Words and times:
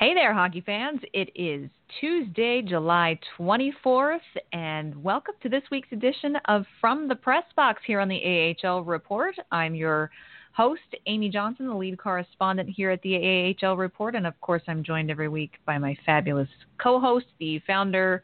Hey 0.00 0.14
there, 0.14 0.32
hockey 0.32 0.62
fans. 0.62 1.00
It 1.12 1.28
is 1.34 1.68
Tuesday, 2.00 2.62
July 2.62 3.20
24th, 3.38 4.20
and 4.54 4.94
welcome 5.04 5.34
to 5.42 5.50
this 5.50 5.62
week's 5.70 5.92
edition 5.92 6.36
of 6.46 6.64
From 6.80 7.06
the 7.06 7.14
Press 7.14 7.44
Box 7.54 7.82
here 7.86 8.00
on 8.00 8.08
the 8.08 8.56
AHL 8.64 8.82
Report. 8.82 9.34
I'm 9.52 9.74
your 9.74 10.10
host, 10.54 10.80
Amy 11.04 11.28
Johnson, 11.28 11.68
the 11.68 11.74
lead 11.74 11.98
correspondent 11.98 12.70
here 12.70 12.90
at 12.90 13.02
the 13.02 13.54
AHL 13.62 13.76
Report, 13.76 14.14
and 14.14 14.26
of 14.26 14.40
course, 14.40 14.62
I'm 14.68 14.82
joined 14.82 15.10
every 15.10 15.28
week 15.28 15.56
by 15.66 15.76
my 15.76 15.94
fabulous 16.06 16.48
co 16.82 16.98
host, 16.98 17.26
the 17.38 17.60
founder 17.66 18.22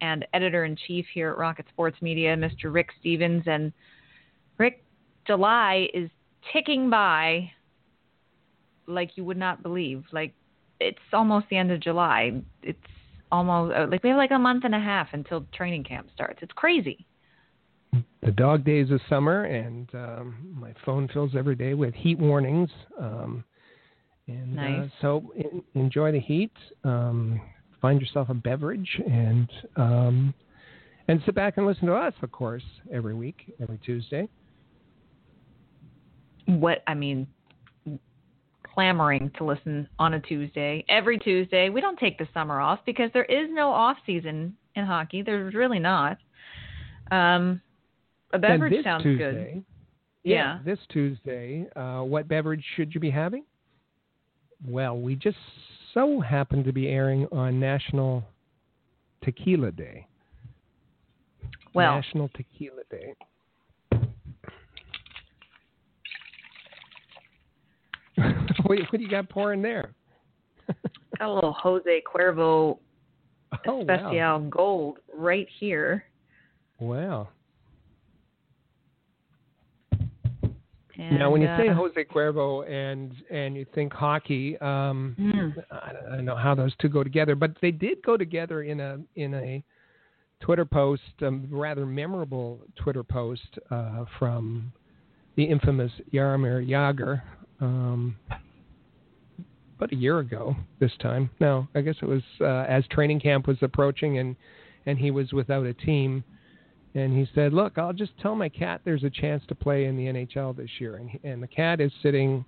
and 0.00 0.26
editor 0.34 0.64
in 0.64 0.74
chief 0.88 1.06
here 1.14 1.30
at 1.30 1.38
Rocket 1.38 1.66
Sports 1.68 2.02
Media, 2.02 2.36
Mr. 2.36 2.64
Rick 2.64 2.88
Stephens. 2.98 3.44
And 3.46 3.72
Rick, 4.58 4.82
July 5.24 5.86
is 5.94 6.10
ticking 6.52 6.90
by 6.90 7.48
like 8.88 9.12
you 9.14 9.24
would 9.24 9.36
not 9.36 9.62
believe. 9.62 10.02
Like 10.10 10.34
it's 10.82 10.98
almost 11.12 11.46
the 11.48 11.56
end 11.56 11.70
of 11.70 11.80
July. 11.80 12.42
It's 12.62 12.78
almost 13.30 13.74
uh, 13.74 13.86
like 13.90 14.02
we 14.02 14.10
have 14.10 14.18
like 14.18 14.30
a 14.30 14.38
month 14.38 14.64
and 14.64 14.74
a 14.74 14.80
half 14.80 15.08
until 15.12 15.46
training 15.54 15.84
camp 15.84 16.08
starts. 16.14 16.40
It's 16.42 16.52
crazy. 16.54 17.06
The 18.22 18.30
dog 18.30 18.64
days 18.64 18.90
of 18.90 19.00
summer, 19.08 19.44
and 19.44 19.88
um, 19.94 20.56
my 20.58 20.72
phone 20.84 21.08
fills 21.12 21.32
every 21.36 21.56
day 21.56 21.74
with 21.74 21.94
heat 21.94 22.18
warnings. 22.18 22.70
Um, 22.98 23.44
and 24.28 24.58
uh, 24.58 24.62
nice. 24.62 24.86
uh, 24.86 25.02
so 25.02 25.32
in, 25.36 25.62
enjoy 25.74 26.12
the 26.12 26.20
heat. 26.20 26.52
Um, 26.84 27.40
find 27.80 28.00
yourself 28.00 28.28
a 28.28 28.34
beverage, 28.34 29.00
and 29.10 29.50
um, 29.76 30.34
and 31.08 31.20
sit 31.26 31.34
back 31.34 31.56
and 31.56 31.66
listen 31.66 31.86
to 31.88 31.94
us, 31.94 32.14
of 32.22 32.30
course, 32.30 32.62
every 32.92 33.14
week, 33.14 33.54
every 33.60 33.78
Tuesday. 33.78 34.28
What 36.46 36.82
I 36.86 36.94
mean, 36.94 37.26
clamoring 38.74 39.30
to 39.38 39.44
listen 39.44 39.88
on 39.98 40.14
a 40.14 40.20
Tuesday, 40.20 40.84
every 40.88 41.18
Tuesday. 41.18 41.68
We 41.68 41.80
don't 41.80 41.98
take 41.98 42.18
the 42.18 42.28
summer 42.32 42.60
off 42.60 42.80
because 42.86 43.10
there 43.12 43.24
is 43.24 43.48
no 43.50 43.70
off 43.70 43.96
season 44.06 44.56
in 44.74 44.84
hockey. 44.84 45.22
There's 45.22 45.54
really 45.54 45.78
not. 45.78 46.18
Um, 47.10 47.60
a 48.32 48.38
beverage 48.38 48.82
sounds 48.84 49.02
Tuesday, 49.02 49.54
good. 49.54 49.64
Yeah, 50.24 50.34
yeah. 50.34 50.58
This 50.64 50.78
Tuesday, 50.90 51.66
uh, 51.76 52.00
what 52.00 52.28
beverage 52.28 52.64
should 52.76 52.94
you 52.94 53.00
be 53.00 53.10
having? 53.10 53.44
Well, 54.66 54.98
we 54.98 55.16
just 55.16 55.36
so 55.92 56.20
happen 56.20 56.64
to 56.64 56.72
be 56.72 56.88
airing 56.88 57.26
on 57.32 57.60
National 57.60 58.24
Tequila 59.22 59.72
Day. 59.72 60.06
Well, 61.74 61.96
National 61.96 62.28
Tequila 62.34 62.82
Day. 62.90 63.14
what, 68.64 68.78
what, 68.78 68.92
do 68.92 69.02
you 69.02 69.08
got 69.08 69.28
pouring 69.28 69.62
there? 69.62 69.92
got 71.18 71.28
a 71.28 71.32
little 71.32 71.52
Jose 71.52 72.02
Cuervo 72.12 72.78
oh, 73.66 73.80
Especial 73.80 74.16
wow. 74.16 74.38
Gold 74.50 74.98
right 75.14 75.46
here. 75.58 76.04
Wow. 76.78 77.28
And, 80.98 81.18
now, 81.18 81.30
when 81.30 81.40
you 81.40 81.48
uh, 81.48 81.56
say 81.56 81.68
Jose 81.68 82.04
Cuervo 82.04 82.68
and 82.70 83.12
and 83.30 83.56
you 83.56 83.66
think 83.74 83.92
hockey, 83.92 84.58
um, 84.58 85.16
mm. 85.18 85.52
I, 85.70 85.92
don't, 85.92 86.06
I 86.06 86.16
don't 86.16 86.24
know 86.24 86.36
how 86.36 86.54
those 86.54 86.72
two 86.80 86.88
go 86.88 87.02
together, 87.02 87.34
but 87.34 87.56
they 87.60 87.70
did 87.70 88.02
go 88.02 88.16
together 88.16 88.62
in 88.62 88.78
a 88.78 88.98
in 89.16 89.34
a 89.34 89.64
Twitter 90.40 90.64
post, 90.64 91.02
a 91.22 91.30
rather 91.30 91.86
memorable 91.86 92.60
Twitter 92.76 93.02
post 93.02 93.58
uh, 93.70 94.04
from 94.18 94.72
the 95.36 95.44
infamous 95.44 95.92
Jaromir 96.12 96.68
Jagr, 96.68 97.22
um, 97.62 98.16
about 99.78 99.92
a 99.92 99.96
year 99.96 100.18
ago 100.18 100.54
this 100.80 100.92
time. 101.00 101.30
No, 101.40 101.66
I 101.74 101.80
guess 101.80 101.94
it 102.02 102.06
was 102.06 102.22
uh, 102.40 102.66
as 102.68 102.84
training 102.90 103.20
camp 103.20 103.46
was 103.46 103.56
approaching 103.62 104.18
and 104.18 104.36
and 104.84 104.98
he 104.98 105.12
was 105.12 105.32
without 105.32 105.64
a 105.64 105.72
team. 105.72 106.24
And 106.94 107.16
he 107.16 107.26
said, 107.34 107.54
"Look, 107.54 107.78
I'll 107.78 107.92
just 107.92 108.12
tell 108.20 108.34
my 108.34 108.48
cat 108.48 108.82
there's 108.84 109.04
a 109.04 109.10
chance 109.10 109.42
to 109.48 109.54
play 109.54 109.86
in 109.86 109.96
the 109.96 110.06
NHL 110.06 110.54
this 110.56 110.68
year." 110.78 110.96
And, 110.96 111.18
and 111.24 111.42
the 111.42 111.46
cat 111.46 111.80
is 111.80 111.90
sitting 112.02 112.44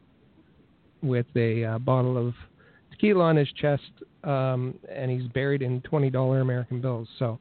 with 1.03 1.26
a 1.36 1.64
uh, 1.64 1.78
bottle 1.78 2.19
of 2.19 2.34
tequila 2.91 3.24
on 3.24 3.36
his 3.36 3.48
chest, 3.53 3.91
um, 4.24 4.74
and 4.91 5.10
he's 5.10 5.30
buried 5.30 5.62
in 5.62 5.80
twenty 5.82 6.10
dollar 6.10 6.41
American 6.41 6.80
bills. 6.80 7.08
So 7.19 7.38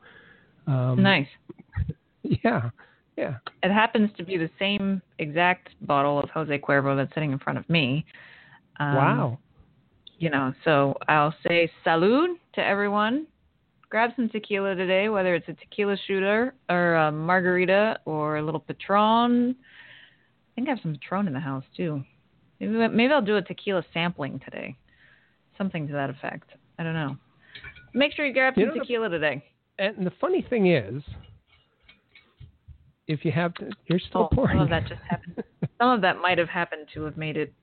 um, 0.68 1.02
nice. 1.02 1.28
Yeah, 2.42 2.70
yeah. 3.18 3.36
It 3.62 3.72
happens 3.72 4.10
to 4.18 4.24
be 4.24 4.38
the 4.38 4.50
same 4.60 5.02
exact 5.20 5.70
bottle 5.82 6.20
of 6.20 6.30
Jose 6.30 6.58
Cuervo 6.60 6.96
that's 6.96 7.14
sitting 7.14 7.32
in 7.32 7.40
front 7.40 7.60
of 7.60 7.70
me. 7.70 8.06
Um, 8.80 8.96
wow. 8.96 9.40
You 10.18 10.30
know, 10.30 10.54
so 10.64 10.96
I'll 11.08 11.36
say 11.48 11.70
salud 11.86 12.36
to 12.56 12.66
everyone. 12.66 13.28
Grab 13.90 14.12
some 14.16 14.30
tequila 14.30 14.74
today, 14.76 15.10
whether 15.10 15.36
it's 15.36 15.48
a 15.48 15.54
tequila 15.54 15.96
shooter 16.08 16.56
or 16.70 16.96
a 16.96 17.12
margarita 17.12 18.00
or 18.06 18.38
a 18.38 18.42
little 18.42 18.60
Patron. 18.60 19.56
I 19.60 20.52
think 20.56 20.68
I 20.68 20.72
have 20.72 20.80
some 20.82 20.94
Patron 20.94 21.28
in 21.28 21.34
the 21.34 21.40
house 21.40 21.66
too. 21.78 22.04
Maybe, 22.60 22.74
maybe 22.88 23.14
I'll 23.14 23.22
do 23.22 23.38
a 23.38 23.42
tequila 23.42 23.84
sampling 23.94 24.40
today. 24.44 24.76
Something 25.58 25.88
to 25.88 25.94
that 25.94 26.10
effect. 26.10 26.50
I 26.80 26.84
don't 26.84 26.94
know. 26.94 27.18
Make 27.94 28.14
sure 28.14 28.26
you 28.26 28.34
grab 28.34 28.56
some 28.56 28.62
you 28.62 28.68
know, 28.68 28.74
tequila 28.74 29.10
today. 29.10 29.44
And 29.78 30.06
the 30.08 30.12
funny 30.20 30.46
thing 30.50 30.72
is, 30.74 31.04
if 33.08 33.26
you 33.26 33.32
have 33.32 33.54
to, 33.56 33.70
you're 33.88 34.00
still 34.00 34.30
oh, 34.32 34.36
pouring. 34.36 34.58
Some 34.58 34.64
of 34.64 34.70
that 34.70 34.88
just 34.88 35.02
happened. 35.10 35.44
some 35.80 35.90
of 35.90 36.02
that 36.02 36.18
might 36.18 36.38
have 36.38 36.50
happened 36.50 36.88
to 36.94 37.04
have 37.04 37.18
made 37.18 37.38
it 37.38 37.54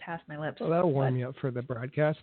past 0.00 0.22
my 0.28 0.38
lips. 0.38 0.60
Well, 0.60 0.70
that'll 0.70 0.92
warm 0.92 1.14
but, 1.14 1.18
you 1.18 1.28
up 1.28 1.34
for 1.40 1.50
the 1.50 1.62
broadcast. 1.62 2.18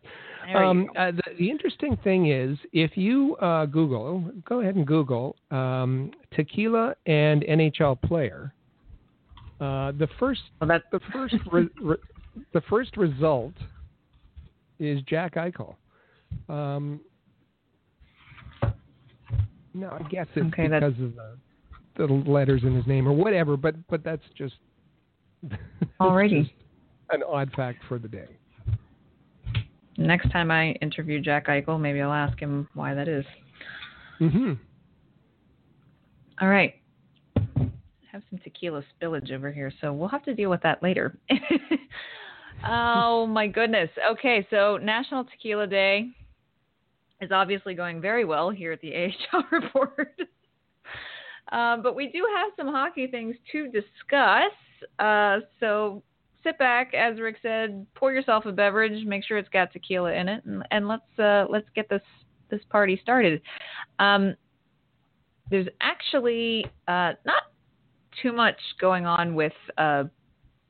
Um, 0.53 0.89
uh, 0.97 1.11
the, 1.11 1.21
the, 1.39 1.49
interesting 1.49 1.97
thing 2.03 2.31
is, 2.31 2.57
if 2.73 2.97
you 2.97 3.35
uh, 3.37 3.65
Google, 3.65 4.31
go 4.45 4.59
ahead 4.59 4.75
and 4.75 4.85
Google 4.85 5.35
um, 5.51 6.11
tequila 6.33 6.95
and 7.05 7.43
NHL 7.43 8.01
player. 8.01 8.53
Uh, 9.61 9.91
the 9.93 10.07
first, 10.19 10.41
well, 10.59 10.67
that, 10.67 10.83
the 10.91 10.99
first, 11.11 11.35
re, 11.51 11.67
re, 11.81 11.95
the 12.53 12.61
first 12.69 12.97
result 12.97 13.53
is 14.79 15.01
Jack 15.03 15.35
Eichel. 15.35 15.75
Um, 16.49 16.99
no, 19.77 19.89
I 19.89 20.03
guess 20.09 20.27
it's 20.35 20.47
okay, 20.53 20.67
because 20.67 20.93
of 20.93 21.13
the, 21.15 22.07
the 22.07 22.13
letters 22.29 22.63
in 22.63 22.75
his 22.75 22.87
name 22.87 23.07
or 23.07 23.13
whatever, 23.13 23.55
but 23.57 23.75
but 23.87 24.03
that's 24.03 24.23
just 24.35 24.55
already 26.01 26.43
just 26.43 26.53
an 27.11 27.23
odd 27.23 27.51
fact 27.55 27.83
for 27.87 27.99
the 27.99 28.07
day. 28.07 28.27
Next 29.97 30.31
time 30.31 30.51
I 30.51 30.71
interview 30.73 31.19
Jack 31.19 31.47
Eichel, 31.47 31.79
maybe 31.79 32.01
I'll 32.01 32.13
ask 32.13 32.39
him 32.39 32.67
why 32.73 32.93
that 32.93 33.07
is. 33.07 33.25
Mm-hmm. 34.19 34.53
All 36.41 36.47
right. 36.47 36.75
I 37.35 37.71
have 38.11 38.21
some 38.29 38.39
tequila 38.43 38.83
spillage 39.01 39.31
over 39.31 39.51
here, 39.51 39.71
so 39.81 39.93
we'll 39.93 40.09
have 40.09 40.23
to 40.25 40.35
deal 40.35 40.49
with 40.49 40.61
that 40.61 40.83
later. 40.83 41.17
oh 42.67 43.25
my 43.25 43.47
goodness. 43.47 43.89
Okay, 44.11 44.45
so 44.51 44.77
National 44.77 45.23
Tequila 45.23 45.65
Day 45.65 46.09
is 47.21 47.31
obviously 47.31 47.73
going 47.73 48.01
very 48.01 48.25
well 48.25 48.49
here 48.49 48.71
at 48.71 48.81
the 48.81 48.93
AHL 48.95 49.43
report. 49.51 50.21
uh, 51.51 51.77
but 51.77 51.95
we 51.95 52.07
do 52.09 52.25
have 52.35 52.51
some 52.57 52.67
hockey 52.67 53.07
things 53.07 53.35
to 53.51 53.65
discuss. 53.65 54.51
Uh, 54.99 55.39
so 55.59 56.03
sit 56.43 56.57
back, 56.57 56.93
as 56.93 57.19
Rick 57.19 57.37
said, 57.41 57.85
pour 57.95 58.13
yourself 58.13 58.45
a 58.45 58.51
beverage, 58.51 59.05
make 59.05 59.23
sure 59.23 59.37
it's 59.37 59.49
got 59.49 59.73
tequila 59.73 60.13
in 60.13 60.27
it, 60.29 60.45
and, 60.45 60.63
and 60.71 60.87
let's 60.87 61.19
uh, 61.19 61.45
let's 61.49 61.67
get 61.75 61.89
this 61.89 62.01
this 62.49 62.61
party 62.69 62.99
started. 63.01 63.41
Um, 63.99 64.35
there's 65.49 65.67
actually 65.81 66.65
uh, 66.87 67.13
not 67.25 67.43
too 68.21 68.31
much 68.31 68.57
going 68.79 69.05
on 69.05 69.35
with 69.35 69.53
uh, 69.77 70.05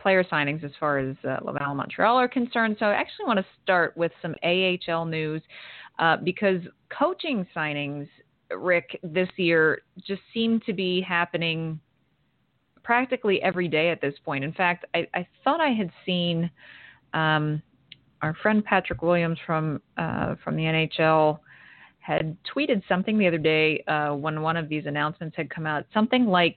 player 0.07 0.23
signings 0.23 0.63
as 0.63 0.72
far 0.79 1.00
as 1.00 1.18
uh, 1.28 1.35
Laval 1.44 1.75
Montreal 1.75 2.16
are 2.16 2.29
concerned. 2.29 2.78
So 2.79 2.85
I 2.85 2.94
actually 2.94 3.25
want 3.25 3.40
to 3.40 3.45
start 3.62 3.97
with 3.97 4.14
some 4.22 4.35
AHL 4.41 5.03
news 5.03 5.41
uh, 5.99 6.16
because 6.23 6.61
coaching 6.97 7.46
signings, 7.53 8.08
Rick, 8.49 8.97
this 9.03 9.28
year 9.35 9.82
just 10.08 10.22
seem 10.34 10.61
to 10.66 10.72
be 10.72 11.02
happening 11.02 11.78
practically 12.84 13.41
every 13.41 13.67
day 13.67 13.90
at 13.90 13.99
this 13.99 14.14
point. 14.23 14.46
In 14.46 14.53
fact, 14.53 14.85
I, 14.96 15.05
I 15.14 15.28
thought 15.43 15.59
I 15.59 15.72
had 15.73 15.91
seen 16.05 16.49
um, 17.14 17.61
our 18.22 18.34
friend 18.41 18.64
Patrick 18.64 19.02
Williams 19.02 19.37
from 19.46 19.82
uh, 19.97 20.35
from 20.41 20.55
the 20.55 20.64
NHL 20.64 21.40
had 21.99 22.37
tweeted 22.55 22.82
something 22.87 23.17
the 23.17 23.28
other 23.28 23.37
day 23.37 23.84
uh, 23.90 24.14
when 24.14 24.41
one 24.41 24.55
of 24.55 24.70
these 24.70 24.85
announcements 24.85 25.35
had 25.35 25.49
come 25.49 25.67
out, 25.67 25.84
something 25.93 26.28
like 26.28 26.55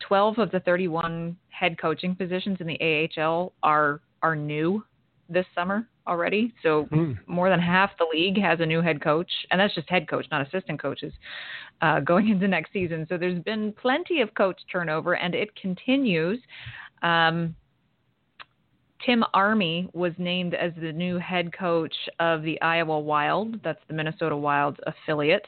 12 0.00 0.38
of 0.38 0.50
the 0.50 0.60
31 0.60 1.36
head 1.48 1.78
coaching 1.78 2.14
positions 2.14 2.58
in 2.60 2.66
the 2.66 3.08
AHL 3.18 3.52
are 3.62 4.00
are 4.22 4.36
new 4.36 4.84
this 5.28 5.46
summer 5.54 5.86
already. 6.06 6.52
So 6.62 6.86
mm. 6.92 7.16
more 7.26 7.48
than 7.48 7.60
half 7.60 7.90
the 7.98 8.06
league 8.12 8.38
has 8.40 8.60
a 8.60 8.66
new 8.66 8.82
head 8.82 9.00
coach, 9.00 9.30
and 9.50 9.60
that's 9.60 9.74
just 9.74 9.88
head 9.88 10.08
coach, 10.08 10.26
not 10.30 10.46
assistant 10.46 10.80
coaches, 10.82 11.12
uh, 11.80 12.00
going 12.00 12.28
into 12.28 12.48
next 12.48 12.72
season. 12.72 13.06
So 13.08 13.16
there's 13.16 13.42
been 13.44 13.72
plenty 13.80 14.20
of 14.20 14.34
coach 14.34 14.60
turnover, 14.70 15.14
and 15.14 15.34
it 15.34 15.54
continues. 15.56 16.40
Um, 17.02 17.54
Tim 19.06 19.24
Army 19.32 19.88
was 19.94 20.12
named 20.18 20.54
as 20.54 20.72
the 20.80 20.92
new 20.92 21.18
head 21.18 21.56
coach 21.56 21.94
of 22.18 22.42
the 22.42 22.60
Iowa 22.60 23.00
Wild. 23.00 23.62
That's 23.62 23.80
the 23.88 23.94
Minnesota 23.94 24.36
Wild's 24.36 24.78
affiliate. 24.86 25.46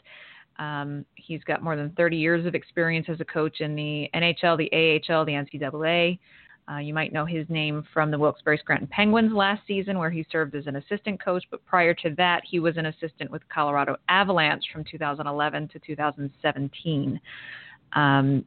Um, 0.58 1.04
he's 1.14 1.42
got 1.44 1.62
more 1.62 1.76
than 1.76 1.90
30 1.90 2.16
years 2.16 2.46
of 2.46 2.54
experience 2.54 3.06
as 3.08 3.20
a 3.20 3.24
coach 3.24 3.60
in 3.60 3.74
the 3.74 4.08
NHL, 4.14 4.58
the 4.58 4.70
AHL, 4.72 5.24
the 5.24 5.32
NCAA. 5.32 6.18
Uh, 6.70 6.78
you 6.78 6.94
might 6.94 7.12
know 7.12 7.24
his 7.24 7.48
name 7.48 7.84
from 7.92 8.10
the 8.10 8.18
Wilkes-Barre 8.18 8.58
Scranton 8.58 8.88
Penguins 8.88 9.32
last 9.32 9.62
season, 9.66 9.98
where 9.98 10.10
he 10.10 10.24
served 10.30 10.54
as 10.54 10.66
an 10.66 10.76
assistant 10.76 11.22
coach. 11.22 11.44
But 11.50 11.64
prior 11.66 11.92
to 11.94 12.14
that, 12.16 12.42
he 12.48 12.60
was 12.60 12.76
an 12.76 12.86
assistant 12.86 13.30
with 13.30 13.42
Colorado 13.48 13.96
Avalanche 14.08 14.64
from 14.72 14.84
2011 14.84 15.68
to 15.68 15.78
2017. 15.80 17.20
Um, 17.94 18.44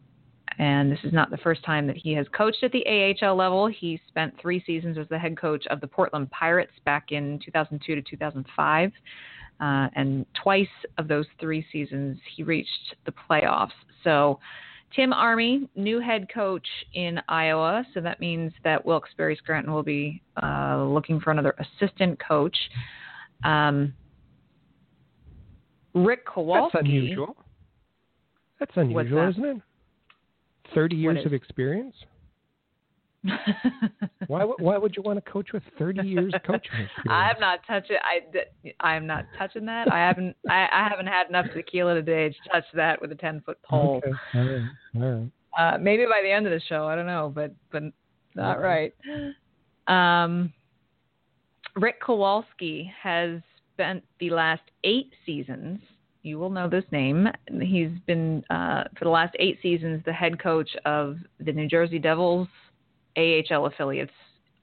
and 0.58 0.92
this 0.92 1.00
is 1.04 1.12
not 1.12 1.30
the 1.30 1.38
first 1.38 1.64
time 1.66 1.88
that 1.88 1.98
he 1.98 2.14
has 2.14 2.26
coached 2.36 2.64
at 2.64 2.72
the 2.72 2.86
AHL 2.88 3.36
level. 3.36 3.68
He 3.68 4.00
spent 4.08 4.34
three 4.42 4.64
seasons 4.66 4.98
as 4.98 5.08
the 5.10 5.20
head 5.20 5.38
coach 5.38 5.66
of 5.68 5.82
the 5.82 5.88
Portland 5.88 6.32
Pirates 6.32 6.72
back 6.86 7.12
in 7.12 7.40
2002 7.44 7.96
to 7.96 8.02
2005. 8.02 8.92
Uh, 9.60 9.88
and 9.96 10.26
twice 10.42 10.68
of 10.98 11.08
those 11.08 11.26
three 11.40 11.66
seasons, 11.72 12.18
he 12.36 12.44
reached 12.44 12.96
the 13.06 13.14
playoffs. 13.30 13.72
So, 14.04 14.40
Tim 14.96 15.12
Army, 15.14 15.70
new 15.76 16.00
head 16.00 16.28
coach 16.34 16.68
in 16.94 17.20
Iowa. 17.28 17.86
So 17.94 18.02
that 18.02 18.20
means 18.20 18.54
that 18.64 18.86
Wilkes-Barre 18.86 19.36
Scranton 19.36 19.74
will 19.74 19.84
be 19.84 20.22
uh, 20.42 20.86
looking 20.86 21.20
for 21.20 21.32
another 21.32 21.56
assistant 21.60 22.20
coach. 22.26 22.56
Um, 23.44 23.94
Rick 25.94 26.26
Kowalsky. 26.28 26.72
That's 26.74 26.86
unusual. 26.86 27.36
That's 28.60 28.72
unusual, 28.76 29.22
that? 29.22 29.30
isn't 29.30 29.46
it? 29.46 29.62
30 30.74 30.96
years 30.96 31.26
of 31.26 31.34
experience? 31.34 31.96
Why 34.28 34.44
why 34.44 34.78
would 34.78 34.96
you 34.96 35.04
want 35.04 35.24
to 35.24 35.32
coach 35.32 35.50
with 35.54 35.64
30 35.78 36.08
years 36.08 36.34
coaching 36.46 36.72
experience? 36.72 37.10
I'm 37.10 37.40
not 37.40 37.60
touching 37.68 37.98
I 38.04 38.20
I'm 38.80 39.06
not 39.06 39.26
touching 39.38 39.66
that. 39.66 39.92
I 39.92 40.00
haven't 40.00 40.36
I, 40.50 40.68
I 40.72 40.88
haven't 40.90 41.08
had 41.08 41.28
enough 41.30 41.46
tequila 41.54 41.96
today 41.96 42.30
to 42.30 42.50
touch 42.52 42.66
that 42.74 43.02
with 43.02 43.12
a 43.12 43.16
10 43.16 43.42
foot 43.46 43.62
pole. 43.64 44.02
Okay. 44.04 44.12
All 44.34 44.46
right. 44.46 44.62
All 44.96 45.02
right. 45.02 45.32
Uh, 45.58 45.78
maybe 45.78 46.06
by 46.06 46.22
the 46.22 46.32
end 46.32 46.46
of 46.46 46.52
the 46.52 46.62
show, 46.68 46.86
I 46.86 46.96
don't 46.96 47.06
know, 47.06 47.32
but 47.34 47.54
but 47.72 47.84
not 48.36 48.62
right. 48.62 48.94
Um, 49.88 50.52
Rick 51.76 52.02
Kowalsky 52.02 52.92
has 53.02 53.40
spent 53.74 54.04
the 54.20 54.32
last 54.32 54.64
eight 54.84 55.12
seasons 55.26 55.80
you 56.26 56.40
will 56.40 56.50
know 56.50 56.68
this 56.68 56.84
name. 56.92 57.28
He's 57.62 57.92
been, 58.08 58.44
uh, 58.50 58.86
for 58.98 59.06
the 59.06 59.12
last 59.12 59.36
eight 59.38 59.60
seasons, 59.62 60.02
the 60.06 60.12
head 60.12 60.42
coach 60.42 60.70
of 60.84 61.18
the 61.40 61.52
New 61.52 61.68
Jersey 61.68 62.00
Devils 62.00 62.48
AHL 63.18 63.66
affiliates, 63.68 64.12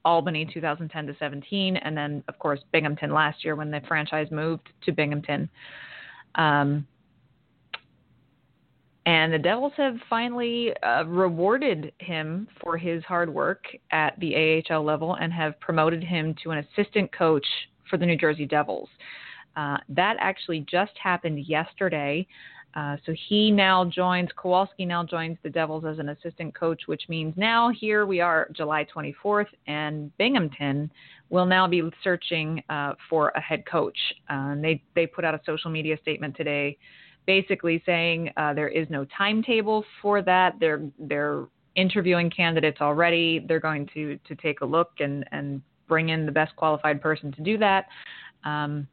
Albany 0.05 0.45
2010 0.53 1.07
to 1.07 1.15
17, 1.17 1.77
and 1.77 1.95
then, 1.95 2.23
of 2.27 2.37
course, 2.37 2.59
Binghamton 2.71 3.13
last 3.13 3.43
year 3.45 3.55
when 3.55 3.71
the 3.71 3.81
franchise 3.87 4.27
moved 4.31 4.69
to 4.85 4.91
Binghamton. 4.91 5.49
Um, 6.35 6.85
and 9.05 9.33
the 9.33 9.39
Devils 9.39 9.73
have 9.75 9.95
finally 10.09 10.73
uh, 10.81 11.03
rewarded 11.05 11.91
him 11.99 12.47
for 12.61 12.77
his 12.77 13.03
hard 13.03 13.33
work 13.33 13.65
at 13.91 14.17
the 14.19 14.63
AHL 14.69 14.83
level 14.83 15.15
and 15.15 15.33
have 15.33 15.59
promoted 15.59 16.03
him 16.03 16.35
to 16.43 16.51
an 16.51 16.59
assistant 16.59 17.11
coach 17.11 17.45
for 17.89 17.97
the 17.97 18.05
New 18.05 18.17
Jersey 18.17 18.45
Devils. 18.45 18.89
Uh, 19.55 19.77
that 19.89 20.15
actually 20.19 20.61
just 20.61 20.93
happened 21.01 21.45
yesterday. 21.47 22.25
Uh, 22.75 22.97
so 23.05 23.13
he 23.27 23.51
now 23.51 23.85
joins, 23.85 24.29
Kowalsky 24.37 24.87
now 24.87 25.03
joins 25.03 25.37
the 25.43 25.49
Devils 25.49 25.85
as 25.85 25.99
an 25.99 26.09
assistant 26.09 26.55
coach, 26.55 26.83
which 26.87 27.03
means 27.07 27.33
now 27.37 27.69
here 27.69 28.05
we 28.05 28.19
are 28.19 28.49
July 28.51 28.85
24th, 28.95 29.47
and 29.67 30.15
Binghamton 30.17 30.91
will 31.29 31.45
now 31.45 31.67
be 31.67 31.83
searching 32.03 32.63
uh, 32.69 32.93
for 33.09 33.29
a 33.35 33.41
head 33.41 33.65
coach. 33.65 33.97
Uh, 34.29 34.55
they, 34.55 34.81
they 34.95 35.05
put 35.05 35.23
out 35.23 35.35
a 35.35 35.41
social 35.45 35.69
media 35.69 35.97
statement 36.01 36.35
today 36.35 36.77
basically 37.25 37.81
saying 37.85 38.29
uh, 38.37 38.53
there 38.53 38.67
is 38.67 38.87
no 38.89 39.05
timetable 39.17 39.85
for 40.01 40.21
that. 40.21 40.55
They're, 40.59 40.81
they're 40.99 41.45
interviewing 41.75 42.29
candidates 42.29 42.79
already. 42.81 43.43
They're 43.47 43.59
going 43.59 43.89
to, 43.93 44.17
to 44.27 44.35
take 44.35 44.61
a 44.61 44.65
look 44.65 44.91
and, 44.99 45.25
and 45.31 45.61
bring 45.87 46.09
in 46.09 46.25
the 46.25 46.31
best 46.31 46.55
qualified 46.55 47.01
person 47.01 47.31
to 47.33 47.41
do 47.41 47.57
that. 47.59 47.87
Um, 48.43 48.87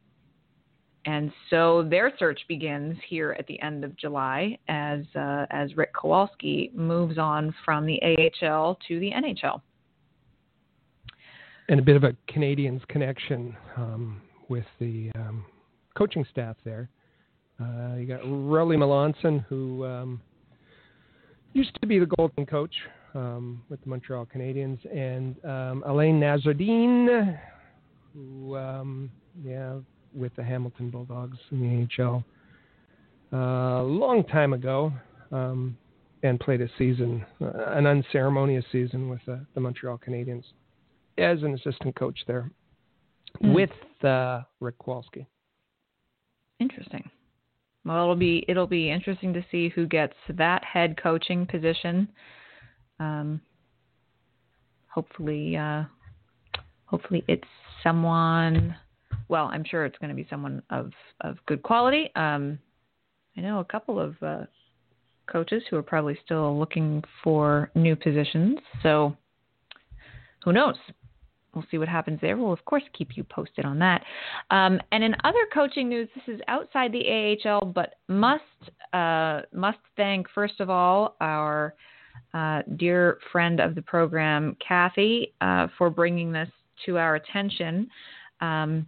and 1.05 1.31
so 1.49 1.83
their 1.89 2.11
search 2.19 2.41
begins 2.47 2.95
here 3.07 3.35
at 3.39 3.47
the 3.47 3.59
end 3.61 3.83
of 3.83 3.95
July 3.97 4.57
as 4.67 5.01
uh, 5.15 5.45
as 5.49 5.75
Rick 5.75 5.93
Kowalsky 5.95 6.73
moves 6.75 7.17
on 7.17 7.53
from 7.65 7.85
the 7.85 7.99
AHL 8.03 8.77
to 8.87 8.99
the 8.99 9.11
NHL. 9.11 9.61
And 11.69 11.79
a 11.79 11.83
bit 11.83 11.95
of 11.95 12.03
a 12.03 12.15
Canadiens 12.29 12.85
connection 12.87 13.55
um, 13.77 14.21
with 14.49 14.65
the 14.79 15.11
um, 15.15 15.45
coaching 15.97 16.25
staff 16.29 16.55
there. 16.63 16.89
Uh, 17.59 17.95
you 17.95 18.05
got 18.05 18.21
Rollie 18.21 18.77
Melanson, 18.77 19.45
who 19.45 19.85
um, 19.85 20.21
used 21.53 21.77
to 21.81 21.87
be 21.87 21.97
the 21.97 22.07
Golden 22.17 22.45
coach 22.45 22.73
um, 23.15 23.63
with 23.69 23.81
the 23.81 23.89
Montreal 23.89 24.25
Canadiens, 24.25 24.79
and 24.95 25.35
um, 25.45 25.83
Alain 25.85 26.19
Nasreddine, 26.19 27.39
who 28.13 28.57
um, 28.57 29.09
yeah 29.43 29.75
with 30.13 30.35
the 30.35 30.43
Hamilton 30.43 30.89
Bulldogs 30.89 31.37
in 31.51 31.87
the 31.97 32.03
AHL 32.03 32.23
uh, 33.33 33.81
a 33.81 33.83
long 33.83 34.23
time 34.25 34.53
ago, 34.53 34.91
um, 35.31 35.77
and 36.23 36.39
played 36.39 36.61
a 36.61 36.67
season, 36.77 37.25
uh, 37.41 37.51
an 37.67 37.87
unceremonious 37.87 38.65
season 38.71 39.09
with 39.09 39.21
uh, 39.27 39.37
the 39.55 39.59
Montreal 39.59 39.99
Canadiens 40.05 40.43
as 41.17 41.41
an 41.43 41.53
assistant 41.53 41.95
coach 41.95 42.19
there 42.27 42.51
mm. 43.43 43.53
with 43.53 43.71
uh, 44.03 44.41
Rick 44.59 44.77
Kowalsky. 44.79 45.25
Interesting. 46.59 47.09
Well, 47.83 48.03
it'll 48.03 48.15
be 48.15 48.45
it'll 48.47 48.67
be 48.67 48.91
interesting 48.91 49.33
to 49.33 49.43
see 49.51 49.69
who 49.69 49.87
gets 49.87 50.13
that 50.29 50.63
head 50.63 51.01
coaching 51.01 51.47
position. 51.47 52.07
Um, 52.99 53.41
hopefully, 54.87 55.57
uh, 55.57 55.85
hopefully 56.85 57.23
it's 57.27 57.47
someone 57.81 58.75
well, 59.31 59.45
I'm 59.45 59.63
sure 59.63 59.85
it's 59.85 59.97
going 59.97 60.09
to 60.09 60.15
be 60.15 60.27
someone 60.29 60.61
of 60.69 60.91
of 61.21 61.37
good 61.47 61.63
quality. 61.63 62.11
Um, 62.15 62.59
I 63.37 63.41
know 63.41 63.59
a 63.59 63.65
couple 63.65 63.97
of 63.99 64.21
uh, 64.21 64.43
coaches 65.31 65.63
who 65.69 65.77
are 65.77 65.83
probably 65.83 66.19
still 66.23 66.59
looking 66.59 67.01
for 67.23 67.71
new 67.73 67.95
positions. 67.95 68.59
So 68.83 69.15
who 70.43 70.51
knows? 70.51 70.75
We'll 71.55 71.65
see 71.71 71.77
what 71.77 71.87
happens 71.87 72.19
there. 72.21 72.35
We'll 72.35 72.51
of 72.51 72.63
course 72.65 72.83
keep 72.93 73.15
you 73.15 73.23
posted 73.23 73.63
on 73.63 73.79
that. 73.79 74.03
Um, 74.51 74.81
and 74.91 75.01
in 75.01 75.15
other 75.23 75.39
coaching 75.53 75.87
news, 75.87 76.09
this 76.13 76.35
is 76.35 76.41
outside 76.49 76.91
the 76.91 77.37
AHL, 77.45 77.65
but 77.65 77.95
must 78.09 78.43
uh, 78.91 79.41
must 79.53 79.79
thank 79.95 80.27
first 80.35 80.59
of 80.59 80.69
all 80.69 81.15
our 81.21 81.73
uh, 82.33 82.63
dear 82.75 83.17
friend 83.31 83.61
of 83.61 83.75
the 83.75 83.81
program, 83.81 84.57
Kathy, 84.65 85.33
uh, 85.39 85.67
for 85.77 85.89
bringing 85.89 86.33
this 86.33 86.49
to 86.85 86.97
our 86.97 87.15
attention. 87.15 87.87
Um, 88.41 88.87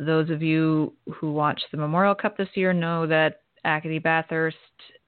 those 0.00 0.30
of 0.30 0.42
you 0.42 0.94
who 1.12 1.32
watched 1.32 1.66
the 1.70 1.76
Memorial 1.76 2.14
Cup 2.14 2.36
this 2.36 2.48
year 2.54 2.72
know 2.72 3.06
that 3.06 3.42
Acadie 3.64 3.98
Bathurst, 3.98 4.56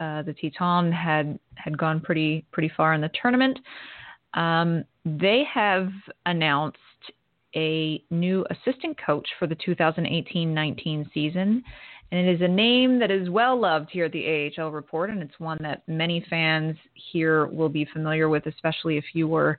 uh, 0.00 0.22
the 0.22 0.34
Titan, 0.34 0.92
had 0.92 1.38
had 1.54 1.76
gone 1.78 2.00
pretty 2.00 2.44
pretty 2.52 2.70
far 2.76 2.92
in 2.92 3.00
the 3.00 3.10
tournament. 3.20 3.58
Um, 4.34 4.84
they 5.04 5.44
have 5.52 5.88
announced 6.26 6.78
a 7.54 8.02
new 8.10 8.46
assistant 8.50 8.98
coach 9.04 9.28
for 9.38 9.46
the 9.46 9.56
2018-19 9.56 11.12
season, 11.12 11.62
and 12.10 12.26
it 12.26 12.34
is 12.34 12.40
a 12.40 12.48
name 12.48 12.98
that 12.98 13.10
is 13.10 13.28
well 13.28 13.58
loved 13.58 13.90
here 13.90 14.06
at 14.06 14.12
the 14.12 14.52
AHL 14.58 14.70
Report, 14.70 15.10
and 15.10 15.22
it's 15.22 15.38
one 15.38 15.58
that 15.62 15.82
many 15.86 16.24
fans 16.30 16.76
here 16.94 17.46
will 17.46 17.68
be 17.68 17.86
familiar 17.92 18.28
with, 18.28 18.46
especially 18.46 18.96
if 18.96 19.04
you 19.12 19.28
were 19.28 19.58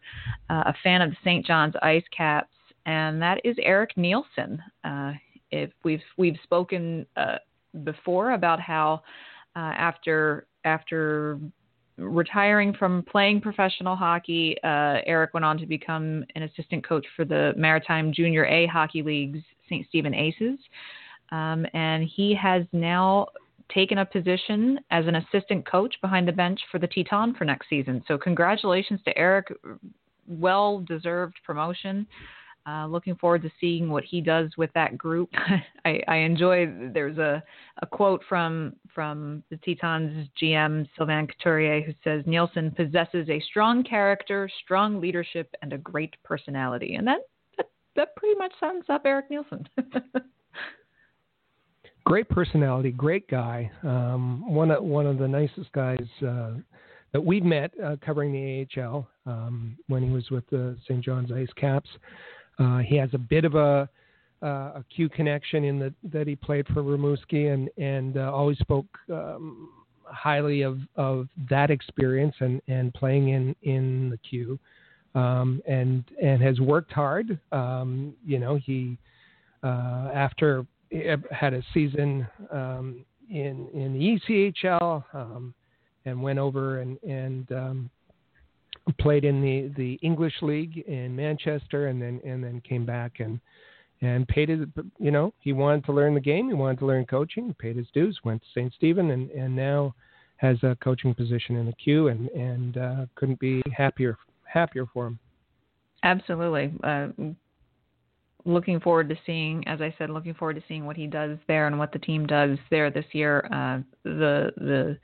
uh, 0.49 0.63
a 0.67 0.73
fan 0.83 1.01
of 1.01 1.11
the 1.11 1.17
St. 1.23 1.45
John's 1.45 1.75
Ice 1.81 2.03
Caps 2.15 2.49
and 2.85 3.21
that 3.21 3.39
is 3.43 3.55
Eric 3.61 3.91
Neilson. 3.95 4.59
Uh, 4.83 5.13
if 5.51 5.71
we've 5.83 6.01
we've 6.17 6.37
spoken 6.43 7.05
uh, 7.15 7.37
before 7.83 8.31
about 8.31 8.59
how 8.59 9.01
uh, 9.55 9.59
after 9.59 10.47
after 10.65 11.39
retiring 11.97 12.73
from 12.73 13.03
playing 13.03 13.39
professional 13.39 13.95
hockey, 13.95 14.57
uh, 14.63 14.97
Eric 15.05 15.33
went 15.33 15.45
on 15.45 15.57
to 15.59 15.65
become 15.65 16.25
an 16.35 16.43
assistant 16.43 16.85
coach 16.85 17.05
for 17.15 17.23
the 17.23 17.53
Maritime 17.55 18.11
Junior 18.11 18.45
A 18.45 18.65
Hockey 18.65 19.03
League's 19.03 19.39
St. 19.69 19.85
Stephen 19.89 20.13
Aces, 20.13 20.57
um, 21.31 21.65
and 21.73 22.03
he 22.15 22.33
has 22.33 22.63
now 22.73 23.27
taken 23.73 23.99
a 23.99 24.05
position 24.05 24.79
as 24.91 25.05
an 25.07 25.15
assistant 25.15 25.65
coach 25.69 25.95
behind 26.01 26.27
the 26.27 26.31
bench 26.31 26.59
for 26.71 26.79
the 26.79 26.87
Titan 26.87 27.33
for 27.35 27.45
next 27.45 27.69
season. 27.69 28.03
So 28.07 28.17
congratulations 28.17 28.99
to 29.05 29.17
Eric, 29.17 29.47
well 30.27 30.79
deserved 30.79 31.35
promotion. 31.45 32.07
Uh, 32.65 32.87
looking 32.87 33.15
forward 33.15 33.41
to 33.41 33.51
seeing 33.59 33.89
what 33.89 34.05
he 34.05 34.21
does 34.21 34.49
with 34.57 34.71
that 34.73 34.97
group. 34.97 35.29
I, 35.85 35.99
I 36.07 36.15
enjoy. 36.17 36.71
There's 36.93 37.17
a, 37.17 37.43
a 37.81 37.85
quote 37.85 38.21
from 38.29 38.77
from 38.95 39.43
the 39.49 39.57
Titans 39.57 40.29
GM 40.41 40.87
Sylvain 40.97 41.27
Couturier 41.27 41.81
who 41.81 41.93
says 42.05 42.23
Neilson 42.23 42.73
possesses 42.73 43.27
a 43.29 43.41
strong 43.41 43.83
character, 43.83 44.49
strong 44.63 45.01
leadership, 45.01 45.53
and 45.61 45.73
a 45.73 45.77
great 45.77 46.15
personality, 46.23 46.95
and 46.95 47.05
that 47.05 47.27
that, 47.57 47.69
that 47.97 48.15
pretty 48.15 48.37
much 48.37 48.53
sums 48.61 48.85
up 48.87 49.01
Eric 49.03 49.29
Neilson. 49.29 49.65
great 52.05 52.29
personality, 52.29 52.91
great 52.91 53.27
guy. 53.27 53.69
Um, 53.83 54.49
one 54.53 54.71
of 54.71 54.83
one 54.83 55.05
of 55.05 55.17
the 55.17 55.27
nicest 55.27 55.69
guys 55.73 56.07
uh, 56.25 56.51
that 57.11 57.21
we've 57.21 57.43
met 57.43 57.71
uh, 57.83 57.95
covering 58.05 58.31
the 58.31 58.81
AHL 58.81 59.07
um, 59.25 59.77
when 59.87 60.03
he 60.03 60.09
was 60.09 60.29
with 60.31 60.49
the 60.49 60.77
St. 60.85 61.03
John's 61.03 61.31
Ice 61.31 61.51
Caps. 61.55 61.89
Uh, 62.59 62.79
he 62.79 62.95
has 62.95 63.09
a 63.13 63.17
bit 63.17 63.45
of 63.45 63.55
a 63.55 63.89
uh, 64.41 64.73
a 64.75 64.85
Q 64.93 65.07
connection 65.07 65.63
in 65.63 65.79
that 65.79 65.93
that 66.11 66.27
he 66.27 66.35
played 66.35 66.67
for 66.67 66.83
Rimouski 66.83 67.53
and 67.53 67.69
and 67.77 68.17
uh, 68.17 68.31
always 68.33 68.57
spoke 68.59 68.85
um, 69.09 69.69
highly 70.03 70.61
of 70.61 70.79
of 70.95 71.27
that 71.49 71.71
experience 71.71 72.35
and 72.39 72.61
and 72.67 72.93
playing 72.93 73.29
in 73.29 73.55
in 73.63 74.09
the 74.09 74.17
Q. 74.17 74.59
Um, 75.15 75.61
and 75.67 76.03
and 76.21 76.41
has 76.41 76.59
worked 76.59 76.91
hard. 76.91 77.39
Um, 77.51 78.15
you 78.25 78.39
know, 78.39 78.55
he 78.55 78.97
uh, 79.63 80.09
after 80.13 80.65
had 81.31 81.53
a 81.53 81.63
season 81.73 82.27
um, 82.51 83.05
in 83.29 83.67
in 83.73 83.93
the 83.93 84.19
ECHL 84.63 85.03
um, 85.13 85.53
and 86.05 86.21
went 86.21 86.39
over 86.39 86.79
and 86.79 86.97
and 87.03 87.51
um, 87.51 87.89
played 88.99 89.23
in 89.23 89.41
the, 89.41 89.71
the 89.77 89.93
English 90.01 90.33
League 90.41 90.77
in 90.87 91.15
Manchester 91.15 91.87
and 91.87 92.01
then 92.01 92.19
and 92.25 92.43
then 92.43 92.61
came 92.67 92.85
back 92.85 93.19
and 93.19 93.39
and 94.01 94.27
paid 94.27 94.49
his 94.49 94.59
you 94.99 95.11
know 95.11 95.33
he 95.39 95.53
wanted 95.53 95.85
to 95.85 95.93
learn 95.93 96.13
the 96.13 96.19
game 96.19 96.47
he 96.47 96.53
wanted 96.53 96.79
to 96.79 96.85
learn 96.85 97.05
coaching 97.05 97.55
paid 97.59 97.77
his 97.77 97.87
dues 97.93 98.19
went 98.23 98.41
to 98.41 98.47
St. 98.53 98.73
Stephen 98.73 99.11
and 99.11 99.29
and 99.31 99.55
now 99.55 99.95
has 100.37 100.57
a 100.63 100.77
coaching 100.83 101.13
position 101.13 101.55
in 101.55 101.65
the 101.65 101.73
Q 101.73 102.09
and 102.09 102.27
and 102.29 102.77
uh, 102.77 103.05
couldn't 103.15 103.39
be 103.39 103.61
happier 103.75 104.17
happier 104.43 104.85
for 104.93 105.07
him. 105.07 105.19
Absolutely. 106.03 106.73
Uh, 106.83 107.07
looking 108.45 108.79
forward 108.79 109.09
to 109.09 109.15
seeing, 109.25 109.65
as 109.67 109.81
I 109.81 109.93
said, 109.97 110.09
looking 110.09 110.33
forward 110.33 110.55
to 110.55 110.63
seeing 110.67 110.85
what 110.85 110.97
he 110.97 111.07
does 111.07 111.37
there 111.47 111.67
and 111.67 111.79
what 111.79 111.93
the 111.93 111.99
team 111.99 112.27
does 112.27 112.57
there 112.69 112.91
this 112.91 113.05
year. 113.13 113.47
Uh, 113.51 113.79
the 114.03 114.51
the 114.57 114.97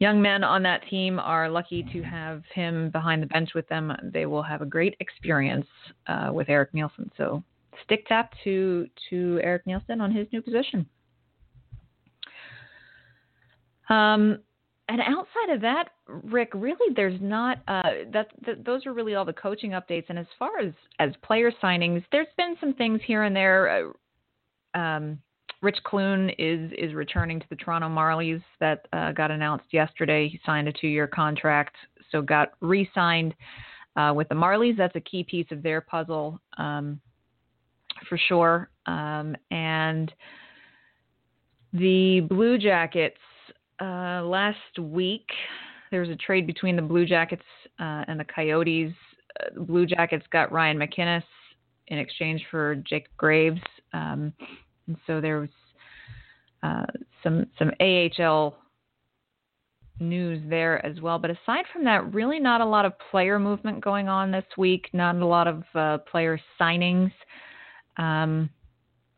young 0.00 0.20
men 0.20 0.42
on 0.42 0.62
that 0.64 0.82
team 0.88 1.20
are 1.20 1.48
lucky 1.48 1.86
to 1.92 2.02
have 2.02 2.42
him 2.52 2.90
behind 2.90 3.22
the 3.22 3.26
bench 3.26 3.50
with 3.54 3.68
them. 3.68 3.92
They 4.02 4.26
will 4.26 4.42
have 4.42 4.62
a 4.62 4.66
great 4.66 4.96
experience 4.98 5.66
uh, 6.08 6.30
with 6.32 6.48
Eric 6.48 6.72
Neilson. 6.72 7.08
So 7.16 7.44
stick 7.84 8.06
tap 8.08 8.32
to 8.42 8.88
to 9.10 9.40
Eric 9.44 9.66
Neilson 9.66 10.00
on 10.00 10.10
his 10.10 10.26
new 10.32 10.42
position. 10.42 10.86
Um, 13.88 14.38
and 14.88 15.00
outside 15.02 15.54
of 15.54 15.60
that, 15.60 15.90
Rick, 16.08 16.50
really, 16.54 16.94
there's 16.96 17.20
not. 17.20 17.58
Uh, 17.68 17.82
that, 18.12 18.28
that 18.46 18.64
those 18.64 18.86
are 18.86 18.92
really 18.92 19.14
all 19.14 19.24
the 19.24 19.32
coaching 19.32 19.72
updates. 19.72 20.06
And 20.08 20.18
as 20.18 20.26
far 20.38 20.58
as 20.58 20.72
as 20.98 21.10
player 21.22 21.52
signings, 21.62 22.02
there's 22.10 22.26
been 22.36 22.56
some 22.58 22.74
things 22.74 23.00
here 23.06 23.22
and 23.24 23.36
there. 23.36 23.92
Uh, 24.74 24.78
um, 24.78 25.18
Rich 25.62 25.78
Clune 25.84 26.30
is 26.38 26.72
is 26.78 26.94
returning 26.94 27.38
to 27.40 27.46
the 27.50 27.56
Toronto 27.56 27.88
Marlies. 27.88 28.42
That 28.60 28.86
uh, 28.92 29.12
got 29.12 29.30
announced 29.30 29.66
yesterday. 29.72 30.28
He 30.28 30.40
signed 30.46 30.68
a 30.68 30.72
two-year 30.72 31.06
contract, 31.06 31.76
so 32.10 32.22
got 32.22 32.52
re-signed 32.60 33.34
uh, 33.96 34.12
with 34.14 34.28
the 34.28 34.34
Marlies. 34.34 34.76
That's 34.76 34.96
a 34.96 35.00
key 35.00 35.24
piece 35.24 35.46
of 35.50 35.62
their 35.62 35.80
puzzle 35.80 36.40
um, 36.58 37.00
for 38.08 38.16
sure. 38.16 38.70
Um, 38.86 39.36
and 39.50 40.12
the 41.72 42.20
Blue 42.20 42.58
Jackets 42.58 43.16
uh, 43.80 44.22
last 44.22 44.78
week, 44.78 45.26
there 45.90 46.00
was 46.00 46.10
a 46.10 46.16
trade 46.16 46.46
between 46.46 46.76
the 46.76 46.82
Blue 46.82 47.06
Jackets 47.06 47.42
uh, 47.78 48.04
and 48.08 48.18
the 48.18 48.24
Coyotes. 48.24 48.92
Uh, 49.38 49.60
Blue 49.60 49.86
Jackets 49.86 50.24
got 50.32 50.50
Ryan 50.52 50.78
MacInnis 50.78 51.22
in 51.88 51.98
exchange 51.98 52.44
for 52.50 52.76
Jake 52.88 53.08
Graves, 53.16 53.60
um, 53.92 54.32
and 54.86 54.96
so 55.06 55.20
there 55.20 55.40
was 55.40 55.48
uh, 56.62 56.86
some 57.22 57.46
some 57.58 57.70
AHL 57.80 58.56
news 60.00 60.42
there 60.48 60.84
as 60.84 61.00
well. 61.00 61.18
But 61.18 61.30
aside 61.30 61.64
from 61.72 61.84
that, 61.84 62.12
really 62.12 62.40
not 62.40 62.60
a 62.60 62.66
lot 62.66 62.84
of 62.84 62.92
player 63.10 63.38
movement 63.38 63.82
going 63.82 64.08
on 64.08 64.30
this 64.30 64.44
week. 64.56 64.88
Not 64.92 65.16
a 65.16 65.26
lot 65.26 65.46
of 65.46 65.62
uh, 65.74 65.98
player 66.10 66.40
signings. 66.60 67.12
Um, 67.96 68.50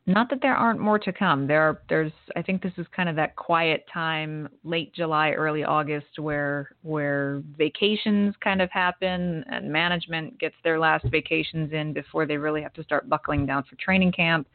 not 0.06 0.28
that 0.30 0.40
there 0.42 0.56
aren't 0.56 0.80
more 0.80 0.98
to 0.98 1.12
come. 1.12 1.46
There 1.46 1.62
are, 1.62 1.82
there's 1.88 2.12
I 2.34 2.42
think 2.42 2.60
this 2.60 2.72
is 2.76 2.86
kind 2.94 3.08
of 3.08 3.14
that 3.16 3.36
quiet 3.36 3.84
time, 3.92 4.48
late 4.64 4.92
July, 4.92 5.30
early 5.30 5.62
August 5.62 6.18
where 6.18 6.74
where 6.82 7.40
vacations 7.56 8.34
kind 8.42 8.60
of 8.60 8.68
happen 8.72 9.44
and 9.48 9.72
management 9.72 10.40
gets 10.40 10.56
their 10.64 10.80
last 10.80 11.04
vacations 11.10 11.72
in 11.72 11.92
before 11.92 12.26
they 12.26 12.36
really 12.36 12.62
have 12.62 12.72
to 12.74 12.82
start 12.82 13.08
buckling 13.08 13.46
down 13.46 13.62
for 13.62 13.76
training 13.76 14.10
camp. 14.10 14.48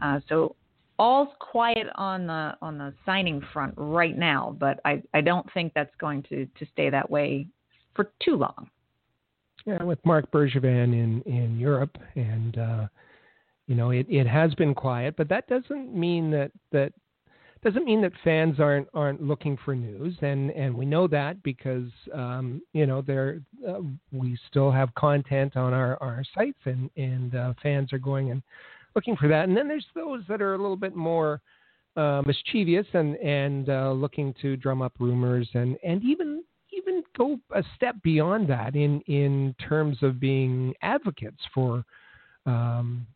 Uh, 0.00 0.20
so 0.28 0.56
all's 0.98 1.28
quiet 1.38 1.86
on 1.96 2.26
the 2.26 2.54
on 2.62 2.78
the 2.78 2.94
signing 3.04 3.42
front 3.52 3.74
right 3.76 4.16
now, 4.16 4.56
but 4.58 4.80
I, 4.84 5.02
I 5.12 5.20
don't 5.20 5.46
think 5.52 5.72
that's 5.74 5.94
going 5.98 6.22
to, 6.24 6.46
to 6.46 6.66
stay 6.72 6.90
that 6.90 7.10
way 7.10 7.46
for 7.94 8.10
too 8.22 8.36
long. 8.36 8.68
Yeah, 9.66 9.82
with 9.82 10.04
Marc 10.04 10.30
Bergevin 10.30 10.92
in, 10.92 11.22
in 11.22 11.58
Europe 11.58 11.96
and 12.16 12.58
uh, 12.58 12.86
you 13.66 13.74
know, 13.74 13.90
it, 13.90 14.06
it 14.08 14.26
has 14.26 14.54
been 14.54 14.74
quiet, 14.74 15.14
but 15.16 15.28
that 15.28 15.48
doesn't 15.48 15.94
mean 15.94 16.30
that 16.30 16.50
that 16.72 16.92
doesn't 17.62 17.86
mean 17.86 18.02
that 18.02 18.12
fans 18.22 18.60
aren't 18.60 18.88
aren't 18.92 19.22
looking 19.22 19.56
for 19.64 19.74
news, 19.74 20.14
and 20.20 20.50
and 20.50 20.74
we 20.74 20.84
know 20.84 21.06
that 21.08 21.42
because 21.42 21.88
um, 22.12 22.60
you 22.74 22.84
know 22.84 23.00
there 23.00 23.40
uh, 23.66 23.80
we 24.12 24.38
still 24.50 24.70
have 24.70 24.94
content 24.96 25.56
on 25.56 25.72
our 25.72 25.96
our 26.02 26.22
sites, 26.34 26.58
and 26.66 26.90
and 26.96 27.34
uh, 27.34 27.54
fans 27.62 27.92
are 27.92 27.98
going 27.98 28.30
and 28.30 28.42
looking 28.94 29.16
for 29.16 29.28
that. 29.28 29.48
And 29.48 29.56
then 29.56 29.68
there's 29.68 29.86
those 29.94 30.22
that 30.28 30.40
are 30.42 30.54
a 30.54 30.58
little 30.58 30.76
bit 30.76 30.94
more 30.94 31.40
uh, 31.96 32.22
mischievous 32.26 32.86
and 32.92 33.16
and 33.16 33.68
uh, 33.68 33.92
looking 33.92 34.34
to 34.42 34.56
drum 34.56 34.82
up 34.82 34.92
rumors 34.98 35.48
and 35.54 35.76
and 35.84 36.02
even 36.02 36.42
even 36.72 37.02
go 37.16 37.38
a 37.54 37.62
step 37.76 37.96
beyond 38.02 38.48
that 38.48 38.74
in 38.74 39.00
in 39.02 39.54
terms 39.68 39.98
of 40.02 40.18
being 40.18 40.74
advocates 40.82 41.40
for 41.54 41.84
um, 42.46 43.06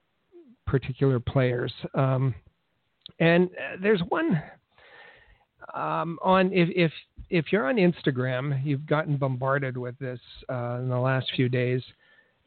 particular 0.67 1.19
players. 1.19 1.73
Um, 1.95 2.35
and 3.21 3.49
uh, 3.49 3.77
there's 3.83 4.01
one 4.09 4.41
um, 5.75 6.19
on 6.23 6.53
if 6.53 6.69
if 6.75 6.93
if 7.31 7.53
you're 7.53 7.69
on 7.69 7.77
Instagram, 7.77 8.65
you've 8.65 8.87
gotten 8.87 9.17
bombarded 9.17 9.77
with 9.77 9.99
this 9.99 10.21
uh, 10.49 10.79
in 10.81 10.89
the 10.89 10.99
last 10.99 11.31
few 11.35 11.49
days. 11.49 11.83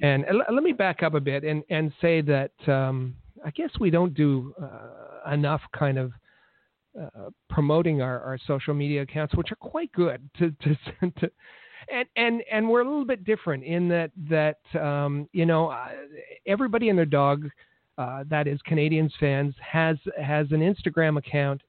And 0.01 0.25
let 0.51 0.63
me 0.63 0.73
back 0.73 1.03
up 1.03 1.13
a 1.13 1.19
bit 1.19 1.43
and 1.43 1.63
and 1.69 1.91
say 2.01 2.21
that 2.21 2.51
um, 2.67 3.15
I 3.45 3.51
guess 3.51 3.69
we 3.79 3.89
don't 3.89 4.13
do 4.13 4.53
uh, 4.61 5.31
enough 5.31 5.61
kind 5.77 5.97
of 5.97 6.11
uh, 6.99 7.29
promoting 7.49 8.01
our, 8.01 8.19
our 8.21 8.37
social 8.47 8.73
media 8.73 9.03
accounts, 9.03 9.35
which 9.35 9.51
are 9.51 9.55
quite 9.55 9.91
good 9.93 10.21
to, 10.39 10.51
to, 10.61 10.75
to 11.19 11.31
and 11.91 12.07
and 12.15 12.43
and 12.51 12.67
we're 12.67 12.81
a 12.81 12.85
little 12.85 13.05
bit 13.05 13.23
different 13.23 13.63
in 13.63 13.87
that 13.89 14.11
that 14.29 14.59
um, 14.79 15.27
you 15.33 15.45
know 15.45 15.69
uh, 15.69 15.89
everybody 16.45 16.89
and 16.89 16.97
their 16.97 17.05
dog 17.05 17.49
uh, 17.97 18.23
that 18.29 18.47
is 18.47 18.59
Canadiens 18.69 19.11
fans 19.19 19.53
has 19.61 19.97
has 20.21 20.47
an 20.51 20.59
Instagram 20.59 21.17
account. 21.17 21.61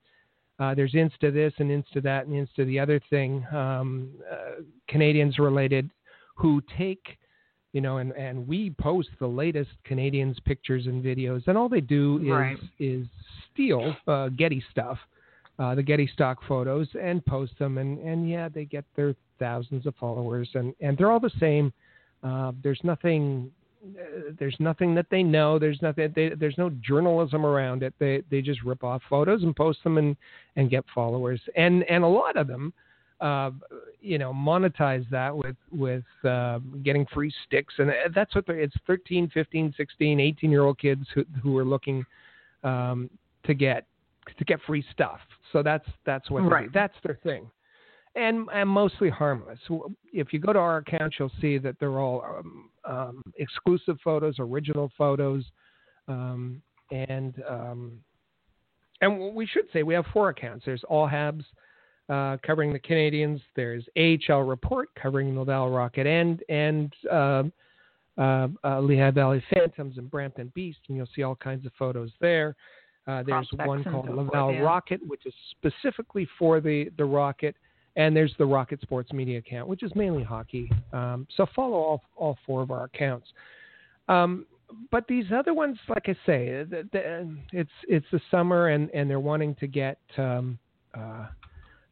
Uh, 0.58 0.74
there's 0.74 0.92
Insta 0.92 1.32
this 1.32 1.52
and 1.58 1.70
Insta 1.70 2.02
that 2.02 2.26
and 2.26 2.34
Insta 2.34 2.66
the 2.66 2.78
other 2.78 3.00
thing. 3.10 3.44
Um, 3.52 4.10
uh, 4.30 4.62
Canadiens 4.90 5.38
related 5.38 5.90
who 6.36 6.62
take, 6.78 7.18
you 7.73 7.81
know, 7.81 7.99
and, 7.99 8.12
and 8.12 8.47
we 8.47 8.71
post 8.79 9.09
the 9.19 9.26
latest 9.26 9.71
Canadiens 9.88 10.43
pictures 10.45 10.87
and 10.87 11.02
videos, 11.02 11.43
and 11.47 11.57
all 11.57 11.69
they 11.69 11.81
do 11.81 12.19
is 12.23 12.31
right. 12.31 12.59
is 12.79 13.07
steal 13.52 13.95
uh, 14.07 14.29
Getty 14.29 14.62
stuff, 14.71 14.99
uh, 15.59 15.75
the 15.75 15.83
Getty 15.83 16.09
stock 16.12 16.38
photos, 16.47 16.88
and 17.00 17.25
post 17.25 17.59
them, 17.59 17.79
and 17.79 17.99
and 17.99 18.29
yeah, 18.29 18.49
they 18.49 18.64
get 18.64 18.85
their 18.95 19.14
thousands 19.38 19.87
of 19.87 19.95
followers, 19.97 20.49
and 20.55 20.75
and 20.81 20.97
they're 20.97 21.11
all 21.11 21.21
the 21.21 21.33
same. 21.41 21.73
Uh, 22.23 22.52
there's 22.62 22.81
nothing 22.85 23.50
there's 24.38 24.57
nothing 24.61 24.95
that 24.95 25.07
they 25.11 25.23
know. 25.23 25.59
There's 25.59 25.81
nothing. 25.83 26.12
They, 26.14 26.31
there's 26.31 26.57
no 26.59 26.71
journalism 26.81 27.45
around 27.45 27.83
it. 27.83 27.95
They 27.99 28.23
they 28.31 28.41
just 28.41 28.62
rip 28.62 28.85
off 28.85 29.02
photos 29.09 29.43
and 29.43 29.55
post 29.55 29.83
them 29.83 29.99
and 29.99 30.17
and 30.57 30.71
get 30.71 30.85
followers. 30.95 31.41
And 31.57 31.83
and 31.85 32.05
a 32.05 32.09
lot 32.09 32.37
of 32.37 32.47
them, 32.47 32.73
uh, 32.73 32.83
you 34.00 34.19
know, 34.19 34.33
monetize 34.33 35.09
that 35.11 35.37
with 35.37 35.57
with 35.71 36.05
uh, 36.25 36.59
getting 36.83 37.07
free 37.14 37.33
sticks. 37.47 37.75
And 37.79 37.93
that's 38.14 38.35
what 38.35 38.45
it's 38.49 38.75
13, 38.87 39.31
15, 39.33 39.75
16, 39.76 40.21
18 40.21 40.50
year 40.50 40.62
old 40.62 40.79
kids 40.79 41.07
who 41.14 41.25
who 41.43 41.57
are 41.57 41.64
looking 41.64 42.05
um, 42.64 43.09
to 43.45 43.55
get 43.55 43.87
to 44.38 44.45
get 44.45 44.59
free 44.67 44.85
stuff. 44.93 45.21
So 45.52 45.62
that's 45.62 45.87
that's 46.05 46.31
what 46.31 46.41
right. 46.41 46.69
That's 46.73 46.95
their 47.05 47.19
thing. 47.23 47.50
And, 48.14 48.47
and 48.52 48.69
mostly 48.69 49.09
harmless. 49.09 49.59
If 50.12 50.35
you 50.35 50.38
go 50.38 50.52
to 50.52 50.59
our 50.59 50.76
account, 50.76 51.14
you'll 51.19 51.33
see 51.41 51.57
that 51.57 51.76
they're 51.81 51.99
all 51.99 52.23
um, 52.23 52.69
um, 52.85 53.23
exclusive 53.38 53.97
photos, 54.05 54.35
original 54.38 54.93
photos, 54.99 55.45
um, 56.09 56.61
and 56.91 57.43
um, 57.49 57.93
and 59.00 59.35
we 59.35 59.47
should 59.47 59.64
say 59.73 59.83
we 59.83 59.95
have 59.95 60.05
four 60.12 60.29
accounts. 60.29 60.67
There's 60.67 60.85
All 60.91 61.09
Habs 61.09 61.43
uh, 62.09 62.37
covering 62.44 62.73
the 62.73 62.78
Canadiens. 62.78 63.40
There's 63.56 63.85
AHL 63.97 64.42
Report 64.42 64.88
covering 65.00 65.38
Laval 65.38 65.71
Rocket 65.71 66.06
and 66.06 66.42
and 66.49 66.92
uh, 67.11 67.42
uh, 68.18 68.49
uh, 68.64 68.80
Lehigh 68.80 69.11
Valley 69.11 69.42
Phantoms 69.52 69.99
and 69.99 70.11
Brampton 70.11 70.52
Beast, 70.54 70.78
and 70.88 70.97
you'll 70.97 71.09
see 71.14 71.23
all 71.23 71.37
kinds 71.37 71.64
of 71.66 71.73
photos 71.78 72.11
there. 72.21 72.54
Uh, 73.06 73.23
there's 73.23 73.49
Prospects 73.49 73.66
one 73.66 73.85
called 73.85 74.09
Laval. 74.11 74.61
Rocket, 74.61 75.00
which 75.06 75.26
is 75.26 75.35
specifically 75.50 76.28
for 76.38 76.61
the 76.61 76.90
the 76.99 77.04
Rocket, 77.04 77.56
and 77.97 78.14
there's 78.14 78.35
the 78.38 78.47
Rocket 78.47 78.80
Sports 78.80 79.12
Media 79.12 79.38
account, 79.38 79.68
which 79.68 79.82
is 79.82 79.92
mainly 79.94 80.23
hockey. 80.23 80.71
Um, 80.92 81.26
so 81.37 81.47
follow 81.54 81.76
all 81.76 82.02
all 82.16 82.38
four 82.47 82.62
of 82.62 82.71
our 82.71 82.85
accounts. 82.85 83.28
Um, 84.09 84.47
but 84.90 85.06
these 85.06 85.26
other 85.35 85.52
ones, 85.52 85.78
like 85.88 86.09
I 86.09 86.14
say, 86.26 86.64
the, 86.64 86.88
the, 86.92 87.37
it's 87.52 87.71
it's 87.88 88.06
the 88.12 88.21
summer, 88.30 88.68
and 88.68 88.90
and 88.90 89.09
they're 89.09 89.21
wanting 89.21 89.54
to 89.56 89.66
get. 89.66 89.99
Um, 90.16 90.59
uh, 90.94 91.26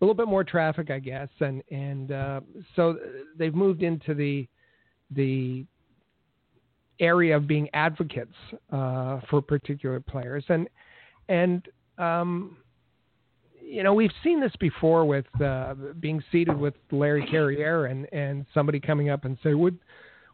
a 0.01 0.05
little 0.05 0.15
bit 0.15 0.29
more 0.29 0.45
traffic, 0.45 0.91
I 0.91 0.99
guess, 0.99 1.29
and 1.41 1.63
and 1.71 2.13
uh, 2.13 2.41
so 2.75 2.99
they've 3.37 3.55
moved 3.55 3.83
into 3.83 4.15
the 4.15 4.49
the 5.11 5.67
area 7.01 7.37
of 7.37 7.47
being 7.47 7.69
advocates 7.75 8.35
uh, 8.73 9.21
for 9.29 9.43
particular 9.43 10.01
players, 10.01 10.45
and 10.49 10.69
and 11.29 11.69
um, 11.99 12.57
you 13.61 13.83
know 13.83 13.93
we've 13.93 14.13
seen 14.25 14.41
this 14.41 14.53
before 14.59 15.05
with 15.05 15.27
uh, 15.43 15.75
being 16.01 16.23
seated 16.33 16.57
with 16.57 16.75
Larry 16.91 17.27
Carriere 17.27 17.87
and 17.87 18.07
and 18.13 18.47
somebody 18.55 18.81
coming 18.81 19.11
up 19.11 19.25
and 19.25 19.37
say, 19.43 19.55
would 19.55 19.79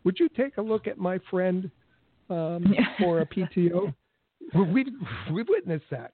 would 0.04 0.18
you 0.20 0.28
take 0.28 0.58
a 0.58 0.62
look 0.62 0.87
at 0.87 0.99
my 0.99 1.18
friend 1.28 1.70
um, 2.30 2.73
for 2.99 3.20
a 3.20 3.26
PTO? 3.26 3.92
we've 4.54 4.87
we've 5.32 5.49
witnessed 5.49 5.87
that. 5.90 6.12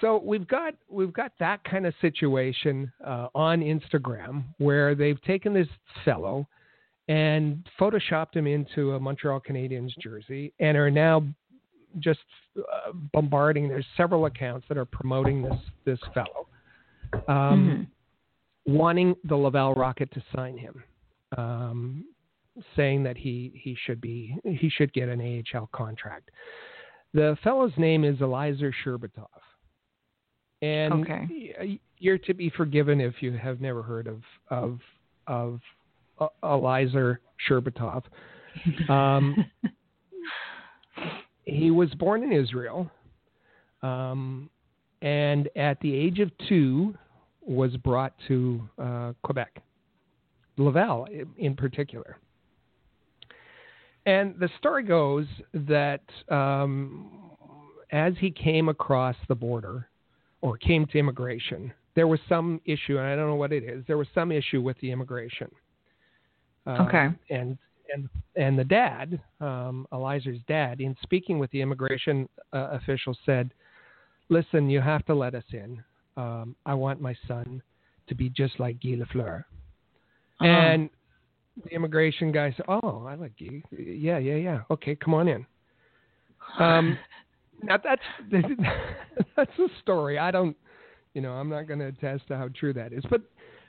So 0.00 0.22
we've 0.24 0.46
got 0.46 0.74
we've 0.88 1.12
got 1.12 1.32
that 1.40 1.62
kind 1.64 1.86
of 1.86 1.94
situation 2.00 2.92
uh, 3.04 3.28
on 3.34 3.60
Instagram 3.60 4.44
where 4.58 4.94
they've 4.94 5.20
taken 5.22 5.52
this 5.52 5.68
fellow 6.04 6.46
and 7.08 7.66
photoshopped 7.80 8.34
him 8.34 8.46
into 8.46 8.92
a 8.92 9.00
Montreal 9.00 9.40
Canadiens 9.40 9.90
jersey 10.00 10.52
and 10.60 10.76
are 10.76 10.90
now 10.90 11.24
just 11.98 12.20
uh, 12.58 12.92
bombarding. 13.12 13.68
There's 13.68 13.86
several 13.96 14.26
accounts 14.26 14.66
that 14.68 14.78
are 14.78 14.84
promoting 14.84 15.42
this 15.42 15.58
this 15.84 16.00
fellow, 16.14 16.46
um, 17.26 17.88
wanting 18.66 19.16
the 19.24 19.36
Laval 19.36 19.74
Rocket 19.74 20.12
to 20.12 20.22
sign 20.34 20.56
him, 20.56 20.84
um, 21.36 22.04
saying 22.76 23.02
that 23.02 23.16
he 23.16 23.52
he 23.54 23.76
should 23.84 24.00
be 24.00 24.36
he 24.44 24.70
should 24.70 24.92
get 24.92 25.08
an 25.08 25.42
AHL 25.52 25.68
contract. 25.72 26.30
The 27.14 27.36
fellow's 27.42 27.72
name 27.78 28.04
is 28.04 28.20
Eliezer 28.20 28.72
Sherbatov. 28.84 29.26
And 30.62 30.92
Okay. 30.94 31.80
you're 31.98 32.18
to 32.18 32.34
be 32.34 32.50
forgiven 32.50 33.00
if 33.00 33.22
you 33.22 33.32
have 33.32 33.60
never 33.60 33.82
heard 33.82 34.06
of 34.06 34.22
of 34.50 34.80
of 35.26 35.60
uh, 36.18 36.28
Eliezer 36.42 37.20
Sherbatov. 37.48 38.04
Um, 38.88 39.44
he 41.44 41.70
was 41.70 41.94
born 41.94 42.24
in 42.24 42.32
Israel, 42.32 42.90
um, 43.82 44.50
and 45.00 45.48
at 45.54 45.78
the 45.80 45.94
age 45.94 46.18
of 46.18 46.32
two, 46.48 46.94
was 47.40 47.76
brought 47.76 48.14
to 48.26 48.68
uh, 48.82 49.12
Quebec, 49.22 49.62
Laval 50.56 51.04
in, 51.04 51.28
in 51.36 51.54
particular. 51.54 52.18
And 54.06 54.34
the 54.40 54.48
story 54.58 54.82
goes 54.82 55.26
that 55.54 56.02
um, 56.28 57.30
as 57.92 58.14
he 58.18 58.30
came 58.30 58.68
across 58.68 59.16
the 59.28 59.34
border 59.34 59.88
or 60.40 60.56
came 60.56 60.86
to 60.86 60.98
immigration, 60.98 61.72
there 61.94 62.06
was 62.06 62.20
some 62.28 62.60
issue, 62.64 62.98
and 62.98 63.06
I 63.06 63.16
don't 63.16 63.26
know 63.28 63.34
what 63.34 63.52
it 63.52 63.64
is. 63.64 63.84
There 63.86 63.98
was 63.98 64.06
some 64.14 64.30
issue 64.30 64.62
with 64.62 64.78
the 64.80 64.90
immigration. 64.90 65.50
Uh, 66.66 66.84
Okay. 66.86 67.08
And 67.30 67.58
and 67.92 68.08
and 68.36 68.58
the 68.58 68.64
dad, 68.64 69.20
um, 69.40 69.86
Eliezer's 69.92 70.40
dad, 70.46 70.80
in 70.80 70.94
speaking 71.02 71.38
with 71.38 71.50
the 71.50 71.60
immigration 71.60 72.28
uh, 72.52 72.68
official, 72.72 73.16
said, 73.24 73.52
"Listen, 74.28 74.68
you 74.68 74.80
have 74.80 75.04
to 75.06 75.14
let 75.14 75.34
us 75.34 75.44
in. 75.52 75.82
Um, 76.16 76.54
I 76.66 76.74
want 76.74 77.00
my 77.00 77.16
son 77.26 77.62
to 78.08 78.14
be 78.14 78.28
just 78.28 78.60
like 78.60 78.80
Guy 78.80 78.96
Lafleur." 78.96 79.44
Uh-huh. 80.40 80.44
And 80.46 80.90
the 81.64 81.70
immigration 81.70 82.30
guy 82.30 82.52
said, 82.56 82.66
"Oh, 82.68 83.06
I 83.08 83.14
like 83.14 83.32
Guy. 83.38 83.62
Yeah, 83.76 84.18
yeah, 84.18 84.36
yeah. 84.36 84.60
Okay, 84.70 84.94
come 84.94 85.14
on 85.14 85.28
in." 85.28 85.46
Um, 86.58 86.98
now 87.62 87.78
that's 87.82 88.02
that's 89.36 89.58
a 89.58 89.68
story. 89.80 90.18
I 90.18 90.30
don't, 90.30 90.56
you 91.14 91.20
know, 91.20 91.32
I'm 91.32 91.48
not 91.48 91.66
going 91.66 91.80
to 91.80 91.86
attest 91.86 92.28
to 92.28 92.36
how 92.36 92.48
true 92.58 92.72
that 92.74 92.92
is, 92.92 93.04
but 93.10 93.22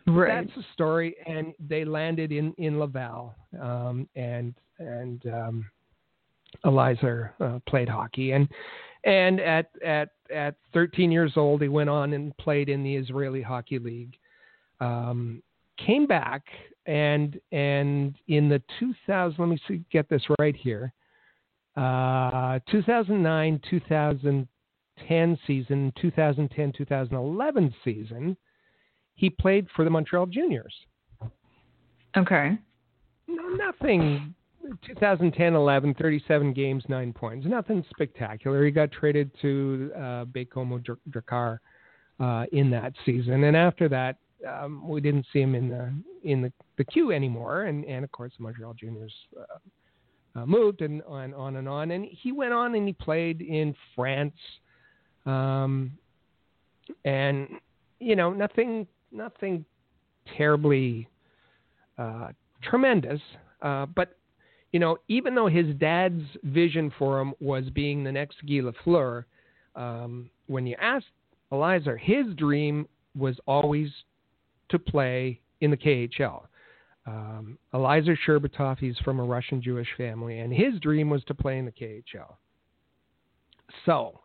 right. 0.08 0.46
that's 0.46 0.58
a 0.58 0.74
story. 0.74 1.16
And 1.26 1.54
they 1.60 1.86
landed 1.86 2.32
in 2.32 2.54
in 2.58 2.80
Laval, 2.80 3.34
um, 3.62 4.08
and 4.16 4.54
and 4.80 5.26
um, 5.28 5.66
Eliezer 6.66 7.34
uh, 7.40 7.60
played 7.68 7.90
hockey, 7.90 8.32
and 8.32 8.48
and 9.04 9.40
at 9.40 9.72
at 9.86 10.10
at 10.34 10.56
13 10.74 11.12
years 11.12 11.34
old, 11.36 11.62
he 11.62 11.68
went 11.68 11.90
on 11.90 12.14
and 12.14 12.36
played 12.38 12.70
in 12.70 12.84
the 12.84 12.96
Israeli 12.96 13.42
Hockey 13.42 13.80
League. 13.80 14.18
Um, 14.80 15.42
came 15.86 16.06
back 16.06 16.44
and 16.86 17.40
and 17.52 18.16
in 18.28 18.50
the 18.50 18.62
2000, 18.80 19.36
let 19.38 19.50
me 19.50 19.60
see, 19.68 19.84
get 19.92 20.10
this 20.10 20.24
right 20.40 20.56
here. 20.56 20.92
Uh, 21.80 22.60
2009 22.70 23.62
2010 23.70 25.40
season, 25.48 25.94
2010 26.02 26.74
2011 26.78 27.76
season, 27.86 28.36
he 29.16 29.30
played 29.30 29.66
for 29.74 29.86
the 29.86 29.90
Montreal 29.90 30.26
Juniors. 30.26 30.74
Okay. 32.18 32.58
No, 33.28 33.48
nothing. 33.50 34.36
2010 34.86 35.56
11, 35.56 35.94
37 35.94 36.54
games, 36.54 36.84
nine 36.90 37.14
points. 37.14 37.48
Nothing 37.48 37.86
spectacular. 37.92 38.66
He 38.66 38.72
got 38.72 38.92
traded 38.92 39.32
to 39.42 39.92
uh, 39.96 40.26
Baie-Comeau 40.26 40.84
Dr- 40.84 41.00
Drakkar 41.10 41.60
uh, 42.20 42.46
in 42.52 42.70
that 42.72 42.92
season, 43.06 43.46
and 43.46 43.56
after 43.56 43.88
that, 43.88 44.18
um, 44.46 44.86
we 44.86 45.00
didn't 45.00 45.26
see 45.32 45.42
him 45.42 45.56
in 45.56 45.70
the 45.70 45.94
in 46.30 46.42
the, 46.42 46.52
the 46.78 46.84
Q 46.84 47.14
anymore. 47.14 47.64
And, 47.64 47.86
and 47.86 48.04
of 48.04 48.12
course, 48.12 48.34
the 48.38 48.44
Montreal 48.44 48.74
Juniors 48.74 49.14
uh, 49.40 49.58
uh, 50.36 50.46
moved 50.46 50.82
and 50.82 51.02
on 51.04 51.34
on 51.34 51.58
and 51.58 51.68
on. 51.68 51.92
And 51.92 52.06
he 52.06 52.32
went 52.32 52.54
on 52.54 52.76
and 52.76 52.88
he 52.88 52.94
played 52.94 53.42
in 53.42 53.76
France, 53.96 54.36
um, 55.26 55.92
and 57.06 57.48
you 58.00 58.16
know 58.16 58.32
nothing 58.32 58.88
nothing 59.12 59.66
terribly 60.38 61.08
uh, 61.98 62.30
tremendous, 62.62 63.22
uh, 63.62 63.86
but 63.88 64.16
you 64.72 64.80
know, 64.80 64.98
even 65.08 65.34
though 65.34 65.48
his 65.48 65.76
dad's 65.78 66.24
vision 66.44 66.92
for 66.98 67.20
him 67.20 67.34
was 67.40 67.66
being 67.72 68.04
the 68.04 68.12
next 68.12 68.38
Guy 68.48 68.62
Lafleur, 68.62 69.26
um, 69.76 70.30
when 70.48 70.68
you 70.68 70.76
asked 70.80 71.08
Eliezer, 71.52 71.98
his 71.98 72.28
dream 72.36 72.88
was 73.18 73.36
always 73.48 73.90
to 74.70 74.78
play 74.78 75.40
in 75.62 75.72
the 75.72 75.78
KHL. 75.78 76.44
Um, 77.10 77.58
Eliezer 77.74 78.18
Sherbatov, 78.28 78.78
he's 78.78 78.98
from 79.00 79.20
a 79.20 79.24
Russian 79.24 79.62
Jewish 79.62 79.88
family, 79.98 80.40
and 80.40 80.54
his 80.54 80.80
dream 80.80 81.10
was 81.10 81.24
to 81.26 81.34
play 81.34 81.58
in 81.58 81.66
the 81.66 81.72
KHL. 81.72 82.36
So, 83.86 84.20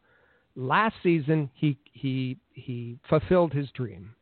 last 0.55 0.95
season 1.03 1.51
he 1.55 1.79
he 1.93 2.37
he 2.53 2.99
fulfilled 3.09 3.53
his 3.53 3.71
dream 3.71 4.15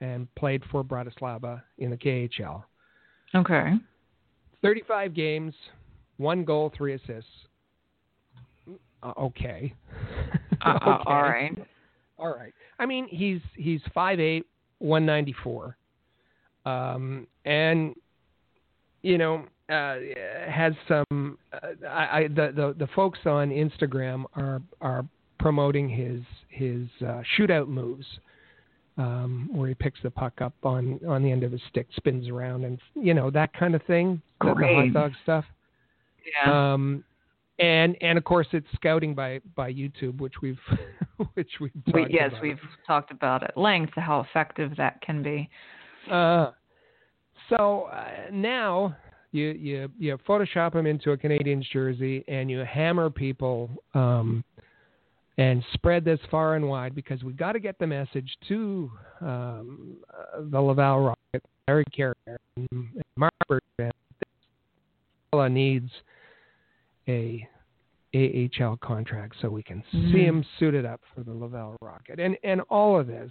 and 0.00 0.32
played 0.34 0.62
for 0.70 0.84
Bratislava 0.84 1.62
in 1.78 1.90
the 1.90 1.96
KHL. 1.96 2.62
Okay. 3.34 3.74
35 4.62 5.14
games, 5.14 5.54
one 6.16 6.44
goal, 6.44 6.72
three 6.76 6.94
assists. 6.94 7.30
Uh, 9.02 9.12
okay. 9.18 9.74
Uh, 10.60 10.70
okay. 10.76 10.90
uh, 10.90 10.98
all 11.06 11.22
right. 11.22 11.58
All 12.18 12.36
right. 12.36 12.52
I 12.78 12.86
mean, 12.86 13.08
he's 13.08 13.40
he's 13.56 13.80
5'8", 13.96 14.42
194. 14.78 15.76
Um, 16.66 17.26
and 17.44 17.94
you 19.02 19.18
know, 19.18 19.44
uh, 19.70 19.96
has 20.48 20.74
some 20.88 21.38
uh, 21.52 21.86
I, 21.88 22.18
I 22.18 22.28
the, 22.28 22.52
the 22.54 22.74
the 22.78 22.88
folks 22.94 23.20
on 23.24 23.50
Instagram 23.50 24.24
are 24.34 24.60
are 24.80 25.04
promoting 25.38 25.88
his 25.88 26.20
his 26.48 26.86
uh, 27.06 27.22
shootout 27.38 27.68
moves. 27.68 28.06
Um, 28.98 29.48
where 29.52 29.68
he 29.68 29.74
picks 29.74 29.98
the 30.02 30.10
puck 30.10 30.42
up 30.42 30.52
on, 30.62 31.00
on 31.08 31.22
the 31.22 31.32
end 31.32 31.42
of 31.42 31.52
his 31.52 31.60
stick, 31.70 31.86
spins 31.96 32.28
around, 32.28 32.64
and 32.64 32.78
you 32.94 33.14
know 33.14 33.30
that 33.30 33.54
kind 33.54 33.74
of 33.74 33.82
thing. 33.84 34.20
The, 34.42 34.48
the 34.48 34.66
hot 34.74 34.92
dog 34.92 35.12
stuff. 35.22 35.44
Yeah. 36.44 36.74
Um, 36.74 37.02
and 37.60 37.96
and 38.00 38.18
of 38.18 38.24
course 38.24 38.46
it's 38.52 38.66
scouting 38.74 39.14
by 39.14 39.40
by 39.54 39.72
YouTube, 39.72 40.18
which 40.18 40.34
we've 40.42 40.58
which 41.34 41.50
we've 41.60 41.70
we, 41.92 42.06
yes, 42.10 42.30
about. 42.30 42.42
we've 42.42 42.58
talked 42.86 43.10
about 43.10 43.42
at 43.42 43.56
length 43.56 43.92
how 43.96 44.20
effective 44.20 44.76
that 44.76 45.00
can 45.02 45.22
be. 45.22 45.48
Uh, 46.08 46.50
so 47.48 47.88
uh, 47.92 48.30
now 48.32 48.96
you 49.32 49.48
you 49.50 49.90
you 49.98 50.18
Photoshop 50.28 50.72
them 50.72 50.86
into 50.86 51.12
a 51.12 51.16
Canadiens 51.16 51.64
jersey 51.72 52.24
and 52.28 52.50
you 52.50 52.60
hammer 52.60 53.10
people 53.10 53.70
um, 53.94 54.44
and 55.38 55.64
spread 55.72 56.04
this 56.04 56.20
far 56.30 56.56
and 56.56 56.68
wide 56.68 56.94
because 56.94 57.22
we 57.22 57.32
got 57.32 57.52
to 57.52 57.60
get 57.60 57.78
the 57.78 57.86
message 57.86 58.30
to 58.48 58.90
um, 59.20 59.96
uh, 60.12 60.42
the 60.50 60.60
Laval 60.60 61.00
Rocket, 61.00 61.42
Larry 61.66 61.84
Carriere, 61.94 62.14
and, 62.56 62.68
and 62.70 63.02
Marc 63.16 63.32
Bergevin. 63.48 63.90
needs 65.50 65.90
a 67.08 67.48
AHL 68.14 68.76
contract 68.78 69.36
so 69.40 69.48
we 69.48 69.62
can 69.62 69.78
mm-hmm. 69.94 70.12
see 70.12 70.24
him 70.24 70.44
suited 70.58 70.84
up 70.84 71.00
for 71.14 71.22
the 71.22 71.32
Laval 71.32 71.76
Rocket. 71.80 72.18
And 72.20 72.36
and 72.42 72.60
all 72.62 72.98
of 72.98 73.06
this, 73.06 73.30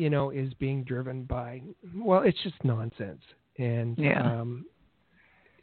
you 0.00 0.08
know, 0.08 0.30
is 0.30 0.54
being 0.54 0.82
driven 0.82 1.24
by 1.24 1.60
well, 1.94 2.22
it's 2.22 2.42
just 2.42 2.56
nonsense. 2.64 3.20
And 3.58 3.98
yeah. 3.98 4.40
um, 4.40 4.64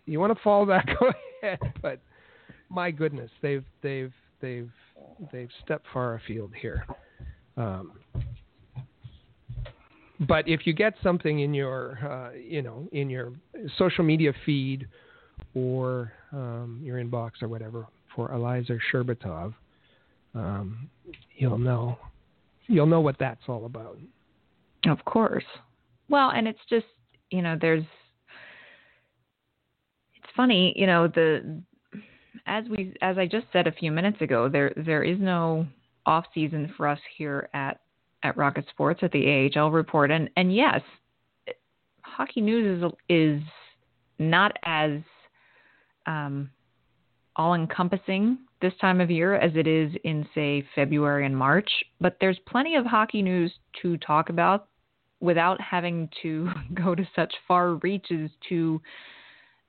you 0.05 0.19
want 0.19 0.31
to 0.37 0.43
follow 0.43 0.67
that, 0.67 0.85
go 0.99 1.11
ahead. 1.41 1.59
But 1.81 1.99
my 2.69 2.91
goodness, 2.91 3.31
they've 3.41 3.65
they've 3.81 4.13
they've 4.39 4.69
they've 5.31 5.49
stepped 5.65 5.87
far 5.91 6.13
afield 6.15 6.51
here. 6.61 6.85
Um, 7.57 7.93
but 10.27 10.47
if 10.47 10.67
you 10.67 10.73
get 10.73 10.93
something 11.01 11.39
in 11.39 11.55
your 11.55 11.97
uh, 12.07 12.37
you 12.37 12.61
know 12.61 12.87
in 12.91 13.09
your 13.09 13.33
social 13.79 14.03
media 14.03 14.33
feed 14.45 14.87
or 15.55 16.13
um, 16.31 16.79
your 16.83 17.03
inbox 17.03 17.41
or 17.41 17.47
whatever 17.47 17.87
for 18.15 18.31
Eliezer 18.31 18.79
Sherbatov, 18.93 19.55
um, 20.35 20.87
you'll 21.37 21.57
know 21.57 21.97
you'll 22.67 22.85
know 22.85 23.01
what 23.01 23.17
that's 23.17 23.41
all 23.47 23.65
about. 23.65 23.97
Of 24.87 25.03
course. 25.05 25.43
Well, 26.09 26.31
and 26.31 26.47
it's 26.47 26.59
just 26.69 26.85
you 27.29 27.41
know 27.41 27.57
there's 27.59 27.83
it's 30.15 30.33
funny 30.35 30.73
you 30.77 30.87
know 30.87 31.07
the 31.07 31.61
as 32.45 32.63
we 32.69 32.93
as 33.01 33.17
I 33.17 33.25
just 33.25 33.47
said 33.51 33.67
a 33.67 33.71
few 33.71 33.91
minutes 33.91 34.21
ago 34.21 34.47
there 34.47 34.73
there 34.77 35.03
is 35.03 35.19
no 35.19 35.67
off 36.05 36.25
season 36.33 36.73
for 36.77 36.87
us 36.87 36.99
here 37.17 37.49
at 37.53 37.81
at 38.23 38.37
Rocket 38.37 38.65
Sports 38.69 39.01
at 39.03 39.11
the 39.11 39.51
AHL 39.55 39.71
report 39.71 40.09
and 40.09 40.29
and 40.37 40.55
yes 40.55 40.81
hockey 42.01 42.41
news 42.41 42.81
is 42.81 42.91
is 43.09 43.41
not 44.19 44.57
as 44.63 44.99
um, 46.07 46.49
all 47.35 47.53
encompassing 47.53 48.39
this 48.61 48.73
time 48.81 48.99
of 48.99 49.11
year 49.11 49.35
as 49.35 49.51
it 49.55 49.67
is 49.67 49.91
in, 50.03 50.27
say, 50.33 50.65
February 50.73 51.25
and 51.25 51.37
March, 51.37 51.69
but 52.01 52.17
there's 52.19 52.39
plenty 52.47 52.75
of 52.75 52.85
hockey 52.85 53.21
news 53.21 53.53
to 53.81 53.97
talk 53.97 54.29
about 54.29 54.67
without 55.19 55.59
having 55.61 56.09
to 56.21 56.49
go 56.73 56.95
to 56.95 57.07
such 57.15 57.33
far 57.47 57.75
reaches 57.75 58.29
to 58.49 58.81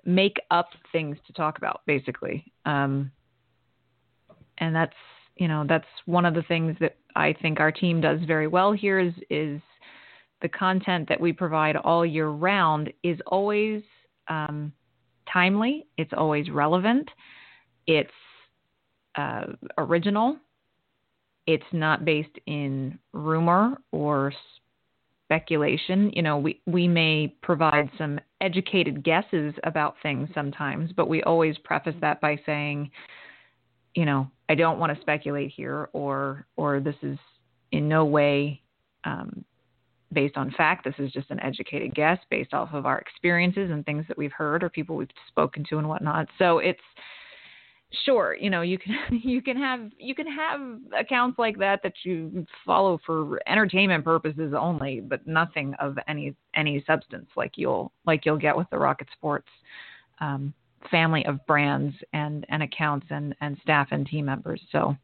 make 0.05 0.37
up 0.51 0.71
things 0.93 1.17
to 1.27 1.33
talk 1.33 1.59
about, 1.59 1.83
basically. 1.87 2.53
Um, 2.65 3.11
and 4.59 4.75
that's 4.75 4.95
you 5.37 5.49
know 5.49 5.65
that's 5.69 5.87
one 6.07 6.25
of 6.25 6.35
the 6.35 6.43
things 6.43 6.77
that 6.81 6.97
I 7.15 7.35
think 7.41 7.61
our 7.61 7.71
team 7.71 8.01
does 8.01 8.21
very 8.27 8.47
well 8.47 8.73
here 8.73 8.99
is 8.99 9.13
is 9.31 9.61
the 10.41 10.49
content 10.49 11.09
that 11.09 11.21
we 11.21 11.33
provide 11.33 11.77
all 11.77 12.07
year 12.07 12.29
round 12.29 12.93
is 13.03 13.19
always 13.27 13.83
um, 14.29 14.73
timely, 15.33 15.87
it's 15.97 16.13
always 16.17 16.49
relevant, 16.51 17.09
it's 17.87 18.11
uh, 19.17 19.45
original, 19.79 20.37
it's 21.47 21.65
not 21.73 22.05
based 22.05 22.39
in 22.47 22.99
rumor 23.13 23.79
or 23.91 24.33
speculation. 25.29 26.11
You 26.15 26.23
know, 26.23 26.39
we, 26.39 26.61
we 26.67 26.89
may 26.89 27.35
provide 27.43 27.91
some 27.99 28.19
educated 28.41 29.05
guesses 29.05 29.53
about 29.63 29.97
things 30.03 30.29
sometimes, 30.35 30.91
but 30.97 31.09
we 31.09 31.23
always 31.23 31.59
preface 31.59 31.95
that 32.01 32.19
by 32.23 32.39
saying, 32.47 32.91
you 33.95 34.07
know, 34.07 34.31
I 34.49 34.55
don't 34.55 34.79
want 34.79 34.95
to 34.95 35.01
speculate 35.03 35.53
here, 35.55 35.91
or 35.93 36.47
or 36.57 36.81
this 36.81 36.95
is 37.03 37.19
in 37.73 37.89
no 37.89 38.07
way 38.07 38.63
um, 39.05 39.45
based 40.13 40.39
on 40.39 40.51
fact. 40.53 40.85
This 40.85 40.95
is 40.99 41.13
just 41.13 41.31
an 41.31 41.41
educated 41.41 41.95
guess 41.95 42.19
based 42.31 42.55
off 42.55 42.73
of 42.73 42.87
our 42.87 42.99
experiences 42.99 43.71
and 43.71 43.85
things 43.85 44.07
that 44.09 44.17
we've 44.17 44.33
heard 44.33 44.63
or 44.63 44.71
people 44.71 44.97
we've 44.97 45.09
spoken 45.27 45.65
to 45.69 45.77
and 45.77 45.89
whatnot. 45.89 46.29
So 46.39 46.59
it's 46.59 46.81
sure, 48.05 48.37
you 48.39 48.51
know, 48.51 48.63
you 48.63 48.79
can 48.79 48.97
you 49.23 49.43
can 49.43 49.57
have 49.57 49.91
you 49.99 50.15
can 50.15 50.27
have 50.27 50.61
accounts 50.99 51.39
like 51.39 51.59
that 51.59 51.81
that 51.83 51.95
you 52.05 52.47
follow 52.65 52.99
for 53.05 53.41
entertainment 53.47 54.05
purposes 54.05 54.55
only, 54.59 55.01
but 55.01 55.27
nothing 55.27 55.75
of 55.81 55.97
any 56.07 56.35
any 56.55 56.83
substance 56.87 57.29
like 57.37 57.53
you'll 57.57 57.93
like 58.07 58.25
you'll 58.25 58.37
get 58.37 58.57
with 58.57 58.69
the 58.71 58.79
Rocket 58.79 59.09
Sports 59.17 59.49
um, 60.21 60.53
family 60.91 61.25
of 61.27 61.45
brands 61.47 61.95
and 62.13 62.47
and 62.49 62.63
accounts 62.63 63.07
and 63.11 63.35
and 63.41 63.57
staff 63.63 63.89
and 63.91 64.07
team 64.07 64.27
members. 64.27 64.61
So 64.73 64.97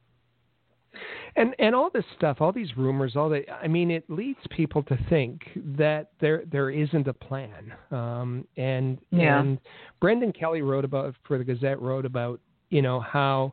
and 1.37 1.55
and 1.59 1.75
all 1.75 1.91
this 1.93 2.05
stuff, 2.17 2.41
all 2.41 2.53
these 2.53 2.77
rumors, 2.77 3.17
all 3.17 3.29
that. 3.31 3.45
I 3.51 3.67
mean, 3.67 3.91
it 3.91 4.09
leads 4.09 4.39
people 4.51 4.83
to 4.85 4.99
think 5.09 5.43
that 5.77 6.11
there 6.21 6.45
there 6.51 6.71
isn't 6.71 7.09
a 7.09 7.13
plan. 7.13 7.73
Um, 7.91 8.47
and 8.57 8.99
yeah. 9.11 9.41
and 9.41 9.59
Brendan 10.01 10.33
Kelly 10.33 10.63
wrote 10.63 10.85
about 10.85 11.15
for 11.27 11.39
the 11.39 11.45
Gazette 11.45 11.81
wrote 11.81 12.07
about 12.07 12.41
you 12.75 12.83
know 12.83 12.99
how 12.99 13.53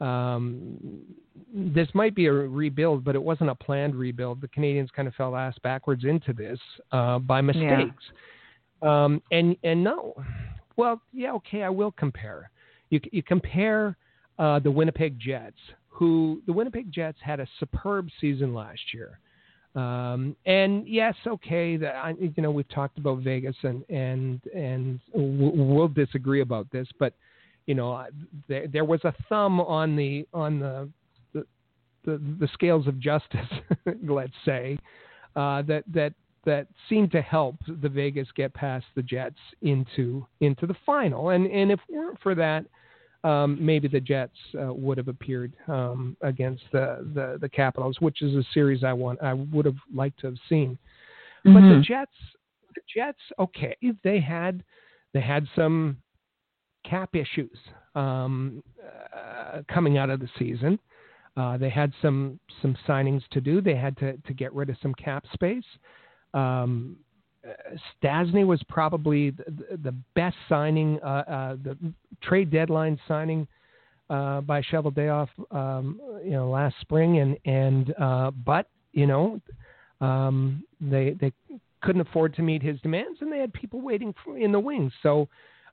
um, 0.00 0.98
this 1.54 1.86
might 1.94 2.14
be 2.14 2.26
a 2.26 2.32
rebuild, 2.32 3.04
but 3.04 3.14
it 3.14 3.22
wasn't 3.22 3.50
a 3.50 3.54
planned 3.54 3.94
rebuild. 3.94 4.40
The 4.40 4.48
Canadiens 4.48 4.88
kind 4.92 5.06
of 5.06 5.14
fell 5.14 5.36
ass 5.36 5.54
backwards 5.62 6.04
into 6.04 6.32
this 6.32 6.58
uh, 6.90 7.20
by 7.20 7.40
mistakes. 7.40 8.04
Yeah. 8.82 9.04
Um, 9.04 9.22
and 9.30 9.56
and 9.62 9.82
no, 9.82 10.14
well, 10.76 11.00
yeah, 11.12 11.32
okay, 11.34 11.62
I 11.62 11.68
will 11.68 11.92
compare. 11.92 12.50
You 12.90 13.00
you 13.12 13.22
compare 13.22 13.96
uh, 14.40 14.58
the 14.58 14.70
Winnipeg 14.72 15.20
Jets, 15.20 15.58
who 15.86 16.42
the 16.46 16.52
Winnipeg 16.52 16.90
Jets 16.90 17.18
had 17.20 17.38
a 17.38 17.46
superb 17.60 18.08
season 18.20 18.52
last 18.52 18.80
year. 18.92 19.20
Um, 19.76 20.34
and 20.46 20.88
yes, 20.88 21.14
okay, 21.28 21.76
that 21.76 22.16
you 22.20 22.42
know 22.42 22.50
we've 22.50 22.68
talked 22.68 22.98
about 22.98 23.18
Vegas 23.18 23.56
and 23.62 23.84
and 23.88 24.40
and 24.52 24.98
we'll 25.14 25.86
disagree 25.86 26.40
about 26.40 26.68
this, 26.72 26.88
but 26.98 27.14
you 27.68 27.74
know 27.74 28.06
there, 28.48 28.66
there 28.66 28.84
was 28.84 29.00
a 29.04 29.14
thumb 29.28 29.60
on 29.60 29.94
the 29.94 30.26
on 30.32 30.58
the 30.58 30.88
the, 31.34 31.46
the, 32.04 32.20
the 32.40 32.48
scales 32.54 32.88
of 32.88 32.98
justice, 32.98 33.46
let's 34.02 34.32
say, 34.44 34.78
uh, 35.36 35.60
that 35.62 35.84
that 35.92 36.14
that 36.46 36.66
seemed 36.88 37.12
to 37.12 37.20
help 37.20 37.56
the 37.82 37.88
Vegas 37.88 38.26
get 38.34 38.54
past 38.54 38.86
the 38.96 39.02
Jets 39.02 39.36
into 39.60 40.26
into 40.40 40.66
the 40.66 40.76
final. 40.86 41.28
And 41.28 41.46
and 41.46 41.70
if 41.70 41.78
it 41.88 41.94
weren't 41.94 42.18
for 42.22 42.34
that, 42.36 42.64
um, 43.22 43.58
maybe 43.60 43.86
the 43.86 44.00
Jets 44.00 44.38
uh, 44.58 44.72
would 44.72 44.96
have 44.96 45.08
appeared 45.08 45.52
um, 45.66 46.16
against 46.22 46.62
the, 46.72 47.06
the, 47.14 47.36
the 47.38 47.48
Capitals, 47.50 47.98
which 48.00 48.22
is 48.22 48.34
a 48.34 48.44
series 48.54 48.82
I 48.82 48.94
want 48.94 49.22
I 49.22 49.34
would 49.34 49.66
have 49.66 49.76
liked 49.94 50.20
to 50.20 50.28
have 50.28 50.38
seen. 50.48 50.78
Mm-hmm. 51.46 51.52
But 51.52 51.60
the 51.60 51.66
mm-hmm. 51.66 51.82
Jets, 51.82 52.16
the 52.74 52.80
Jets, 52.96 53.20
okay, 53.38 53.76
they 54.02 54.20
had 54.20 54.64
they 55.12 55.20
had 55.20 55.46
some 55.54 55.98
cap 56.88 57.14
issues 57.14 57.58
um, 57.94 58.62
uh, 59.14 59.62
coming 59.72 59.98
out 59.98 60.10
of 60.10 60.20
the 60.20 60.28
season. 60.38 60.78
Uh, 61.36 61.56
they 61.56 61.70
had 61.70 61.92
some 62.02 62.38
some 62.62 62.76
signings 62.86 63.22
to 63.30 63.40
do. 63.40 63.60
They 63.60 63.76
had 63.76 63.96
to 63.98 64.16
to 64.16 64.32
get 64.32 64.52
rid 64.54 64.70
of 64.70 64.76
some 64.82 64.94
cap 64.94 65.24
space. 65.32 65.64
Um, 66.34 66.96
Stastny 68.02 68.46
was 68.46 68.62
probably 68.68 69.30
the, 69.30 69.78
the 69.82 69.94
best 70.14 70.36
signing, 70.48 71.00
uh, 71.02 71.06
uh, 71.06 71.56
the 71.62 71.76
trade 72.22 72.50
deadline 72.50 72.98
signing 73.06 73.46
uh, 74.10 74.40
by 74.40 74.62
Cheveldayoff, 74.62 75.28
um, 75.50 76.00
you 76.24 76.32
know, 76.32 76.50
last 76.50 76.76
spring, 76.80 77.18
and 77.18 77.38
and 77.44 77.94
uh, 77.98 78.30
but 78.30 78.68
you 78.92 79.06
know, 79.06 79.40
um, 80.00 80.64
they 80.80 81.14
they 81.20 81.32
couldn't 81.82 82.00
afford 82.00 82.34
to 82.34 82.42
meet 82.42 82.62
his 82.62 82.80
demands, 82.80 83.18
and 83.20 83.32
they 83.32 83.38
had 83.38 83.52
people 83.52 83.80
waiting 83.80 84.14
for, 84.24 84.36
in 84.36 84.50
the 84.50 84.60
wings. 84.60 84.92
So 85.02 85.28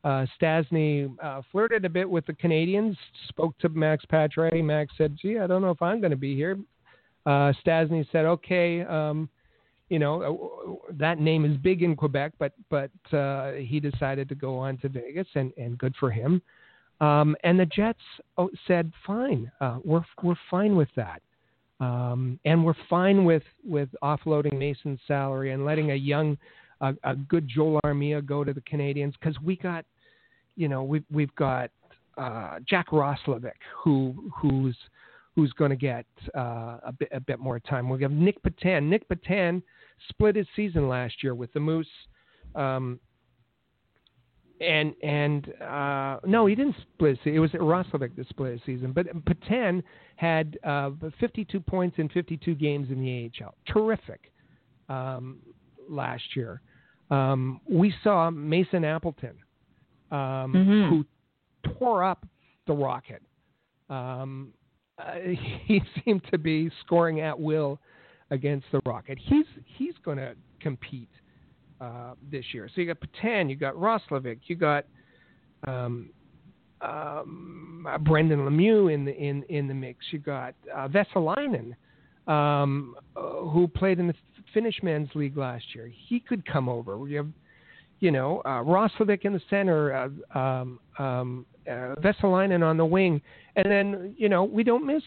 uh, 0.06 0.26
Stastny 0.39 1.13
uh, 1.22 1.41
flirted 1.52 1.84
a 1.84 1.89
bit 1.89 2.10
with 2.10 2.26
the 2.26 2.34
Canadiens, 2.34 2.96
spoke 3.28 3.58
to 3.58 3.70
Max 3.70 4.06
Patre. 4.06 4.52
Max 4.63 4.94
said, 4.98 5.18
"Gee, 5.22 5.39
I 5.39 5.48
don't 5.48 5.62
know 5.62 5.72
if 5.72 5.82
I'm 5.82 6.00
going 6.00 6.12
to 6.12 6.18
be 6.18 6.36
here." 6.36 6.58
Uh, 7.26 7.52
Stastny 7.65 8.06
said, 8.12 8.26
"Okay." 8.26 8.82
Um, 8.84 9.30
you 9.89 10.00
know 10.00 10.80
uh, 10.89 10.94
that 10.94 11.20
name 11.20 11.46
is 11.46 11.58
big 11.58 11.84
in 11.84 11.96
Quebec, 11.96 12.34
but 12.39 12.54
but 12.70 12.91
uh, 13.13 13.54
he 13.54 13.80
decided 13.80 14.30
to 14.30 14.36
go 14.36 14.58
on 14.58 14.78
to 14.78 14.89
Vegas, 14.89 15.28
and 15.36 15.52
and 15.58 15.78
good 15.78 15.96
for 16.00 16.12
him. 16.12 16.41
Um, 17.02 17.36
and 17.44 17.60
the 17.60 17.65
Jets 17.65 18.00
oh, 18.38 18.50
said, 18.68 18.91
"Fine, 19.06 19.52
uh, 19.62 19.80
we're 19.84 20.06
we're 20.24 20.36
fine 20.50 20.76
with 20.76 20.89
that, 20.96 21.22
um, 21.80 22.39
and 22.46 22.63
we're 22.63 22.76
fine 22.89 23.26
with 23.26 23.44
with 23.63 23.89
offloading 24.04 24.58
Mason's 24.58 25.00
salary 25.08 25.52
and 25.52 25.65
letting 25.65 25.91
a 25.91 25.96
young, 25.96 26.38
a 26.82 27.15
good 27.15 27.48
Joel 27.48 27.80
Armia 27.86 28.26
go 28.26 28.44
to 28.44 28.54
the 28.54 28.62
Canadiens 28.62 29.13
because 29.20 29.39
we 29.41 29.56
got, 29.56 29.86
you 30.56 30.68
know, 30.68 30.84
we've 30.84 31.06
we've 31.12 31.34
got 31.36 31.72
uh, 32.18 32.60
Jack 32.68 32.89
Roslovic 32.89 33.52
who 33.84 34.32
who's 34.36 34.78
who's 35.36 35.52
going 35.54 35.70
to 35.70 35.76
get 35.76 36.06
uh, 36.36 36.78
a 36.86 36.94
bit 36.98 37.10
a 37.12 37.20
bit 37.20 37.39
more 37.39 37.60
time. 37.60 37.89
We 37.89 38.02
have 38.02 38.12
Nick 38.12 38.41
Petan. 38.44 38.84
Nick 38.84 39.08
Petan 39.10 39.62
split 40.10 40.36
his 40.36 40.48
season 40.56 40.88
last 40.88 41.24
year 41.24 41.36
with 41.36 41.52
the 41.54 41.60
Moose. 41.60 41.88
Um, 42.56 43.00
and 44.62 44.94
and 45.04 45.54
uh, 45.62 46.20
no, 46.26 46.46
he 46.46 46.56
didn't 46.56 46.76
split. 46.94 47.20
It 47.26 47.39
was 47.39 47.52
Roslovic 47.52 48.15
that 48.15 48.30
split 48.30 48.54
his 48.54 48.62
season, 48.65 48.94
but 48.94 49.08
Petan 49.26 49.84
had 50.15 50.58
uh, 50.63 50.91
52 51.20 51.60
points 51.60 51.98
in 52.00 52.08
52 52.10 52.56
games 52.56 52.89
in 52.89 53.02
the 53.02 53.30
AHL. 53.44 53.56
Terrific 53.68 54.32
um, 54.88 55.39
last 55.89 56.24
year. 56.36 56.62
Um, 57.12 57.60
we 57.70 57.94
saw 58.04 58.32
Mason 58.32 58.84
Appleton, 58.84 59.36
um, 60.15 60.54
mm-hmm. 60.54 60.89
who 60.89 61.06
tore 61.78 62.04
up 62.04 62.25
the 62.67 62.73
Rocket. 62.73 63.21
Um, 63.89 64.54
uh, 64.97 65.15
he 65.65 65.82
seemed 66.04 66.21
to 66.32 66.38
be 66.38 66.71
scoring 66.86 67.21
at 67.21 67.39
will 67.39 67.80
against 68.32 68.65
the 68.71 68.82
Rocket. 68.86 69.17
He's 69.21 69.45
he's 69.78 69.93
going 70.04 70.17
to 70.17 70.36
compete 70.60 71.10
uh, 71.82 72.13
this 72.32 72.45
year. 72.54 72.69
So 72.73 72.82
you 72.82 72.88
got 72.88 72.97
Petan, 72.99 73.49
you 73.49 73.56
got 73.56 73.75
Roslovic, 73.75 74.39
you 74.47 74.56
got 74.56 74.86
um, 75.67 76.10
um, 76.82 77.88
uh, 77.89 77.97
Brendan 77.97 78.39
Lemieux 78.39 78.93
in 78.93 79.06
the 79.06 79.15
in 79.15 79.43
in 79.43 79.67
the 79.67 79.73
mix. 79.73 80.06
You 80.12 80.19
got 80.19 80.56
uh, 80.73 80.88
Vesalainen, 80.88 81.75
um, 82.28 82.95
uh, 83.15 83.21
who 83.21 83.67
played 83.67 83.99
in 83.99 84.08
the 84.08 84.15
Finnish 84.54 84.80
men's 84.82 85.10
league 85.15 85.38
last 85.38 85.65
year. 85.73 85.91
He 86.08 86.19
could 86.19 86.45
come 86.45 86.69
over. 86.69 86.97
You 87.08 87.17
have, 87.17 87.30
you 87.99 88.12
know, 88.12 88.41
uh, 88.45 88.62
Roslovic 88.62 89.25
in 89.25 89.34
the 89.34 89.41
center, 89.49 89.93
uh, 89.93 90.38
um, 90.38 90.79
um, 90.99 91.45
uh, 91.67 91.95
Vesalainen 92.01 92.63
on 92.63 92.77
the 92.77 92.86
wing, 92.86 93.21
and 93.55 93.69
then 93.69 94.15
you 94.17 94.29
know 94.29 94.43
we 94.43 94.63
don't 94.63 94.86
miss 94.86 95.03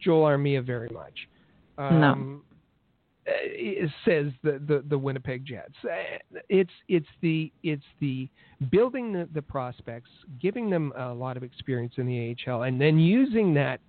Joel 0.00 0.24
Armia 0.24 0.64
very 0.64 0.88
much. 0.90 1.14
Um, 1.78 2.00
no. 2.00 2.40
it 3.26 3.90
says 4.04 4.32
the, 4.42 4.60
the, 4.66 4.84
the 4.88 4.98
Winnipeg 4.98 5.44
Jets. 5.44 5.74
Uh, 5.84 6.38
it's 6.48 6.70
it's 6.88 7.06
the 7.22 7.52
it's 7.62 7.84
the 8.00 8.28
building 8.70 9.12
the, 9.12 9.28
the 9.32 9.42
prospects, 9.42 10.10
giving 10.40 10.70
them 10.70 10.92
a 10.96 11.12
lot 11.12 11.36
of 11.36 11.42
experience 11.42 11.94
in 11.96 12.06
the 12.06 12.36
AHL, 12.46 12.62
and 12.62 12.80
then 12.80 12.98
using 12.98 13.54
that 13.54 13.80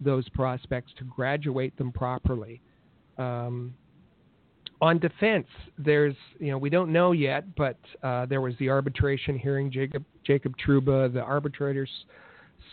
those 0.00 0.28
prospects 0.30 0.92
to 0.98 1.04
graduate 1.04 1.76
them 1.78 1.92
properly. 1.92 2.60
Um, 3.16 3.74
on 4.80 4.98
defense, 4.98 5.46
there's 5.78 6.16
you 6.38 6.50
know 6.50 6.58
we 6.58 6.70
don't 6.70 6.92
know 6.92 7.12
yet, 7.12 7.54
but 7.56 7.78
uh, 8.02 8.26
there 8.26 8.40
was 8.40 8.54
the 8.58 8.68
arbitration 8.68 9.38
hearing. 9.38 9.70
Jacob 9.70 10.04
Jacob 10.24 10.54
Trouba, 10.56 11.12
the 11.12 11.20
arbitrators 11.20 11.90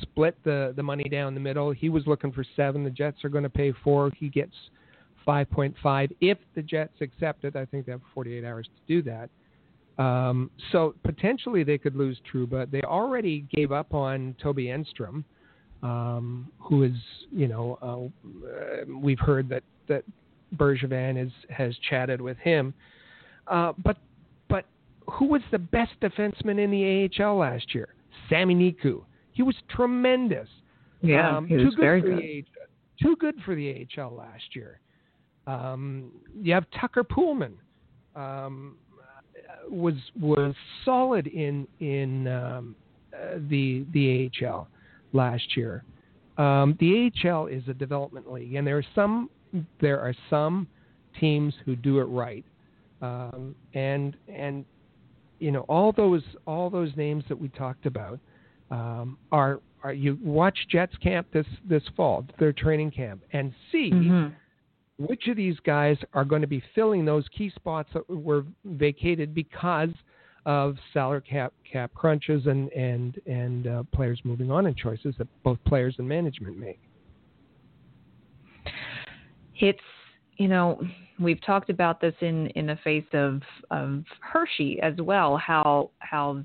split 0.02 0.38
the 0.44 0.74
the 0.76 0.84
money 0.84 1.06
down 1.06 1.34
the 1.34 1.40
middle. 1.40 1.72
He 1.72 1.90
was 1.90 2.06
looking 2.08 2.32
for 2.32 2.44
seven. 2.56 2.84
The 2.84 2.90
Jets 2.90 3.24
are 3.24 3.30
going 3.30 3.44
to 3.44 3.50
pay 3.50 3.74
four. 3.84 4.12
He 4.18 4.30
gets 4.30 4.54
5.5 5.28 6.16
if 6.22 6.38
the 6.56 6.62
Jets 6.62 6.94
accept 7.02 7.44
it. 7.44 7.56
I 7.56 7.66
think 7.66 7.86
they 7.86 7.92
have 7.92 8.02
48 8.14 8.44
hours 8.44 8.68
to 8.68 8.94
do 8.94 9.02
that. 9.04 9.30
Um, 10.02 10.50
so 10.72 10.96
potentially 11.04 11.64
they 11.64 11.78
could 11.78 11.96
lose 11.96 12.20
Trouba. 12.32 12.70
They 12.70 12.82
already 12.82 13.46
gave 13.54 13.72
up 13.72 13.94
on 13.94 14.36
Toby 14.42 14.66
Enstrom, 14.66 15.24
um, 15.84 16.52
who 16.60 16.84
is, 16.84 16.96
you 17.32 17.48
know, 17.48 18.12
uh, 18.26 18.92
we've 18.92 19.20
heard 19.20 19.50
that 19.50 19.64
that 19.88 20.04
Bergevin 20.56 21.24
is, 21.24 21.32
has 21.50 21.76
chatted 21.90 22.22
with 22.22 22.38
him. 22.38 22.74
Uh, 23.48 23.74
but 23.84 23.98
but 24.48 24.66
who 25.10 25.26
was 25.26 25.42
the 25.52 25.60
best 25.60 25.92
defenseman 26.02 26.60
in 26.60 26.72
the 26.72 27.24
AHL 27.24 27.38
last 27.38 27.74
year? 27.74 27.90
Sami 28.30 28.56
Niku. 28.56 29.04
He 29.34 29.44
was 29.44 29.56
tremendous. 29.70 30.48
Yeah, 31.02 31.38
um, 31.38 31.48
he 31.48 31.56
was 31.56 31.74
very 31.80 32.02
good. 32.02 32.46
too 33.02 33.16
good 33.18 33.36
for 33.44 33.56
the 33.56 33.88
AHL 33.98 34.16
last 34.16 34.56
year. 34.56 34.80
Um, 35.48 36.12
you 36.40 36.54
have 36.54 36.66
Tucker 36.80 37.04
Poolman, 37.04 37.54
um, 38.16 38.76
was 39.70 39.96
was 40.20 40.54
solid 40.86 41.28
in 41.28 41.68
in 41.80 42.28
um, 42.28 42.76
uh, 43.14 43.38
the 43.50 43.86
the 43.94 44.30
AHL 44.44 44.68
last 45.14 45.58
year. 45.58 45.84
Um, 46.38 46.78
the 46.80 47.12
AHL 47.26 47.48
is 47.48 47.64
a 47.68 47.74
development 47.74 48.32
league, 48.32 48.56
and 48.56 48.66
there 48.66 48.78
are 48.78 48.86
some 48.96 49.30
there 49.80 50.00
are 50.00 50.14
some 50.30 50.68
teams 51.20 51.54
who 51.66 51.76
do 51.76 52.00
it 52.00 52.06
right, 52.06 52.46
um, 53.02 53.56
and 53.74 54.16
and 54.28 54.66
you 55.40 55.52
know 55.52 55.62
all 55.62 55.92
those 55.92 56.24
all 56.46 56.70
those 56.70 56.92
names 56.96 57.24
that 57.30 57.40
we 57.40 57.50
talked 57.50 57.86
about 57.86 58.20
um, 58.70 59.18
are 59.32 59.60
are 59.84 59.94
you 59.94 60.18
watch 60.24 60.58
Jets 60.70 60.96
camp 60.98 61.28
this 61.34 61.48
this 61.68 61.84
fall, 61.96 62.26
their 62.40 62.54
training 62.54 62.92
camp, 62.92 63.22
and 63.34 63.54
see 63.72 63.92
mm-hmm 63.92 64.28
which 65.08 65.28
of 65.28 65.38
these 65.38 65.58
guys 65.66 65.98
are 66.14 66.26
going 66.26 66.42
to 66.42 66.48
be 66.48 66.64
filling 66.76 67.06
those 67.06 67.26
key 67.36 67.52
spots 67.56 67.90
that 67.94 68.08
were 68.10 68.46
vacated 68.66 69.34
because 69.34 69.90
of 70.46 70.76
salary 70.94 71.22
cap 71.22 71.54
cap 71.72 71.92
crunches 71.94 72.48
and 72.48 72.72
and 72.72 73.20
and 73.26 73.68
uh, 73.68 73.84
players 73.94 74.20
moving 74.24 74.52
on 74.52 74.66
and 74.66 74.76
choices 74.76 75.14
that 75.18 75.28
both 75.44 75.58
players 75.66 75.96
and 76.00 76.08
management 76.08 76.58
make. 76.58 76.80
It's 79.62 79.80
you 80.38 80.48
know 80.48 80.82
we've 81.20 81.42
talked 81.46 81.70
about 81.70 82.02
this 82.02 82.16
in 82.22 82.48
in 82.48 82.68
the 82.68 82.78
face 82.84 83.06
of 83.14 83.42
of 83.70 84.04
Hershey 84.20 84.80
as 84.82 84.96
well 84.98 85.38
how 85.38 85.92
how 86.00 86.44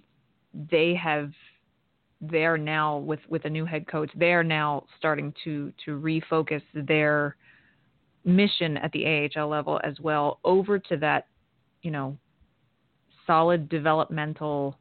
they 0.70 0.94
have 0.94 1.32
they're 2.20 2.58
now 2.58 2.98
with 2.98 3.20
with 3.28 3.44
a 3.44 3.50
new 3.50 3.64
head 3.64 3.86
coach 3.86 4.10
they're 4.16 4.44
now 4.44 4.84
starting 4.98 5.34
to 5.44 5.72
to 5.84 5.98
refocus 5.98 6.62
their 6.74 7.36
mission 8.26 8.76
at 8.78 8.92
the 8.92 9.30
AHL 9.36 9.48
level 9.48 9.80
as 9.84 9.98
well 10.00 10.40
over 10.44 10.78
to 10.78 10.96
that, 10.98 11.26
you 11.82 11.90
know, 11.90 12.18
solid 13.26 13.68
developmental 13.68 14.76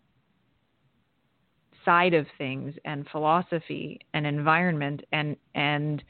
side 1.85 2.15
of 2.15 2.25
things 2.37 2.73
and 2.83 3.07
philosophy 3.11 3.99
and 4.13 4.25
environment 4.25 5.03
and 5.11 5.37
and 5.53 6.03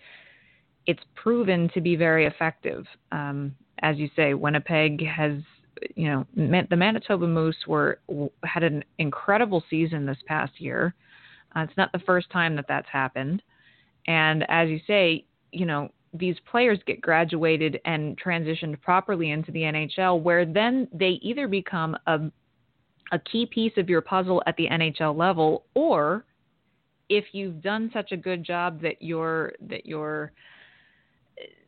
it's 0.88 1.04
proven 1.16 1.70
to 1.74 1.82
be 1.82 1.96
very 1.96 2.26
effective. 2.26 2.86
Um, 3.12 3.56
as 3.82 3.98
you 3.98 4.10
say, 4.16 4.34
Winnipeg 4.34 5.06
has, 5.06 5.34
you 5.96 6.10
know, 6.10 6.26
the 6.36 6.76
Manitoba 6.76 7.28
Moose 7.28 7.58
were 7.68 8.00
had 8.44 8.64
an 8.64 8.84
incredible 8.98 9.64
season 9.70 10.06
this 10.06 10.18
past 10.28 10.54
year. 10.60 10.94
Uh, 11.56 11.62
it's 11.62 11.78
not 11.78 11.92
the 11.92 12.00
first 12.00 12.30
time 12.32 12.56
that 12.56 12.66
that's 12.68 12.88
happened, 12.90 13.42
and 14.08 14.46
as 14.50 14.70
you 14.70 14.80
say, 14.88 15.26
you 15.52 15.66
know, 15.66 15.90
these 16.14 16.36
players 16.50 16.80
get 16.86 17.02
graduated 17.02 17.80
and 17.86 18.20
transitioned 18.22 18.82
properly 18.82 19.32
into 19.32 19.52
the 19.52 19.62
NHL, 19.62 20.22
where 20.22 20.46
then 20.46 20.88
they 20.94 21.20
either 21.22 21.48
become 21.48 21.98
a, 22.08 22.20
a 23.12 23.20
key 23.20 23.46
piece 23.46 23.74
of 23.78 23.90
your 23.90 24.02
puzzle 24.02 24.42
at 24.48 24.56
the 24.58 24.68
NHL 24.68 25.16
level, 25.18 25.66
or 25.74 26.26
if 27.10 27.26
you've 27.34 27.62
done 27.62 27.90
such 27.94 28.12
a 28.12 28.18
good 28.18 28.44
job 28.44 28.82
that 28.82 29.02
your 29.02 29.54
that 29.62 29.86
your 29.86 30.32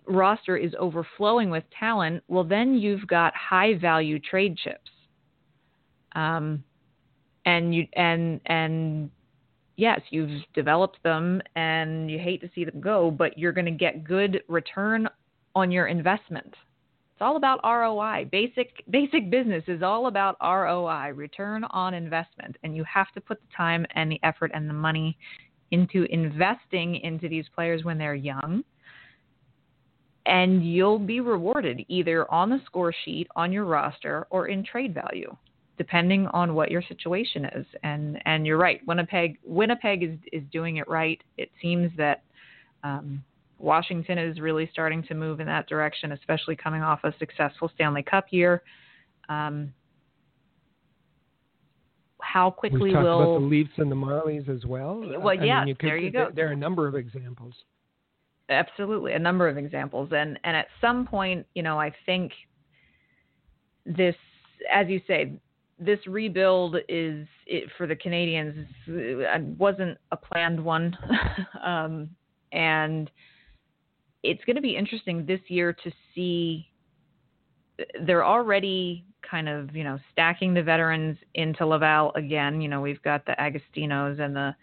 roster 0.08 0.58
is 0.58 0.74
overflowing 0.80 1.50
with 1.50 1.64
talent, 1.78 2.24
well, 2.28 2.44
then 2.44 2.76
you've 2.76 3.06
got 3.08 3.34
high 3.36 3.78
value 3.78 4.20
trade 4.20 4.58
chips. 4.58 4.92
Um, 6.16 6.64
and 7.46 7.74
you 7.74 7.88
and 7.94 8.42
and 8.46 9.10
yes, 9.78 10.02
you've 10.10 10.42
developed 10.54 11.02
them 11.04 11.42
and 11.56 12.12
you 12.12 12.20
hate 12.20 12.42
to 12.42 12.50
see 12.54 12.66
them 12.66 12.82
go, 12.82 13.10
but 13.10 13.38
you're 13.38 13.54
going 13.54 13.66
to 13.66 13.72
get 13.72 14.04
good 14.04 14.42
return 14.48 15.08
on 15.56 15.72
your 15.72 15.88
investment. 15.88 16.54
It's 17.14 17.22
all 17.22 17.38
about 17.38 17.60
ROI. 17.64 18.28
Basic 18.32 18.84
basic 18.90 19.32
business 19.32 19.64
is 19.68 19.82
all 19.82 20.08
about 20.08 20.36
ROI, 20.42 21.14
return 21.16 21.64
on 21.66 21.94
investment, 21.94 22.58
and 22.64 22.76
you 22.76 22.84
have 22.84 23.12
to 23.14 23.22
put 23.22 23.40
the 23.40 23.48
time 23.56 23.86
and 23.96 24.12
the 24.12 24.20
effort 24.24 24.52
and 24.54 24.70
the 24.70 24.74
money 24.74 25.18
into 25.72 26.04
investing 26.10 26.98
into 26.98 27.28
these 27.28 27.46
players 27.56 27.84
when 27.84 27.98
they're 27.98 28.16
young. 28.16 28.64
And 30.28 30.64
you'll 30.64 31.00
be 31.00 31.22
rewarded 31.22 31.86
either 31.88 32.30
on 32.32 32.50
the 32.50 32.60
score 32.66 32.94
sheet, 33.06 33.28
on 33.36 33.52
your 33.52 33.66
roster, 33.66 34.28
or 34.30 34.48
in 34.48 34.64
trade 34.64 34.94
value 34.94 35.36
depending 35.78 36.26
on 36.28 36.56
what 36.56 36.72
your 36.72 36.82
situation 36.82 37.46
is. 37.46 37.66
And 37.84 38.20
and 38.26 38.46
you're 38.46 38.58
right, 38.58 38.82
Winnipeg 38.88 39.38
Winnipeg 39.44 40.04
is 40.04 40.18
is 40.32 40.44
doing 40.52 40.78
it 40.78 40.88
right. 40.88 41.22
It 41.38 41.52
seems 41.62 41.92
that 41.98 42.24
um, 42.84 43.24
Washington 43.60 44.18
is 44.18 44.40
really 44.40 44.70
starting 44.72 45.04
to 45.04 45.14
move 45.14 45.40
in 45.40 45.48
that 45.48 45.68
direction, 45.68 46.12
especially 46.12 46.56
coming 46.56 46.82
off 46.82 47.00
a 47.04 47.14
successful 47.20 47.70
Stanley 47.76 48.04
Cup 48.04 48.28
year. 48.32 48.64
Um, 49.30 49.74
how 52.22 52.50
quickly 52.50 52.80
we 52.80 52.92
talked 52.92 53.04
will 53.04 53.22
about 53.22 53.40
the 53.40 53.46
Leafs 53.46 53.72
and 53.78 53.92
the 53.92 53.96
Marlies 53.96 54.50
as 54.50 54.66
well? 54.66 55.04
Well, 55.20 55.34
yeah, 55.34 55.66
you 55.66 55.76
there 55.80 55.98
you 55.98 56.12
go. 56.12 56.30
There 56.34 56.50
are 56.50 56.54
a 56.54 56.58
number 56.58 56.88
of 56.88 56.96
examples. 56.96 57.54
Absolutely, 58.50 59.14
a 59.14 59.20
number 59.20 59.48
of 59.48 59.58
examples, 59.58 60.10
and 60.14 60.40
and 60.44 60.56
at 60.56 60.68
some 60.80 61.06
point, 61.06 61.46
you 61.54 61.64
know, 61.64 61.78
I 61.80 61.94
think 62.06 62.32
this, 63.86 64.16
as 64.74 64.88
you 64.88 65.02
say, 65.06 65.34
this 65.80 66.00
rebuild 66.08 66.78
is 66.88 67.28
it, 67.46 67.70
for 67.78 67.88
the 67.88 67.96
canadiens 67.96 68.66
uh, 68.88 69.40
wasn't 69.58 69.98
a 70.12 70.18
planned 70.18 70.64
one, 70.64 70.98
um, 71.64 72.10
and 72.54 73.12
it's 74.24 74.44
going 74.46 74.56
to 74.56 74.62
be 74.62 74.78
interesting 74.78 75.26
this 75.26 75.42
year 75.48 75.74
to 75.74 75.92
see. 76.16 76.70
They're 78.06 78.26
already 78.26 79.04
kind 79.30 79.50
of 79.50 79.76
you 79.76 79.84
know 79.84 80.00
stacking 80.14 80.54
the 80.54 80.64
veterans 80.64 81.18
into 81.36 81.66
Laval 81.66 82.14
again. 82.16 82.62
You 82.62 82.70
know 82.70 82.80
we've 82.80 83.02
got 83.02 83.26
the 83.26 83.36
Agostinos 83.38 84.22
and 84.22 84.34
the 84.34 84.56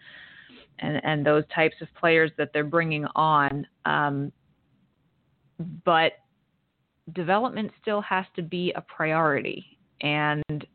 and 0.79 1.03
and 1.03 1.25
those 1.25 1.43
types 1.53 1.75
of 1.81 1.87
players 1.99 2.31
that 2.37 2.51
they're 2.53 2.63
bringing 2.63 3.05
on, 3.15 3.65
um, 3.85 4.31
but 5.83 6.13
development 7.13 7.71
still 7.81 8.01
has 8.01 8.25
to 8.35 8.41
be 8.41 8.73
a 8.75 8.81
priority. 8.81 9.77
And 10.01 10.65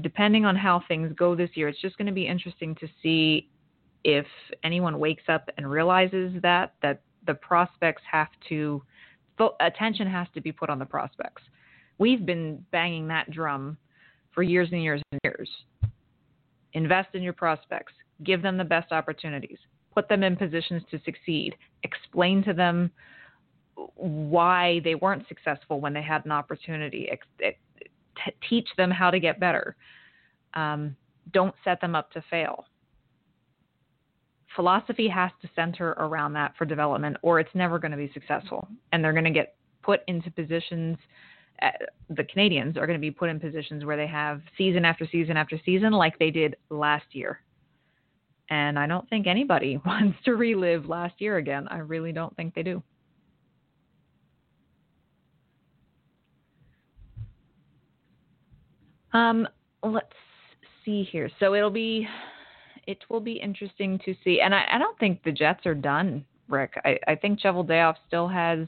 depending 0.00 0.44
on 0.44 0.56
how 0.56 0.82
things 0.88 1.12
go 1.16 1.34
this 1.34 1.50
year, 1.54 1.68
it's 1.68 1.80
just 1.80 1.98
going 1.98 2.06
to 2.06 2.12
be 2.12 2.26
interesting 2.26 2.74
to 2.76 2.88
see 3.02 3.48
if 4.04 4.26
anyone 4.62 4.98
wakes 4.98 5.24
up 5.28 5.48
and 5.56 5.70
realizes 5.70 6.40
that 6.42 6.74
that 6.82 7.02
the 7.26 7.34
prospects 7.34 8.02
have 8.10 8.28
to 8.48 8.82
attention 9.60 10.06
has 10.06 10.28
to 10.34 10.40
be 10.40 10.52
put 10.52 10.70
on 10.70 10.78
the 10.78 10.84
prospects. 10.84 11.42
We've 11.98 12.24
been 12.24 12.64
banging 12.70 13.08
that 13.08 13.30
drum 13.30 13.76
for 14.32 14.42
years 14.42 14.68
and 14.72 14.82
years 14.82 15.00
and 15.10 15.20
years. 15.24 15.48
Invest 16.72 17.14
in 17.14 17.22
your 17.22 17.32
prospects. 17.32 17.92
Give 18.22 18.42
them 18.42 18.56
the 18.56 18.64
best 18.64 18.92
opportunities. 18.92 19.58
Put 19.92 20.08
them 20.08 20.22
in 20.22 20.36
positions 20.36 20.82
to 20.90 21.00
succeed. 21.04 21.56
Explain 21.82 22.42
to 22.44 22.52
them 22.52 22.90
why 23.96 24.80
they 24.84 24.94
weren't 24.94 25.26
successful 25.28 25.80
when 25.80 25.92
they 25.92 26.02
had 26.02 26.24
an 26.24 26.32
opportunity. 26.32 27.08
teach 28.48 28.68
them 28.76 28.90
how 28.90 29.10
to 29.10 29.18
get 29.18 29.40
better. 29.40 29.76
Um, 30.54 30.96
don't 31.32 31.54
set 31.64 31.80
them 31.80 31.94
up 31.94 32.10
to 32.12 32.22
fail. 32.30 32.66
Philosophy 34.54 35.08
has 35.08 35.30
to 35.42 35.48
center 35.56 35.90
around 35.90 36.32
that 36.34 36.54
for 36.56 36.64
development, 36.64 37.16
or 37.22 37.40
it's 37.40 37.54
never 37.54 37.78
going 37.78 37.90
to 37.90 37.96
be 37.96 38.10
successful. 38.14 38.68
And 38.92 39.02
they're 39.02 39.12
going 39.12 39.24
to 39.24 39.30
get 39.30 39.56
put 39.82 40.00
into 40.06 40.30
positions. 40.30 40.96
Uh, 41.60 41.70
the 42.10 42.22
Canadiens 42.22 42.76
are 42.76 42.86
going 42.86 42.98
to 42.98 43.00
be 43.00 43.10
put 43.10 43.30
in 43.30 43.40
positions 43.40 43.84
where 43.84 43.96
they 43.96 44.06
have 44.06 44.40
season 44.56 44.84
after 44.84 45.08
season 45.10 45.36
after 45.36 45.60
season, 45.64 45.92
like 45.92 46.18
they 46.18 46.30
did 46.30 46.56
last 46.70 47.06
year. 47.12 47.40
And 48.50 48.78
I 48.78 48.86
don't 48.86 49.08
think 49.08 49.26
anybody 49.26 49.80
wants 49.86 50.18
to 50.24 50.32
relive 50.32 50.86
last 50.86 51.14
year 51.18 51.36
again. 51.36 51.66
I 51.68 51.78
really 51.78 52.12
don't 52.12 52.34
think 52.36 52.54
they 52.54 52.62
do. 52.62 52.82
Um, 59.12 59.46
let's 59.82 60.08
see 60.84 61.08
here. 61.10 61.30
So 61.38 61.54
it'll 61.54 61.70
be, 61.70 62.06
it 62.86 62.98
will 63.08 63.20
be 63.20 63.34
interesting 63.34 63.98
to 64.04 64.14
see. 64.24 64.40
And 64.40 64.54
I, 64.54 64.64
I 64.72 64.78
don't 64.78 64.98
think 64.98 65.22
the 65.22 65.30
Jets 65.32 65.64
are 65.66 65.74
done, 65.74 66.24
Rick. 66.48 66.74
I, 66.84 66.98
I 67.06 67.14
think 67.14 67.40
Cheveldayoff 67.40 67.94
still 68.08 68.28
has 68.28 68.66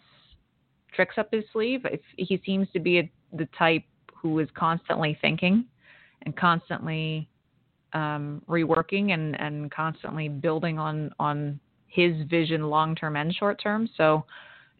tricks 0.95 1.17
up 1.19 1.29
his 1.33 1.45
sleeve. 1.53 1.85
If 1.85 2.01
he 2.17 2.41
seems 2.47 2.69
to 2.73 2.81
be 2.81 3.01
a, 3.01 3.11
the 3.33 3.49
type 3.59 3.83
who 4.15 4.39
is 4.39 4.49
constantly 4.55 5.19
thinking 5.21 5.67
and 6.23 6.37
constantly 6.37 7.29
um, 7.97 8.43
reworking 8.47 9.15
and, 9.15 9.41
and 9.41 9.71
constantly 9.71 10.29
building 10.29 10.79
on 10.79 11.11
on 11.19 11.59
his 11.89 12.15
vision 12.29 12.69
long 12.69 12.95
term 12.95 13.17
and 13.17 13.35
short 13.35 13.61
term. 13.63 13.89
So 13.97 14.25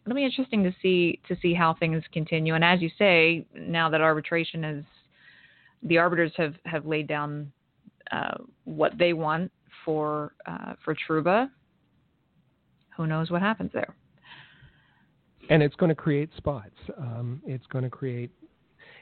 it'll 0.05 0.15
be 0.15 0.23
interesting 0.23 0.63
to 0.63 0.73
see 0.81 1.19
to 1.27 1.35
see 1.41 1.53
how 1.53 1.73
things 1.73 2.03
continue. 2.13 2.53
And 2.53 2.63
as 2.63 2.79
you 2.79 2.91
say, 2.97 3.45
now 3.55 3.89
that 3.89 4.01
arbitration 4.01 4.63
is 4.63 4.85
the 5.83 5.97
arbiters 5.97 6.31
have, 6.37 6.55
have 6.65 6.85
laid 6.85 7.07
down 7.07 7.51
uh, 8.11 8.37
what 8.65 8.97
they 8.97 9.13
want 9.13 9.51
for 9.83 10.33
uh, 10.45 10.73
for 10.85 10.95
Trouba. 10.95 11.49
Who 12.95 13.07
knows 13.07 13.31
what 13.31 13.41
happens 13.41 13.71
there? 13.73 13.95
And 15.49 15.63
it's 15.63 15.75
going 15.75 15.89
to 15.89 15.95
create 15.95 16.29
spots. 16.37 16.75
Um, 16.99 17.41
it's 17.45 17.65
going 17.67 17.83
to 17.83 17.89
create. 17.89 18.31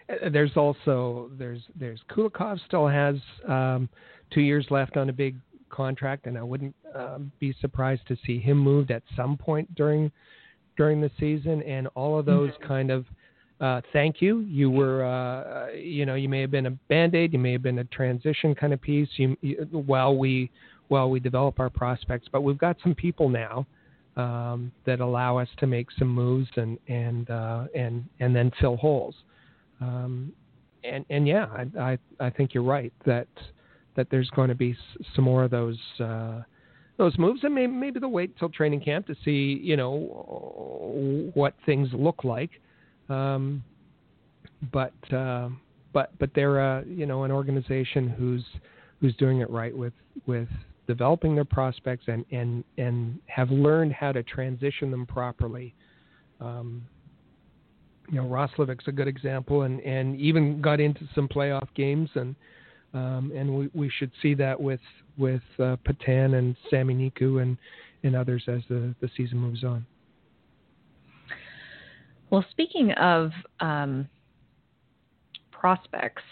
Uh, 0.10 0.30
there's 0.30 0.56
also 0.56 1.30
there's 1.38 1.62
there's 1.80 2.02
Kulikov 2.10 2.60
still 2.65 2.88
has 2.88 3.15
um, 3.48 3.89
two 4.32 4.41
years 4.41 4.65
left 4.70 4.98
on 4.98 5.10
a 5.10 5.13
big 5.13 5.36
contract, 5.70 6.28
and 6.28 6.38
I 6.38 6.44
wouldn't 6.44 6.76
um, 6.94 7.32
be 7.39 7.54
surprised 7.60 8.08
to 8.08 8.18
see 8.26 8.39
him 8.39 8.58
moved 8.58 8.91
at 8.91 9.04
some 9.15 9.38
point 9.38 9.74
during 9.76 10.12
during 10.78 11.02
the 11.02 11.12
season. 11.20 11.62
And 11.63 11.88
all 11.96 12.20
of 12.20 12.26
those 12.26 12.52
mm-hmm. 12.52 12.68
kind 12.68 12.91
of 12.91 13.06
uh, 13.62 13.82
thank 13.94 14.22
you. 14.22 14.39
You 14.41 14.70
were, 14.70 15.06
uh, 15.06 15.72
you 15.74 16.06
know, 16.06 16.15
you 16.15 16.28
may 16.28 16.41
have 16.41 16.52
been 16.52 16.65
a 16.65 16.72
band 16.72 17.15
aid, 17.15 17.34
you 17.34 17.39
may 17.39 17.54
have 17.54 17.63
been 17.63 17.80
a 17.80 17.86
transition 17.86 18.54
kind 18.54 18.74
of 18.74 18.82
piece. 18.82 19.10
You, 19.15 19.38
you, 19.41 19.68
while 19.72 20.18
we 20.18 20.52
while 20.88 21.10
we 21.10 21.20
develop 21.20 21.60
our 21.60 21.70
prospects, 21.70 22.28
but 22.32 22.41
we've 22.41 22.58
got 22.60 22.78
some 22.84 22.94
people 22.94 23.28
now 23.28 23.65
um, 24.18 24.72
that 24.86 25.00
allow 25.00 25.38
us 25.38 25.48
to 25.58 25.68
make 25.68 25.88
some 25.98 26.10
moves 26.10 26.50
and 26.58 26.78
and 26.88 27.30
uh, 27.30 27.65
and 27.74 28.06
and 28.20 28.36
then 28.36 28.52
fill 28.60 28.78
holes. 28.78 29.15
Um, 29.81 30.31
and 30.83 31.05
and 31.09 31.27
yeah, 31.27 31.45
I, 31.45 31.79
I 31.79 31.97
I 32.27 32.29
think 32.29 32.53
you're 32.53 32.63
right 32.63 32.93
that 33.05 33.27
that 33.95 34.07
there's 34.09 34.29
going 34.31 34.49
to 34.49 34.55
be 34.55 34.75
some 35.15 35.25
more 35.25 35.43
of 35.43 35.51
those 35.51 35.79
uh, 35.99 36.41
those 36.97 37.17
moves, 37.17 37.43
and 37.43 37.53
maybe 37.53 37.71
maybe 37.71 37.99
they'll 37.99 38.11
wait 38.11 38.38
till 38.38 38.49
training 38.49 38.81
camp 38.81 39.07
to 39.07 39.15
see 39.23 39.59
you 39.61 39.77
know 39.77 41.31
what 41.33 41.53
things 41.65 41.89
look 41.93 42.23
like. 42.23 42.51
Um, 43.09 43.63
but 44.71 44.93
uh, 45.13 45.49
but 45.93 46.11
but 46.19 46.29
they're 46.35 46.61
uh, 46.61 46.83
you 46.83 47.05
know 47.05 47.23
an 47.23 47.31
organization 47.31 48.09
who's 48.09 48.43
who's 49.01 49.15
doing 49.15 49.39
it 49.39 49.49
right 49.49 49.75
with 49.75 49.93
with 50.25 50.47
developing 50.88 51.35
their 51.35 51.45
prospects 51.45 52.05
and 52.07 52.25
and 52.31 52.63
and 52.77 53.19
have 53.27 53.49
learned 53.49 53.93
how 53.93 54.11
to 54.11 54.23
transition 54.23 54.91
them 54.91 55.05
properly. 55.05 55.73
Um, 56.39 56.83
you 58.10 58.22
know, 58.22 58.28
Roslovic's 58.28 58.88
a 58.88 58.91
good 58.91 59.08
example, 59.08 59.63
and 59.63 59.80
and 59.82 60.20
even 60.20 60.62
got 60.62 60.80
into 60.80 61.08
some 61.13 61.28
playoff 61.28 61.68
games, 61.76 62.10
and 62.15 62.36
um, 62.94 63.32
and 63.36 63.54
we, 63.54 63.70
we 63.74 63.89
should 63.89 64.12
see 64.22 64.34
that 64.36 64.60
with 64.60 64.80
with 65.18 65.41
uh, 65.60 65.78
Petan 65.86 66.38
and 66.38 66.56
Sami 66.70 66.94
Niku 66.94 67.41
and 67.41 67.58
and 68.04 68.15
others 68.15 68.44
as 68.48 68.62
the 68.70 68.94
the 69.02 69.10
season 69.18 69.39
moves 69.39 69.63
on. 69.63 69.86
Well, 72.30 72.46
speaking 72.52 72.91
of 72.94 73.32
um, 73.60 74.10
prospects, 75.52 76.24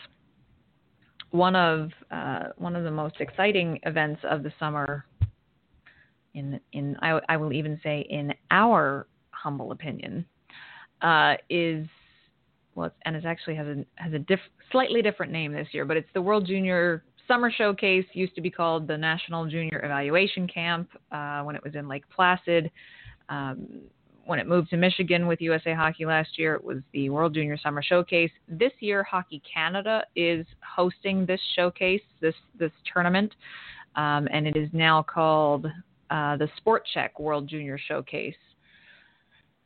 one 1.31 1.55
of 1.55 1.91
uh, 2.11 2.49
one 2.57 2.75
of 2.75 2.83
the 2.83 2.91
most 2.91 3.15
exciting 3.19 3.79
events 3.83 4.21
of 4.29 4.43
the 4.43 4.53
summer, 4.59 5.05
in 6.33 6.59
in 6.71 6.95
I, 7.01 7.19
I 7.29 7.37
will 7.37 7.53
even 7.53 7.79
say 7.83 8.05
in 8.09 8.33
our 8.51 9.07
humble 9.31 9.71
opinion, 9.71 10.25
uh, 11.03 11.35
is 11.49 11.85
well, 12.75 12.87
it's, 12.87 12.95
and 13.05 13.15
it 13.15 13.25
actually 13.25 13.55
has 13.55 13.67
a 13.67 13.85
has 13.95 14.13
a 14.13 14.19
diff, 14.19 14.39
slightly 14.71 15.01
different 15.01 15.31
name 15.31 15.53
this 15.53 15.67
year, 15.71 15.85
but 15.85 15.97
it's 15.97 16.09
the 16.13 16.21
World 16.21 16.47
Junior 16.47 17.03
Summer 17.27 17.51
Showcase. 17.51 18.05
Used 18.13 18.35
to 18.35 18.41
be 18.41 18.49
called 18.49 18.87
the 18.87 18.97
National 18.97 19.45
Junior 19.45 19.81
Evaluation 19.83 20.47
Camp 20.47 20.89
uh, 21.11 21.41
when 21.43 21.55
it 21.55 21.63
was 21.63 21.75
in 21.75 21.87
Lake 21.87 22.03
Placid. 22.09 22.71
Um, 23.29 23.67
when 24.25 24.39
it 24.39 24.47
moved 24.47 24.69
to 24.69 24.77
Michigan 24.77 25.27
with 25.27 25.41
USA 25.41 25.73
Hockey 25.73 26.05
last 26.05 26.39
year, 26.39 26.55
it 26.55 26.63
was 26.63 26.77
the 26.93 27.09
World 27.09 27.33
Junior 27.33 27.57
Summer 27.57 27.83
Showcase. 27.83 28.31
This 28.47 28.71
year, 28.79 29.03
Hockey 29.03 29.41
Canada 29.51 30.03
is 30.15 30.45
hosting 30.61 31.25
this 31.25 31.41
showcase, 31.55 32.01
this 32.21 32.35
this 32.57 32.71
tournament, 32.91 33.33
um, 33.95 34.27
and 34.31 34.47
it 34.47 34.55
is 34.55 34.69
now 34.71 35.03
called 35.03 35.67
uh, 36.09 36.37
the 36.37 36.47
Sport 36.57 36.83
Chek 36.95 37.19
World 37.19 37.47
Junior 37.47 37.77
Showcase. 37.77 38.35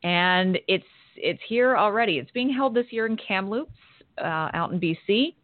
And 0.03 0.57
it's 0.67 0.85
it's 1.17 1.41
here 1.47 1.77
already. 1.77 2.17
It's 2.17 2.31
being 2.31 2.51
held 2.51 2.73
this 2.73 2.85
year 2.91 3.05
in 3.05 3.17
Kamloops, 3.17 3.71
uh, 4.19 4.49
out 4.53 4.71
in 4.71 4.79
BC, 4.79 5.35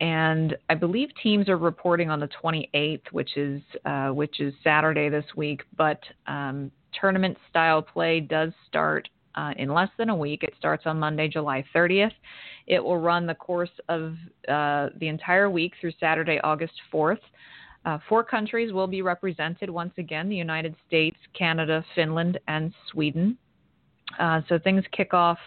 and 0.00 0.56
I 0.68 0.74
believe 0.74 1.08
teams 1.22 1.48
are 1.48 1.56
reporting 1.56 2.10
on 2.10 2.20
the 2.20 2.28
28th, 2.42 3.02
which 3.12 3.36
is 3.36 3.62
uh, 3.84 4.08
which 4.08 4.40
is 4.40 4.52
Saturday 4.62 5.08
this 5.08 5.24
week. 5.36 5.62
But 5.76 6.00
um, 6.26 6.70
tournament 7.00 7.36
style 7.48 7.82
play 7.82 8.20
does 8.20 8.52
start 8.68 9.08
uh, 9.36 9.52
in 9.56 9.72
less 9.72 9.90
than 9.98 10.10
a 10.10 10.16
week. 10.16 10.42
It 10.42 10.54
starts 10.58 10.84
on 10.86 10.98
Monday, 10.98 11.28
July 11.28 11.64
30th. 11.74 12.12
It 12.66 12.82
will 12.82 12.98
run 12.98 13.26
the 13.26 13.34
course 13.34 13.70
of 13.88 14.14
uh, 14.48 14.88
the 14.98 15.08
entire 15.08 15.50
week 15.50 15.74
through 15.80 15.92
Saturday, 16.00 16.40
August 16.42 16.74
4th. 16.92 17.20
Uh, 17.84 17.98
four 18.08 18.24
countries 18.24 18.72
will 18.72 18.88
be 18.88 19.00
represented 19.00 19.70
once 19.70 19.92
again 19.96 20.28
the 20.28 20.34
United 20.34 20.74
States, 20.88 21.16
Canada, 21.38 21.84
Finland, 21.94 22.38
and 22.48 22.74
Sweden. 22.90 23.38
Uh, 24.18 24.40
so 24.48 24.58
things 24.58 24.84
kick 24.92 25.14
off. 25.14 25.38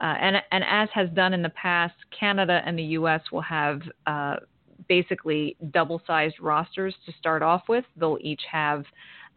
Uh, 0.00 0.14
and, 0.20 0.36
and 0.52 0.64
as 0.66 0.88
has 0.94 1.10
done 1.10 1.34
in 1.34 1.42
the 1.42 1.50
past, 1.50 1.94
Canada 2.18 2.62
and 2.64 2.78
the 2.78 2.82
U.S. 2.82 3.20
will 3.30 3.42
have 3.42 3.82
uh, 4.06 4.36
basically 4.88 5.56
double 5.72 6.00
sized 6.06 6.36
rosters 6.40 6.94
to 7.06 7.12
start 7.18 7.42
off 7.42 7.62
with. 7.68 7.84
They'll 7.96 8.18
each 8.20 8.42
have 8.50 8.84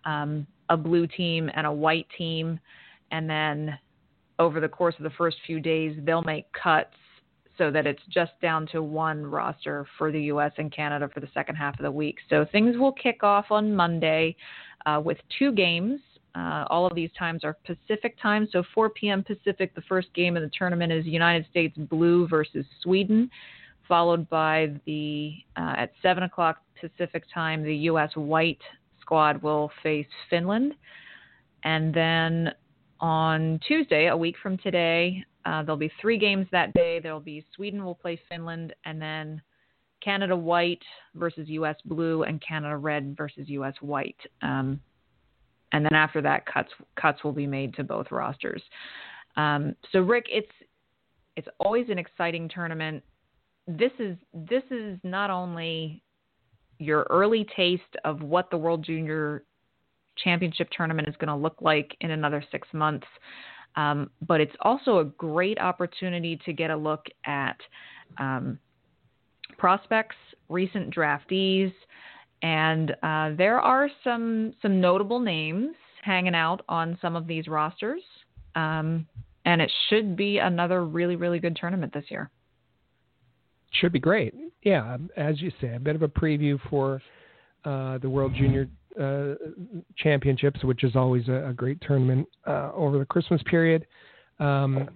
um, 0.05 0.47
a 0.69 0.77
blue 0.77 1.05
team 1.05 1.49
and 1.53 1.67
a 1.67 1.71
white 1.71 2.07
team, 2.17 2.59
and 3.11 3.29
then 3.29 3.77
over 4.39 4.59
the 4.59 4.69
course 4.69 4.95
of 4.97 5.03
the 5.03 5.09
first 5.11 5.37
few 5.45 5.59
days, 5.59 5.97
they'll 6.03 6.23
make 6.23 6.45
cuts 6.53 6.95
so 7.57 7.69
that 7.69 7.85
it's 7.85 8.01
just 8.09 8.31
down 8.41 8.65
to 8.71 8.81
one 8.81 9.23
roster 9.23 9.85
for 9.97 10.11
the 10.11 10.21
U.S. 10.23 10.51
and 10.57 10.73
Canada 10.73 11.09
for 11.13 11.19
the 11.19 11.29
second 11.33 11.55
half 11.55 11.77
of 11.77 11.83
the 11.83 11.91
week. 11.91 12.17
So 12.29 12.45
things 12.51 12.77
will 12.77 12.93
kick 12.93 13.21
off 13.21 13.45
on 13.51 13.75
Monday 13.75 14.35
uh, 14.85 15.01
with 15.03 15.17
two 15.37 15.51
games 15.51 15.99
Uh, 16.35 16.65
all 16.69 16.85
of 16.87 16.95
these 16.95 17.11
times 17.17 17.43
are 17.43 17.57
Pacific 17.65 18.17
time, 18.21 18.47
so 18.51 18.63
4 18.73 18.89
p.m. 18.89 19.23
Pacific. 19.23 19.75
The 19.75 19.81
first 19.81 20.11
game 20.13 20.35
of 20.35 20.41
the 20.41 20.51
tournament 20.57 20.91
is 20.91 21.05
United 21.05 21.45
States 21.49 21.77
Blue 21.77 22.27
versus 22.27 22.65
Sweden, 22.81 23.29
followed 23.87 24.27
by 24.29 24.73
the 24.85 25.33
uh, 25.55 25.75
at 25.77 25.91
7 26.01 26.23
o'clock 26.23 26.57
Pacific 26.79 27.23
time, 27.33 27.63
the 27.63 27.75
U.S. 27.75 28.09
White 28.15 28.61
squad 28.99 29.41
will 29.43 29.71
face 29.83 30.07
Finland, 30.29 30.73
and 31.63 31.93
then 31.93 32.51
on 32.99 33.59
Tuesday, 33.67 34.07
a 34.07 34.17
week 34.17 34.35
from 34.41 34.57
today, 34.57 35.23
uh, 35.45 35.61
there'll 35.61 35.77
be 35.77 35.91
three 36.01 36.17
games 36.17 36.47
that 36.51 36.73
day. 36.73 36.99
There'll 37.01 37.19
be 37.19 37.45
Sweden 37.55 37.83
will 37.83 37.95
play 37.95 38.19
Finland, 38.29 38.73
and 38.85 39.01
then 39.01 39.41
Canada 40.01 40.35
White 40.35 40.81
versus 41.13 41.47
U.S. 41.49 41.75
Blue, 41.85 42.23
and 42.23 42.41
Canada 42.41 42.77
Red 42.77 43.15
versus 43.17 43.49
U.S. 43.49 43.73
White. 43.81 44.19
Um, 44.41 44.79
and 45.73 45.83
then 45.83 45.93
after 45.93 46.21
that, 46.21 46.45
cuts 46.45 46.71
cuts 46.99 47.23
will 47.23 47.33
be 47.33 47.47
made 47.47 47.73
to 47.75 47.83
both 47.83 48.11
rosters. 48.11 48.61
Um, 49.35 49.75
so 49.91 49.99
Rick, 49.99 50.27
it's 50.29 50.51
it's 51.35 51.47
always 51.59 51.89
an 51.89 51.97
exciting 51.97 52.47
tournament. 52.47 53.03
This 53.67 53.91
is 53.99 54.15
this 54.33 54.63
is 54.71 54.99
not 55.03 55.29
only 55.29 56.01
your 56.79 57.05
early 57.09 57.45
taste 57.55 57.81
of 58.05 58.21
what 58.21 58.49
the 58.51 58.57
World 58.57 58.83
Junior 58.83 59.43
Championship 60.17 60.69
tournament 60.75 61.07
is 61.07 61.15
going 61.17 61.29
to 61.29 61.35
look 61.35 61.55
like 61.59 61.95
in 62.01 62.11
another 62.11 62.43
six 62.51 62.67
months, 62.71 63.07
um, 63.75 64.11
but 64.27 64.39
it's 64.39 64.55
also 64.61 64.99
a 64.99 65.05
great 65.05 65.59
opportunity 65.59 66.39
to 66.45 66.53
get 66.53 66.69
a 66.69 66.75
look 66.75 67.05
at 67.25 67.57
um, 68.19 68.59
prospects, 69.57 70.15
recent 70.49 70.93
draftees, 70.93 71.73
and 72.43 72.91
uh, 73.01 73.31
there 73.35 73.59
are 73.59 73.89
some 74.03 74.53
some 74.61 74.79
notable 74.79 75.19
names 75.19 75.75
hanging 76.03 76.35
out 76.35 76.61
on 76.69 76.97
some 77.01 77.15
of 77.15 77.25
these 77.25 77.47
rosters. 77.47 78.01
Um, 78.55 79.07
and 79.45 79.61
it 79.61 79.71
should 79.89 80.15
be 80.15 80.37
another 80.37 80.85
really 80.85 81.15
really 81.15 81.39
good 81.39 81.55
tournament 81.55 81.93
this 81.93 82.05
year. 82.09 82.29
Should 83.71 83.93
be 83.93 83.99
great. 83.99 84.35
Yeah, 84.61 84.97
as 85.17 85.41
you 85.41 85.51
say, 85.59 85.75
a 85.75 85.79
bit 85.79 85.95
of 85.95 86.03
a 86.03 86.07
preview 86.07 86.59
for 86.69 87.01
uh, 87.65 87.97
the 87.97 88.09
World 88.09 88.33
Junior 88.35 88.67
uh, 89.01 89.33
Championships, 89.97 90.63
which 90.63 90.83
is 90.83 90.95
always 90.95 91.27
a, 91.27 91.47
a 91.49 91.53
great 91.53 91.81
tournament 91.81 92.27
uh, 92.45 92.71
over 92.73 92.99
the 92.99 93.05
Christmas 93.05 93.41
period. 93.49 93.87
Um, 94.39 94.89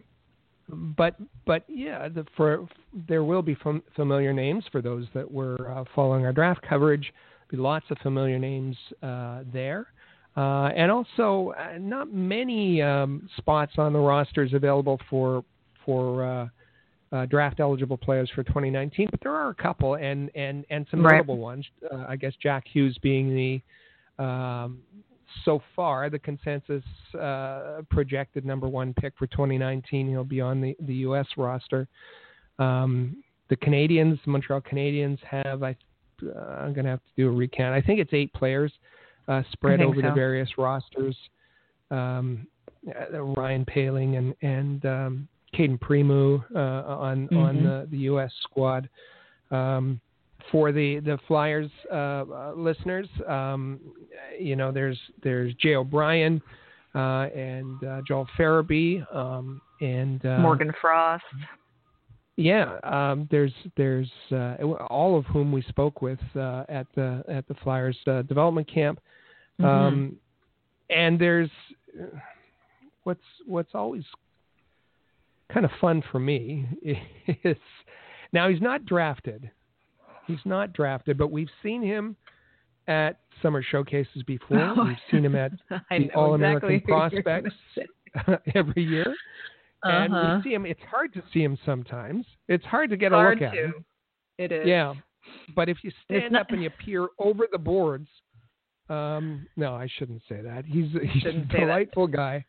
but 0.69 1.15
but 1.45 1.63
yeah, 1.67 2.09
the, 2.09 2.25
for 2.35 2.67
there 3.07 3.23
will 3.23 3.41
be 3.41 3.55
fam- 3.55 3.83
familiar 3.95 4.33
names 4.33 4.65
for 4.71 4.81
those 4.81 5.05
that 5.13 5.29
were 5.29 5.71
uh, 5.71 5.85
following 5.95 6.25
our 6.25 6.33
draft 6.33 6.61
coverage. 6.67 7.11
Be 7.49 7.57
lots 7.57 7.85
of 7.89 7.97
familiar 7.99 8.39
names 8.39 8.75
uh, 9.01 9.43
there. 9.51 9.87
Uh, 10.35 10.69
and 10.75 10.91
also, 10.91 11.53
uh, 11.57 11.77
not 11.79 12.13
many 12.13 12.81
um, 12.81 13.27
spots 13.37 13.73
on 13.77 13.93
the 13.93 13.99
rosters 13.99 14.53
available 14.53 14.99
for 15.09 15.43
for 15.83 16.23
uh, 16.25 16.47
uh, 17.15 17.25
draft 17.25 17.59
eligible 17.59 17.97
players 17.97 18.29
for 18.35 18.43
2019, 18.43 19.07
but 19.09 19.19
there 19.21 19.31
are 19.31 19.49
a 19.49 19.55
couple, 19.55 19.95
and 19.95 20.29
and 20.35 20.65
and 20.69 20.85
some 20.91 21.03
right. 21.03 21.13
notable 21.13 21.37
ones. 21.37 21.65
Uh, 21.91 22.05
I 22.07 22.15
guess 22.17 22.33
Jack 22.41 22.65
Hughes 22.71 22.97
being 23.01 23.33
the 23.33 24.23
um, 24.23 24.79
so 25.45 25.61
far 25.75 26.09
the 26.09 26.19
consensus 26.19 26.83
uh, 27.19 27.81
projected 27.89 28.45
number 28.45 28.67
one 28.67 28.93
pick 28.93 29.13
for 29.17 29.27
2019. 29.27 30.07
He'll 30.09 30.23
be 30.23 30.41
on 30.41 30.61
the 30.61 30.75
the 30.81 30.95
U.S. 30.95 31.27
roster. 31.37 31.87
Um, 32.59 33.23
the 33.49 33.55
Canadiens, 33.55 34.19
Montreal 34.25 34.61
Canadiens, 34.61 35.19
have 35.23 35.63
I 35.63 35.75
uh, 36.23 36.39
I'm 36.39 36.73
going 36.73 36.85
to 36.85 36.91
have 36.91 36.99
to 36.99 37.11
do 37.15 37.27
a 37.27 37.31
recount. 37.31 37.73
I 37.73 37.81
think 37.81 37.99
it's 37.99 38.13
eight 38.13 38.33
players 38.33 38.71
uh, 39.27 39.43
spread 39.51 39.81
over 39.81 40.01
so. 40.01 40.07
the 40.07 40.13
various 40.13 40.49
rosters. 40.57 41.15
Um, 41.91 42.47
uh, 42.87 43.21
Ryan 43.21 43.65
Poehling 43.65 44.17
and 44.17 44.35
and 44.41 44.85
um, 44.85 45.27
Cayden 45.53 45.77
Primeau 45.77 46.43
uh, 46.55 46.59
on 46.59 47.27
mm-hmm. 47.27 47.37
on 47.37 47.63
the, 47.63 47.87
the 47.91 47.97
U.S. 47.99 48.31
squad. 48.43 48.89
Um, 49.51 49.99
for 50.51 50.71
the 50.71 50.99
the 50.99 51.17
Flyers 51.27 51.69
uh, 51.91 51.95
uh, 51.95 52.53
listeners, 52.55 53.07
um, 53.27 53.79
you 54.39 54.55
know, 54.55 54.71
there's 54.71 54.99
there's 55.23 55.53
Jay 55.55 55.75
O'Brien 55.75 56.41
uh, 56.95 57.27
and 57.35 57.79
Joel 58.07 58.27
Farabee 58.37 59.03
um, 59.15 59.61
and 59.81 60.23
Morgan 60.23 60.73
Frost. 60.79 61.23
Yeah, 62.37 62.77
um, 62.83 63.27
there's 63.31 63.53
there's 63.75 64.11
uh, 64.31 64.57
all 64.89 65.17
of 65.17 65.25
whom 65.25 65.51
we 65.51 65.63
spoke 65.63 66.03
with 66.03 66.19
uh, 66.35 66.65
at 66.69 66.85
the 66.95 67.23
at 67.27 67.47
the 67.47 67.55
Flyers 67.63 67.97
uh, 68.05 68.21
development 68.21 68.71
camp, 68.71 68.99
mm-hmm. 69.59 69.65
um, 69.65 70.15
and 70.91 71.19
there's 71.19 71.49
what's 73.03 73.19
what's 73.47 73.73
always 73.73 74.03
kind 75.51 75.65
of 75.65 75.71
fun 75.81 76.03
for 76.11 76.19
me 76.19 76.67
is 77.43 77.57
now 78.33 78.49
he's 78.49 78.61
not 78.61 78.85
drafted, 78.85 79.49
he's 80.27 80.37
not 80.45 80.73
drafted, 80.73 81.17
but 81.17 81.31
we've 81.31 81.49
seen 81.63 81.81
him 81.81 82.15
at 82.87 83.19
summer 83.41 83.63
showcases 83.63 84.21
before. 84.27 84.59
Oh, 84.59 84.85
we've 84.85 84.97
seen 85.09 85.25
him 85.25 85.35
at 85.35 85.53
the 85.89 86.09
All 86.15 86.35
American 86.35 86.71
exactly 86.71 87.21
Prospects 87.23 87.55
every 88.55 88.83
year. 88.83 89.13
And 89.83 90.13
uh-huh. 90.13 90.39
we 90.43 90.49
see 90.49 90.53
him. 90.55 90.65
It's 90.65 90.81
hard 90.89 91.13
to 91.13 91.23
see 91.33 91.43
him 91.43 91.57
sometimes. 91.65 92.25
It's 92.47 92.65
hard 92.65 92.89
to 92.89 92.97
get 92.97 93.11
hard 93.11 93.41
a 93.41 93.45
look 93.45 93.53
to. 93.53 93.59
at 93.59 93.65
him. 93.65 93.85
It 94.37 94.51
is. 94.51 94.67
Yeah, 94.67 94.93
but 95.55 95.69
if 95.69 95.77
you 95.83 95.91
stand 96.05 96.33
not... 96.33 96.41
up 96.41 96.51
and 96.51 96.63
you 96.63 96.69
peer 96.69 97.07
over 97.19 97.47
the 97.51 97.57
boards, 97.57 98.07
um, 98.89 99.47
no, 99.55 99.73
I 99.73 99.87
shouldn't 99.97 100.21
say 100.29 100.41
that. 100.41 100.65
He's 100.65 100.91
he's 101.13 101.21
shouldn't 101.23 101.53
a 101.53 101.59
delightful 101.59 102.07
guy. 102.07 102.45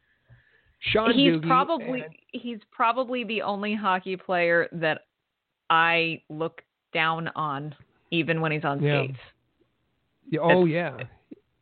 Sean 0.80 1.12
he's 1.12 1.34
Dhooghe 1.34 1.46
probably 1.46 2.02
and... 2.02 2.14
he's 2.32 2.58
probably 2.70 3.24
the 3.24 3.42
only 3.42 3.74
hockey 3.74 4.16
player 4.16 4.68
that 4.72 5.02
I 5.70 6.22
look 6.28 6.62
down 6.94 7.28
on, 7.34 7.74
even 8.10 8.40
when 8.40 8.52
he's 8.52 8.64
on 8.64 8.82
yeah. 8.82 9.04
skates. 9.04 9.18
Yeah, 10.30 10.40
oh 10.42 10.64
it's, 10.64 10.72
yeah, 10.72 10.96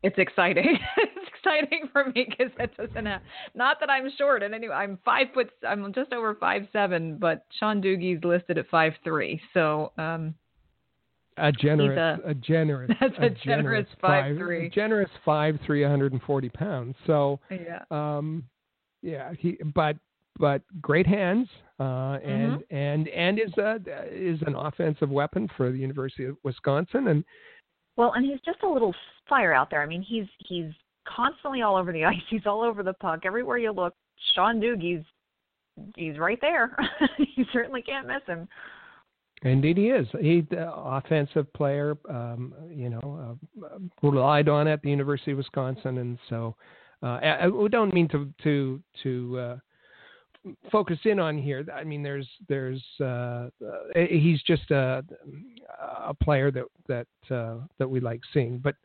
it's 0.02 0.18
exciting. 0.18 0.78
it's 1.46 1.68
exciting 1.70 1.88
for 1.92 2.04
me 2.06 2.26
because 2.28 2.52
that 2.58 2.76
doesn't 2.76 3.06
have. 3.06 3.22
Not 3.54 3.78
that 3.80 3.90
I'm 3.90 4.10
short, 4.16 4.42
and 4.42 4.54
anyway, 4.54 4.74
I'm 4.74 4.98
five 5.04 5.28
foot. 5.34 5.50
I'm 5.66 5.92
just 5.92 6.12
over 6.12 6.34
five 6.34 6.66
seven, 6.72 7.18
but 7.18 7.46
Sean 7.58 7.80
Dhooghe's 7.80 8.22
listed 8.24 8.58
at 8.58 8.68
five 8.68 8.92
three. 9.04 9.40
So. 9.54 9.92
um 9.98 10.34
a 11.38 11.52
generous, 11.52 12.18
a, 12.24 12.30
a, 12.30 12.34
generous, 12.34 12.90
that's 13.00 13.12
a, 13.18 13.24
a 13.24 13.28
generous, 13.28 13.44
generous 13.44 13.86
five 14.00 14.36
three, 14.38 14.70
generous 14.70 15.10
five 15.22 15.58
three, 15.66 15.82
140 15.82 16.48
pounds. 16.48 16.94
So, 17.06 17.40
yeah, 17.50 17.82
um, 17.90 18.44
yeah, 19.02 19.32
he, 19.38 19.58
but 19.74 19.96
but 20.38 20.62
great 20.80 21.06
hands, 21.06 21.48
uh, 21.78 22.18
and 22.24 22.62
mm-hmm. 22.62 22.74
and 22.74 23.08
and 23.08 23.38
is 23.38 23.52
a 23.58 23.76
is 24.10 24.40
an 24.46 24.54
offensive 24.54 25.10
weapon 25.10 25.46
for 25.58 25.70
the 25.70 25.78
University 25.78 26.24
of 26.24 26.36
Wisconsin, 26.42 27.08
and 27.08 27.24
well, 27.96 28.12
and 28.14 28.24
he's 28.24 28.40
just 28.44 28.62
a 28.62 28.68
little 28.68 28.94
fire 29.28 29.52
out 29.52 29.70
there. 29.70 29.82
I 29.82 29.86
mean, 29.86 30.02
he's 30.02 30.26
he's 30.38 30.72
constantly 31.14 31.62
all 31.62 31.76
over 31.76 31.92
the 31.92 32.04
ice. 32.06 32.16
He's 32.30 32.46
all 32.46 32.62
over 32.62 32.82
the 32.82 32.94
puck. 32.94 33.20
Everywhere 33.24 33.58
you 33.58 33.72
look, 33.72 33.94
Sean 34.34 34.60
Dhooghe's 34.60 35.04
he's 35.96 36.18
right 36.18 36.38
there. 36.40 36.76
you 37.36 37.44
certainly 37.52 37.82
can't 37.82 38.06
miss 38.06 38.22
him. 38.26 38.48
Indeed, 39.42 39.76
he 39.76 39.88
is. 39.88 40.06
He's 40.18 40.44
an 40.50 40.68
offensive 40.68 41.52
player. 41.52 41.96
Um, 42.08 42.54
you 42.70 42.88
know, 42.88 43.38
uh, 43.62 43.78
relied 44.02 44.48
on 44.48 44.66
at 44.66 44.80
the 44.82 44.88
University 44.88 45.32
of 45.32 45.38
Wisconsin, 45.38 45.98
and 45.98 46.18
so 46.30 46.56
uh, 47.02 47.18
I, 47.22 47.48
we 47.48 47.68
don't 47.68 47.92
mean 47.92 48.08
to 48.08 48.32
to 48.44 48.80
to 49.02 49.38
uh, 49.38 49.56
focus 50.72 50.98
in 51.04 51.20
on 51.20 51.36
here. 51.36 51.66
I 51.74 51.84
mean, 51.84 52.02
there's 52.02 52.28
there's 52.48 52.82
uh, 52.98 53.48
he's 53.94 54.42
just 54.42 54.70
a, 54.70 55.04
a 56.06 56.14
player 56.14 56.50
that 56.50 56.64
that 56.88 57.34
uh, 57.34 57.58
that 57.78 57.88
we 57.88 58.00
like 58.00 58.22
seeing. 58.32 58.58
But 58.58 58.76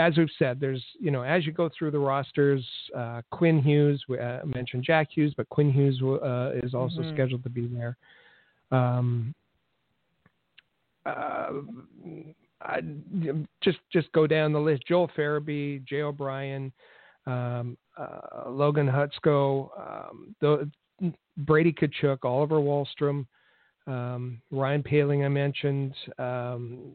as 0.00 0.16
we've 0.16 0.28
said, 0.38 0.58
there's 0.60 0.82
you 0.98 1.10
know 1.10 1.22
as 1.22 1.46
you 1.46 1.52
go 1.52 1.70
through 1.76 1.90
the 1.90 1.98
rosters, 1.98 2.66
uh, 2.96 3.22
Quinn 3.30 3.62
Hughes 3.62 4.02
we 4.08 4.18
uh, 4.18 4.44
mentioned 4.44 4.84
Jack 4.84 5.08
Hughes, 5.12 5.34
but 5.36 5.48
Quinn 5.48 5.70
Hughes 5.72 6.00
uh, 6.02 6.52
is 6.62 6.74
also 6.74 7.00
mm-hmm. 7.00 7.14
scheduled 7.14 7.42
to 7.44 7.50
be 7.50 7.66
there. 7.66 7.96
Um, 8.72 9.34
uh, 11.06 11.50
I, 12.62 12.80
just 13.62 13.78
just 13.92 14.10
go 14.12 14.26
down 14.26 14.52
the 14.52 14.60
list: 14.60 14.82
Joel 14.86 15.10
Farabee, 15.16 15.84
Jay 15.86 16.02
O'Brien, 16.02 16.72
um, 17.26 17.76
uh, 17.96 18.48
Logan 18.48 18.86
Hutsko, 18.88 19.70
um, 19.78 20.34
the, 20.40 20.70
Brady 21.38 21.72
Tkachuk, 21.72 22.18
Oliver 22.24 22.56
Wahlstrom, 22.56 23.26
um, 23.86 24.40
Ryan 24.50 24.82
Poehling, 24.82 25.24
I 25.24 25.28
mentioned. 25.28 25.94
Um, 26.18 26.92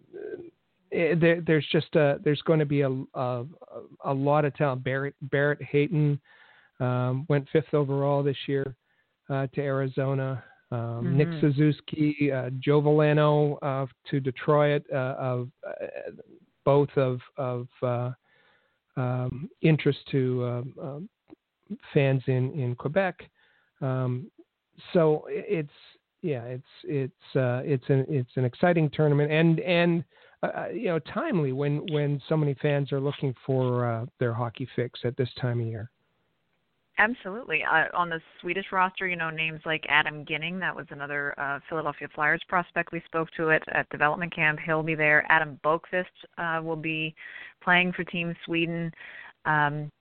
there, 1.19 1.41
there's 1.45 1.67
just 1.71 1.95
a, 1.95 2.19
there's 2.23 2.41
going 2.43 2.59
to 2.59 2.65
be 2.65 2.81
a, 2.81 2.89
a, 3.13 3.45
a 4.05 4.13
lot 4.13 4.45
of 4.45 4.55
talent. 4.55 4.83
Barrett 4.83 5.15
Barrett 5.21 5.61
Hayton 5.61 6.19
um, 6.79 7.25
went 7.29 7.47
fifth 7.51 7.73
overall 7.73 8.23
this 8.23 8.37
year 8.47 8.75
uh, 9.29 9.47
to 9.53 9.61
Arizona. 9.61 10.43
Um, 10.71 10.79
mm-hmm. 10.79 11.17
Nick 11.17 11.27
Suzuki, 11.41 12.31
uh, 12.31 12.49
Joe 12.59 12.81
Veleno 12.81 13.57
uh, 13.61 13.85
to 14.09 14.19
Detroit, 14.19 14.83
uh, 14.91 15.15
of 15.17 15.49
uh, 15.65 15.85
both 16.63 16.89
of 16.95 17.19
of 17.37 17.67
uh, 17.83 18.11
um, 18.97 19.49
interest 19.61 19.99
to 20.11 20.63
uh, 20.81 20.99
fans 21.93 22.23
in 22.27 22.51
in 22.59 22.75
Quebec. 22.75 23.19
Um, 23.81 24.31
so 24.93 25.25
it's 25.29 25.69
yeah, 26.21 26.43
it's 26.43 26.63
it's 26.83 27.35
uh, 27.35 27.61
it's 27.63 27.85
an 27.89 28.05
it's 28.09 28.31
an 28.35 28.45
exciting 28.45 28.89
tournament 28.89 29.31
and 29.31 29.59
and 29.59 30.03
uh, 30.45 30.67
you 30.73 30.85
know 30.85 30.99
timely 30.99 31.51
when 31.51 31.85
when 31.91 32.21
so 32.27 32.37
many 32.37 32.53
fans 32.61 32.91
are 32.91 32.99
looking 32.99 33.33
for 33.45 33.85
uh, 33.85 34.05
their 34.19 34.33
hockey 34.33 34.67
fix 34.75 34.99
at 35.03 35.15
this 35.17 35.29
time 35.39 35.59
of 35.59 35.67
year. 35.67 35.89
Absolutely. 36.97 37.61
Uh, 37.61 37.85
on 37.93 38.09
the 38.09 38.21
Swedish 38.39 38.67
roster, 38.71 39.05
you 39.05 39.17
know, 39.17 39.29
names 39.29 39.59
like 39.65 39.83
Adam 39.89 40.25
Ginning, 40.25 40.59
that 40.59 40.73
was 40.73 40.85
another 40.91 41.37
uh, 41.37 41.59
Philadelphia 41.67 42.07
Flyers 42.15 42.41
prospect 42.47 42.93
we 42.93 43.01
spoke 43.05 43.27
to 43.35 43.49
it 43.49 43.61
at 43.73 43.89
development 43.89 44.33
camp. 44.33 44.59
He'll 44.65 44.81
be 44.81 44.95
there. 44.95 45.25
Adam 45.29 45.59
Boqvist 45.63 46.05
uh, 46.37 46.63
will 46.63 46.77
be 46.77 47.13
playing 47.61 47.91
for 47.91 48.05
Team 48.05 48.33
Sweden. 48.45 48.91
Um, 49.43 49.91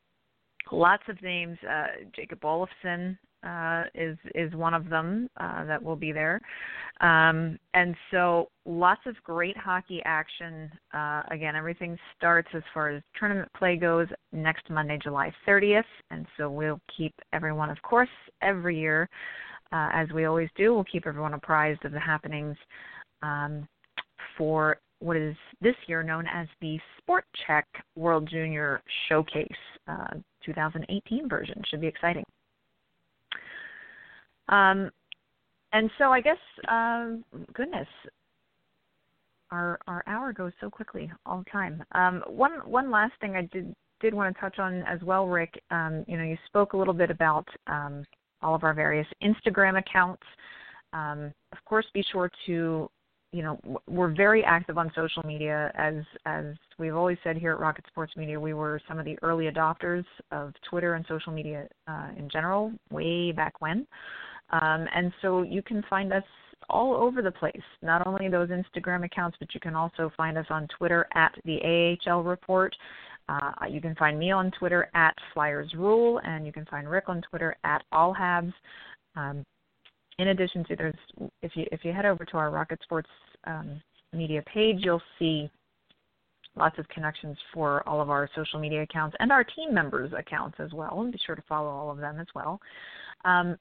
lots 0.70 1.02
of 1.08 1.20
names. 1.20 1.58
Uh, 1.68 1.86
Jacob 2.14 2.40
Olofsson 2.42 3.18
uh, 3.44 3.84
is 3.94 4.16
is 4.34 4.54
one 4.54 4.74
of 4.74 4.88
them 4.88 5.28
uh, 5.38 5.64
that 5.64 5.82
will 5.82 5.96
be 5.96 6.12
there, 6.12 6.40
um, 7.00 7.58
and 7.74 7.94
so 8.10 8.48
lots 8.64 9.00
of 9.06 9.14
great 9.22 9.56
hockey 9.56 10.00
action. 10.04 10.70
Uh, 10.92 11.22
again, 11.30 11.56
everything 11.56 11.98
starts 12.16 12.48
as 12.54 12.62
far 12.72 12.90
as 12.90 13.02
tournament 13.18 13.48
play 13.56 13.76
goes 13.76 14.08
next 14.32 14.68
Monday, 14.70 14.98
July 15.02 15.32
30th, 15.46 15.82
and 16.10 16.26
so 16.36 16.50
we'll 16.50 16.80
keep 16.96 17.14
everyone, 17.32 17.70
of 17.70 17.80
course, 17.82 18.08
every 18.42 18.78
year, 18.78 19.08
uh, 19.72 19.88
as 19.92 20.08
we 20.14 20.24
always 20.24 20.48
do. 20.56 20.74
We'll 20.74 20.84
keep 20.84 21.06
everyone 21.06 21.34
apprised 21.34 21.84
of 21.84 21.92
the 21.92 22.00
happenings 22.00 22.56
um, 23.22 23.66
for 24.38 24.78
what 25.00 25.16
is 25.16 25.36
this 25.60 25.74
year 25.86 26.02
known 26.02 26.26
as 26.32 26.46
the 26.60 26.78
Sport 26.98 27.24
Chek 27.46 27.64
World 27.96 28.28
Junior 28.30 28.80
Showcase. 29.08 29.48
Uh, 29.86 30.14
2018 30.44 31.28
version 31.28 31.62
should 31.68 31.80
be 31.80 31.86
exciting. 31.86 32.24
Um, 34.48 34.90
and 35.72 35.90
so 35.98 36.12
I 36.12 36.20
guess, 36.20 36.38
um, 36.68 37.24
goodness, 37.52 37.88
our 39.50 39.78
our 39.86 40.02
hour 40.06 40.32
goes 40.32 40.52
so 40.60 40.70
quickly 40.70 41.10
all 41.26 41.38
the 41.38 41.50
time. 41.50 41.82
Um, 41.92 42.22
one 42.26 42.52
one 42.64 42.90
last 42.90 43.12
thing 43.20 43.36
I 43.36 43.48
did 43.52 43.74
did 44.00 44.14
want 44.14 44.34
to 44.34 44.40
touch 44.40 44.58
on 44.58 44.82
as 44.82 45.00
well, 45.02 45.26
Rick. 45.26 45.60
Um, 45.70 46.04
you 46.06 46.16
know, 46.16 46.24
you 46.24 46.36
spoke 46.46 46.72
a 46.72 46.76
little 46.76 46.94
bit 46.94 47.10
about 47.10 47.46
um, 47.66 48.04
all 48.42 48.54
of 48.54 48.64
our 48.64 48.74
various 48.74 49.06
Instagram 49.22 49.78
accounts. 49.78 50.22
Um, 50.92 51.32
of 51.52 51.58
course, 51.64 51.86
be 51.92 52.04
sure 52.12 52.30
to 52.46 52.88
you 53.32 53.42
know 53.42 53.58
we're 53.88 54.14
very 54.14 54.44
active 54.44 54.78
on 54.78 54.92
social 54.94 55.24
media 55.26 55.72
as 55.74 55.96
as 56.24 56.44
we've 56.78 56.94
always 56.94 57.18
said 57.24 57.36
here 57.36 57.52
at 57.52 57.58
Rocket 57.58 57.84
Sports 57.88 58.12
Media 58.16 58.38
we 58.38 58.54
were 58.54 58.80
some 58.86 59.00
of 59.00 59.04
the 59.04 59.18
early 59.22 59.50
adopters 59.50 60.04
of 60.30 60.52
Twitter 60.70 60.94
and 60.94 61.04
social 61.08 61.32
media 61.32 61.66
uh, 61.88 62.10
in 62.16 62.30
general 62.30 62.72
way 62.92 63.32
back 63.32 63.60
when 63.60 63.88
um, 64.50 64.86
and 64.94 65.12
so 65.22 65.42
you 65.42 65.62
can 65.62 65.82
find 65.88 66.12
us 66.12 66.24
all 66.70 66.94
over 66.94 67.20
the 67.20 67.30
place 67.30 67.62
not 67.82 68.06
only 68.06 68.28
those 68.28 68.48
Instagram 68.48 69.04
accounts 69.04 69.36
but 69.38 69.52
you 69.54 69.60
can 69.60 69.74
also 69.74 70.10
find 70.16 70.38
us 70.38 70.46
on 70.50 70.66
Twitter 70.78 71.06
at 71.14 71.34
the 71.44 71.96
AHL 72.06 72.22
report 72.22 72.74
uh, 73.28 73.52
you 73.68 73.80
can 73.80 73.94
find 73.94 74.18
me 74.18 74.30
on 74.30 74.50
Twitter 74.58 74.90
at 74.94 75.14
Flyers 75.32 75.72
Rule 75.76 76.20
and 76.24 76.46
you 76.46 76.52
can 76.52 76.64
find 76.66 76.88
Rick 76.88 77.04
on 77.08 77.22
Twitter 77.28 77.56
at 77.64 77.82
All 77.92 78.14
Habs 78.14 78.52
um, 79.16 79.44
in 80.18 80.28
addition 80.28 80.64
to 80.64 80.76
there's 80.76 80.94
if 81.42 81.52
you 81.54 81.66
if 81.72 81.84
you 81.84 81.92
head 81.92 82.06
over 82.06 82.24
to 82.24 82.36
our 82.36 82.50
Rocket 82.50 82.80
Sports 82.82 83.10
um, 83.46 83.80
media 84.12 84.42
page, 84.52 84.78
you'll 84.80 85.02
see 85.18 85.50
lots 86.56 86.78
of 86.78 86.88
connections 86.88 87.36
for 87.52 87.86
all 87.88 88.00
of 88.00 88.10
our 88.10 88.28
social 88.34 88.60
media 88.60 88.82
accounts 88.82 89.16
and 89.18 89.32
our 89.32 89.42
team 89.42 89.74
members' 89.74 90.12
accounts 90.16 90.56
as 90.60 90.72
well. 90.72 91.00
And 91.00 91.12
be 91.12 91.18
sure 91.26 91.34
to 91.34 91.42
follow 91.48 91.68
all 91.68 91.90
of 91.90 91.98
them 91.98 92.20
as 92.20 92.28
well. 92.34 92.60
Um, 93.24 93.56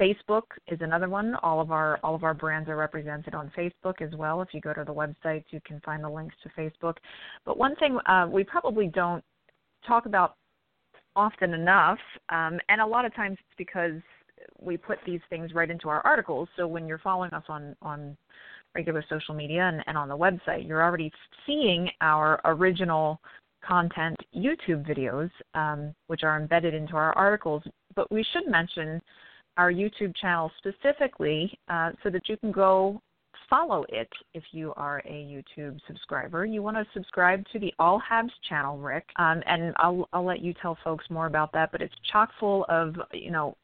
Facebook 0.00 0.44
is 0.68 0.80
another 0.80 1.08
one. 1.08 1.34
All 1.42 1.60
of 1.60 1.72
our 1.72 1.98
all 2.02 2.14
of 2.14 2.24
our 2.24 2.34
brands 2.34 2.68
are 2.68 2.76
represented 2.76 3.34
on 3.34 3.50
Facebook 3.56 4.00
as 4.00 4.14
well. 4.16 4.40
If 4.40 4.48
you 4.52 4.60
go 4.60 4.72
to 4.72 4.84
the 4.84 4.94
website, 4.94 5.44
you 5.50 5.60
can 5.66 5.80
find 5.80 6.02
the 6.04 6.08
links 6.08 6.36
to 6.42 6.48
Facebook. 6.50 6.96
But 7.44 7.58
one 7.58 7.74
thing 7.76 7.98
uh, 8.06 8.28
we 8.30 8.44
probably 8.44 8.86
don't 8.86 9.24
talk 9.86 10.06
about 10.06 10.36
often 11.16 11.52
enough, 11.52 11.98
um, 12.28 12.58
and 12.68 12.80
a 12.80 12.86
lot 12.86 13.04
of 13.04 13.14
times 13.14 13.38
it's 13.40 13.58
because 13.58 14.00
we 14.60 14.76
put 14.76 14.98
these 15.04 15.20
things 15.30 15.52
right 15.52 15.70
into 15.70 15.88
our 15.88 16.00
articles. 16.06 16.48
So 16.56 16.68
when 16.68 16.86
you're 16.86 16.98
following 16.98 17.32
us 17.32 17.44
on 17.48 17.74
on 17.82 18.16
regular 18.74 19.04
social 19.08 19.34
media 19.34 19.62
and, 19.62 19.82
and 19.86 19.98
on 19.98 20.08
the 20.08 20.16
website, 20.16 20.66
you're 20.66 20.84
already 20.84 21.10
seeing 21.44 21.90
our 22.00 22.40
original 22.44 23.20
content 23.66 24.16
YouTube 24.36 24.86
videos, 24.88 25.30
um, 25.54 25.94
which 26.06 26.22
are 26.22 26.40
embedded 26.40 26.74
into 26.74 26.94
our 26.94 27.12
articles. 27.14 27.62
But 27.98 28.12
we 28.12 28.24
should 28.32 28.46
mention 28.46 29.02
our 29.56 29.72
YouTube 29.72 30.14
channel 30.14 30.52
specifically 30.58 31.58
uh, 31.68 31.90
so 32.04 32.10
that 32.10 32.28
you 32.28 32.36
can 32.36 32.52
go 32.52 33.02
follow 33.50 33.84
it 33.88 34.08
if 34.34 34.44
you 34.52 34.72
are 34.76 35.02
a 35.04 35.10
YouTube 35.10 35.80
subscriber. 35.88 36.44
You 36.44 36.62
want 36.62 36.76
to 36.76 36.86
subscribe 36.94 37.44
to 37.52 37.58
the 37.58 37.74
All 37.80 38.00
Habs 38.08 38.30
channel, 38.48 38.78
Rick, 38.78 39.04
um, 39.16 39.42
and 39.46 39.74
I'll 39.78 40.08
I'll 40.12 40.24
let 40.24 40.42
you 40.42 40.54
tell 40.62 40.78
folks 40.84 41.06
more 41.10 41.26
about 41.26 41.52
that. 41.54 41.72
But 41.72 41.82
it's 41.82 41.94
chock 42.12 42.30
full 42.38 42.64
of 42.68 42.94
you 43.12 43.32
know 43.32 43.56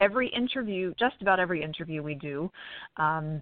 every 0.00 0.30
interview, 0.30 0.92
just 0.98 1.22
about 1.22 1.38
every 1.38 1.62
interview 1.62 2.02
we 2.02 2.16
do, 2.16 2.50
um, 2.96 3.40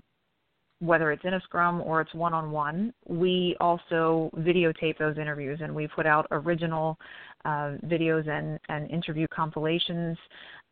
whether 0.80 1.12
it's 1.12 1.24
in 1.24 1.34
a 1.34 1.40
scrum 1.40 1.80
or 1.82 2.00
it's 2.00 2.12
one 2.14 2.34
on 2.34 2.50
one, 2.50 2.92
we 3.06 3.56
also 3.60 4.30
videotape 4.38 4.98
those 4.98 5.16
interviews 5.18 5.60
and 5.62 5.74
we 5.74 5.86
put 5.86 6.06
out 6.06 6.26
original 6.30 6.98
uh, 7.44 7.76
videos 7.86 8.28
and, 8.28 8.58
and 8.68 8.90
interview 8.90 9.26
compilations 9.28 10.16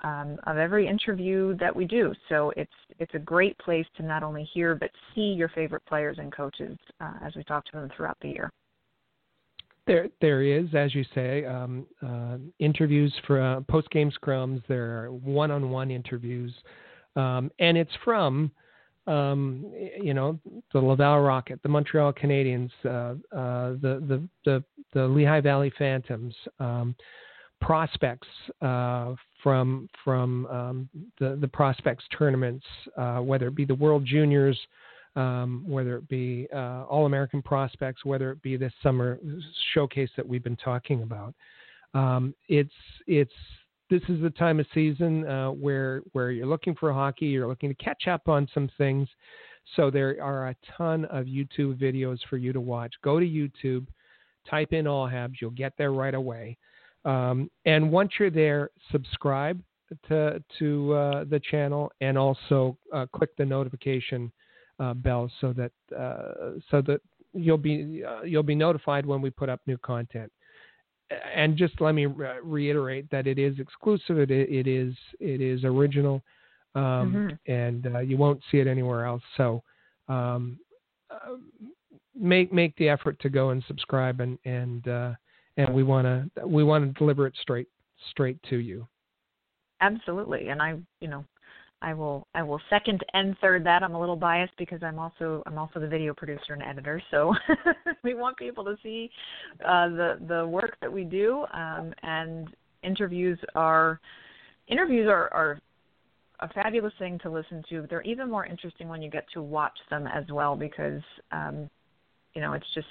um, 0.03 0.39
of 0.47 0.57
every 0.57 0.87
interview 0.87 1.57
that 1.59 1.75
we 1.75 1.85
do. 1.85 2.13
So 2.29 2.53
it's 2.57 2.73
it's 2.99 3.15
a 3.15 3.19
great 3.19 3.57
place 3.59 3.87
to 3.97 4.03
not 4.03 4.23
only 4.23 4.49
hear 4.53 4.75
but 4.75 4.91
see 5.15 5.33
your 5.33 5.49
favorite 5.51 5.85
players 5.87 6.19
and 6.19 6.33
coaches 6.33 6.77
uh, 7.01 7.15
as 7.23 7.35
we 7.37 7.45
talk 7.45 7.65
to 7.67 7.73
them 7.73 7.89
throughout 7.97 8.19
the 8.21 8.29
year. 8.29 8.51
There, 9.87 10.09
there 10.21 10.43
is, 10.43 10.67
as 10.75 10.95
you 10.95 11.05
say, 11.13 11.45
um, 11.45 11.87
uh, 12.07 12.39
interviews 12.61 13.13
for 13.27 13.41
uh, 13.43 13.61
post 13.63 13.91
game 13.91 14.13
scrums. 14.13 14.63
There 14.69 15.03
are 15.03 15.13
one-on-one 15.13 15.91
interviews, 15.91 16.55
um, 17.17 17.51
and 17.59 17.77
it's 17.77 17.91
from, 18.05 18.53
um, 19.07 19.73
you 20.01 20.15
know, 20.15 20.39
the 20.73 20.79
Laval 20.79 21.21
Rocket, 21.21 21.63
the 21.63 21.69
Montreal 21.69 22.13
Canadiens, 22.13 22.71
uh, 22.85 23.15
uh 23.37 23.71
the, 23.81 24.03
the 24.09 24.29
the 24.45 24.65
the 24.95 25.07
Lehigh 25.07 25.41
Valley 25.41 25.73
Phantoms, 25.79 26.35
um, 26.61 26.95
prospects 27.61 28.29
uh, 28.61 29.15
from 29.43 29.89
from 30.05 30.47
um, 30.47 30.89
the 31.19 31.37
the 31.41 31.49
prospects 31.49 32.05
tournaments, 32.17 32.65
uh, 32.97 33.19
whether 33.19 33.49
it 33.49 33.55
be 33.55 33.65
the 33.65 33.75
World 33.75 34.05
Juniors 34.05 34.59
um, 35.17 35.65
whether 35.67 35.97
it 35.97 36.09
be 36.09 36.49
uh, 36.55 36.85
All 36.85 37.07
American 37.07 37.43
prospects, 37.43 38.05
whether 38.05 38.31
it 38.31 38.43
be 38.43 38.57
this 38.57 38.73
summer 38.83 39.19
showcase 39.75 40.11
that 40.17 40.27
we've 40.27 40.43
been 40.45 40.57
talking 40.57 41.03
about. 41.03 41.35
Um, 41.95 42.35
it's 42.49 42.73
it's 43.07 43.33
this 43.93 44.03
is 44.09 44.23
the 44.23 44.31
time 44.31 44.59
of 44.59 44.67
season 44.73 45.29
uh, 45.29 45.51
where 45.51 46.03
where 46.13 46.31
you're 46.31 46.47
looking 46.47 46.75
for 46.75 46.95
hockey, 46.95 47.27
you're 47.27 47.47
looking 47.47 47.69
to 47.69 47.75
catch 47.75 48.09
up 48.09 48.27
on 48.27 48.49
some 48.55 48.71
things. 48.79 49.07
So 49.77 49.91
there 49.91 50.17
are 50.23 50.49
a 50.49 50.57
ton 50.79 51.05
of 51.07 51.27
YouTube 51.27 51.79
videos 51.79 52.19
for 52.31 52.39
you 52.39 52.55
to 52.55 52.61
watch. 52.61 52.95
Go 53.05 53.21
to 53.21 53.27
YouTube, 53.27 53.87
type 54.49 54.73
in 54.73 54.87
All 54.87 55.07
Habs, 55.07 55.35
you'll 55.41 55.51
get 55.51 55.75
there 55.77 55.93
right 55.93 56.15
away. 56.15 56.57
Um, 57.05 57.51
and 57.67 57.93
once 57.93 58.13
you're 58.19 58.31
there, 58.31 58.71
subscribe 58.91 59.61
to 60.09 60.43
to 60.59 60.93
uh, 60.95 61.25
the 61.25 61.41
channel 61.51 61.93
and 62.01 62.17
also 62.17 62.79
uh, 62.95 63.05
click 63.15 63.37
the 63.37 63.45
notification 63.45 64.33
uh, 64.81 64.95
bell 64.95 65.31
so 65.43 65.53
that 65.53 65.73
uh, 65.95 66.53
so 66.71 66.81
that 66.81 67.03
you'll 67.35 67.59
be 67.59 68.03
uh, 68.09 68.23
you'll 68.23 68.43
be 68.43 68.55
notified 68.55 69.05
when 69.05 69.21
we 69.21 69.29
put 69.29 69.51
up 69.51 69.61
new 69.67 69.77
content. 69.77 70.33
And 71.35 71.57
just 71.57 71.81
let 71.81 71.95
me 71.95 72.07
re- 72.07 72.39
reiterate 72.43 73.11
that 73.11 73.27
it 73.27 73.39
is 73.39 73.59
exclusive. 73.59 74.19
It, 74.19 74.31
it 74.31 74.67
is 74.67 74.95
it 75.21 75.41
is 75.41 75.65
original, 75.65 76.23
um, 76.75 76.83
mm-hmm. 76.83 77.53
and 77.53 77.97
uh, 77.97 77.99
you 78.01 78.17
won't 78.17 78.41
see 78.51 78.59
it 78.59 78.67
anywhere 78.67 79.05
else. 79.05 79.23
So 79.37 79.63
um, 80.09 80.59
uh, 81.11 81.37
make 82.15 82.53
make 82.53 82.77
the 82.77 82.89
effort 82.89 83.19
to 83.21 83.29
go 83.29 83.51
and 83.51 83.63
subscribe, 83.67 84.21
and 84.21 84.39
and 84.45 84.87
uh, 84.89 85.13
and 85.57 85.75
we 85.75 85.83
want 85.83 86.07
to 86.07 86.47
we 86.47 86.65
want 86.65 86.85
to 86.85 86.99
deliver 86.99 87.27
it 87.27 87.35
straight 87.41 87.69
straight 88.11 88.39
to 88.51 88.57
you. 88.57 88.87
Absolutely, 89.81 90.49
and 90.49 90.63
I 90.63 90.79
you 91.01 91.09
know 91.09 91.25
I 91.83 91.93
will 91.95 92.27
I 92.35 92.43
will 92.43 92.61
second 92.71 93.05
and 93.13 93.37
third 93.41 93.65
that. 93.65 93.83
I'm 93.83 93.95
a 93.95 94.01
little 94.01 94.17
biased 94.17 94.57
because 94.57 94.83
I'm 94.83 94.99
also 94.99 95.43
I'm 95.47 95.59
also 95.59 95.81
the 95.81 95.89
video 95.89 96.15
producer 96.15 96.53
and 96.53 96.63
editor, 96.63 97.03
so 97.11 97.35
we 98.05 98.15
want 98.15 98.37
people 98.37 98.65
to 98.65 98.77
see 98.83 99.11
uh, 99.65 99.89
the 99.89 100.19
the 100.29 100.47
work 100.47 100.77
that 100.81 100.93
we 100.93 101.05
do. 101.05 101.45
Um, 101.53 101.93
and 102.03 102.49
interviews 102.83 103.39
are 103.55 104.01
interviews 104.69 105.09
are, 105.09 105.33
are 105.35 105.59
a 106.41 106.49
fabulous 106.49 106.93
thing 106.99 107.19
to 107.21 107.31
listen 107.31 107.63
to. 107.69 107.87
They're 107.91 108.03
even 108.03 108.31
more 108.31 108.47
interesting 108.47 108.89
when 108.89 109.03
you 109.03 109.11
get 109.11 109.27
to 109.35 109.43
watch 109.43 109.77
them 109.91 110.07
as 110.07 110.25
well 110.31 110.57
because 110.57 111.03
um, 111.33 111.69
you 112.35 112.41
know 112.41 112.53
it's 112.53 112.67
just 112.75 112.87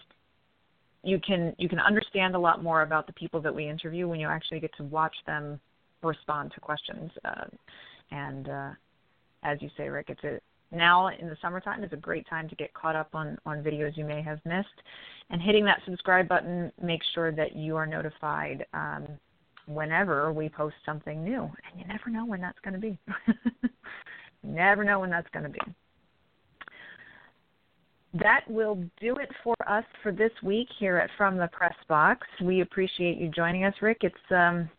you 1.03 1.19
can 1.25 1.55
you 1.57 1.69
can 1.69 1.79
understand 1.79 2.35
a 2.35 2.39
lot 2.39 2.61
more 2.61 2.81
about 2.81 3.07
the 3.07 3.13
people 3.13 3.41
that 3.41 3.53
we 3.53 3.69
interview 3.69 4.07
when 4.07 4.19
you 4.19 4.27
actually 4.27 4.59
get 4.59 4.71
to 4.77 4.83
watch 4.83 5.15
them 5.25 5.59
respond 6.03 6.51
to 6.53 6.59
questions. 6.59 7.11
Uh, 7.23 7.45
and 8.11 8.49
uh, 8.49 8.69
as 9.43 9.61
you 9.61 9.69
say, 9.77 9.89
Rick, 9.89 10.07
it's 10.09 10.23
a 10.23 10.39
now 10.73 11.07
in 11.09 11.27
the 11.27 11.37
summertime 11.41 11.83
is 11.83 11.91
a 11.91 11.97
great 11.97 12.25
time 12.29 12.47
to 12.47 12.55
get 12.55 12.73
caught 12.73 12.95
up 12.95 13.09
on 13.13 13.37
on 13.45 13.63
videos 13.63 13.97
you 13.97 14.05
may 14.05 14.21
have 14.21 14.39
missed, 14.45 14.67
and 15.29 15.41
hitting 15.41 15.65
that 15.65 15.81
subscribe 15.85 16.27
button 16.27 16.71
makes 16.81 17.05
sure 17.13 17.31
that 17.31 17.55
you 17.55 17.75
are 17.75 17.85
notified 17.85 18.65
um, 18.73 19.07
whenever 19.65 20.31
we 20.31 20.49
post 20.49 20.75
something 20.85 21.23
new. 21.23 21.41
And 21.41 21.79
you 21.79 21.85
never 21.87 22.09
know 22.09 22.25
when 22.25 22.41
that's 22.41 22.59
going 22.63 22.73
to 22.73 22.79
be. 22.79 22.97
never 24.43 24.83
know 24.83 24.99
when 24.99 25.09
that's 25.09 25.29
going 25.33 25.43
to 25.43 25.49
be 25.49 25.59
that 28.13 28.41
will 28.49 28.75
do 28.99 29.15
it 29.15 29.29
for 29.43 29.55
us 29.67 29.85
for 30.03 30.11
this 30.11 30.31
week 30.43 30.67
here 30.79 30.97
at 30.97 31.09
From 31.17 31.37
the 31.37 31.47
Press 31.47 31.75
Box. 31.87 32.27
We 32.43 32.61
appreciate 32.61 33.17
you 33.17 33.29
joining 33.29 33.63
us, 33.63 33.73
Rick. 33.81 33.99
It's 34.01 34.15
um, 34.31 34.69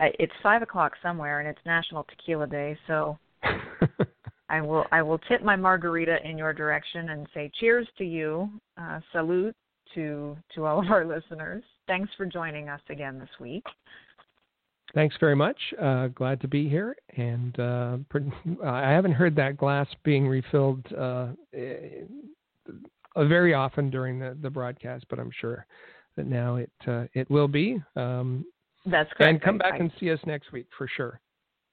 it's 0.00 0.32
five 0.42 0.62
o'clock 0.62 0.92
somewhere, 1.02 1.40
and 1.40 1.48
it's 1.48 1.58
National 1.64 2.04
Tequila 2.04 2.46
Day, 2.46 2.76
so 2.86 3.18
I 4.48 4.60
will 4.60 4.84
I 4.92 5.02
will 5.02 5.18
tip 5.18 5.42
my 5.42 5.56
margarita 5.56 6.18
in 6.24 6.38
your 6.38 6.52
direction 6.52 7.10
and 7.10 7.26
say 7.34 7.50
cheers 7.58 7.86
to 7.98 8.04
you, 8.04 8.48
uh, 8.76 9.00
salute 9.12 9.56
to 9.94 10.36
to 10.54 10.66
all 10.66 10.80
of 10.80 10.90
our 10.90 11.04
listeners. 11.04 11.62
Thanks 11.86 12.10
for 12.16 12.26
joining 12.26 12.68
us 12.68 12.80
again 12.88 13.18
this 13.18 13.28
week. 13.40 13.64
Thanks 14.94 15.16
very 15.18 15.34
much. 15.34 15.58
Uh, 15.80 16.08
glad 16.08 16.40
to 16.40 16.48
be 16.48 16.68
here, 16.68 16.94
and 17.16 17.58
uh, 17.58 17.96
I 18.64 18.90
haven't 18.90 19.12
heard 19.12 19.34
that 19.36 19.56
glass 19.56 19.88
being 20.04 20.28
refilled 20.28 20.86
uh, 20.96 21.28
uh, 23.16 23.24
very 23.24 23.54
often 23.54 23.90
during 23.90 24.20
the, 24.20 24.36
the 24.40 24.50
broadcast, 24.50 25.04
but 25.10 25.18
I'm 25.18 25.32
sure 25.40 25.66
that 26.16 26.26
now 26.26 26.56
it 26.56 26.70
uh, 26.86 27.06
it 27.14 27.28
will 27.28 27.48
be. 27.48 27.82
Um, 27.96 28.44
That's 28.84 29.10
correct. 29.12 29.30
And 29.30 29.40
come 29.42 29.58
back 29.58 29.74
I, 29.74 29.78
and 29.78 29.90
see 29.98 30.10
us 30.10 30.20
next 30.26 30.52
week 30.52 30.66
for 30.76 30.88
sure. 30.96 31.20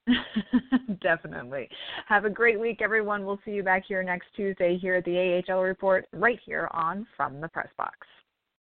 Definitely. 1.02 1.68
Have 2.08 2.26
a 2.26 2.30
great 2.30 2.60
week, 2.60 2.82
everyone. 2.82 3.26
We'll 3.26 3.40
see 3.46 3.52
you 3.52 3.64
back 3.64 3.84
here 3.88 4.04
next 4.04 4.28
Tuesday 4.36 4.78
here 4.78 4.96
at 4.96 5.06
the 5.06 5.44
AHL 5.48 5.62
Report, 5.62 6.08
right 6.14 6.40
here 6.46 6.70
on 6.72 7.06
From 7.16 7.42
the 7.42 7.48
Press 7.50 7.70
Box. 7.78 7.96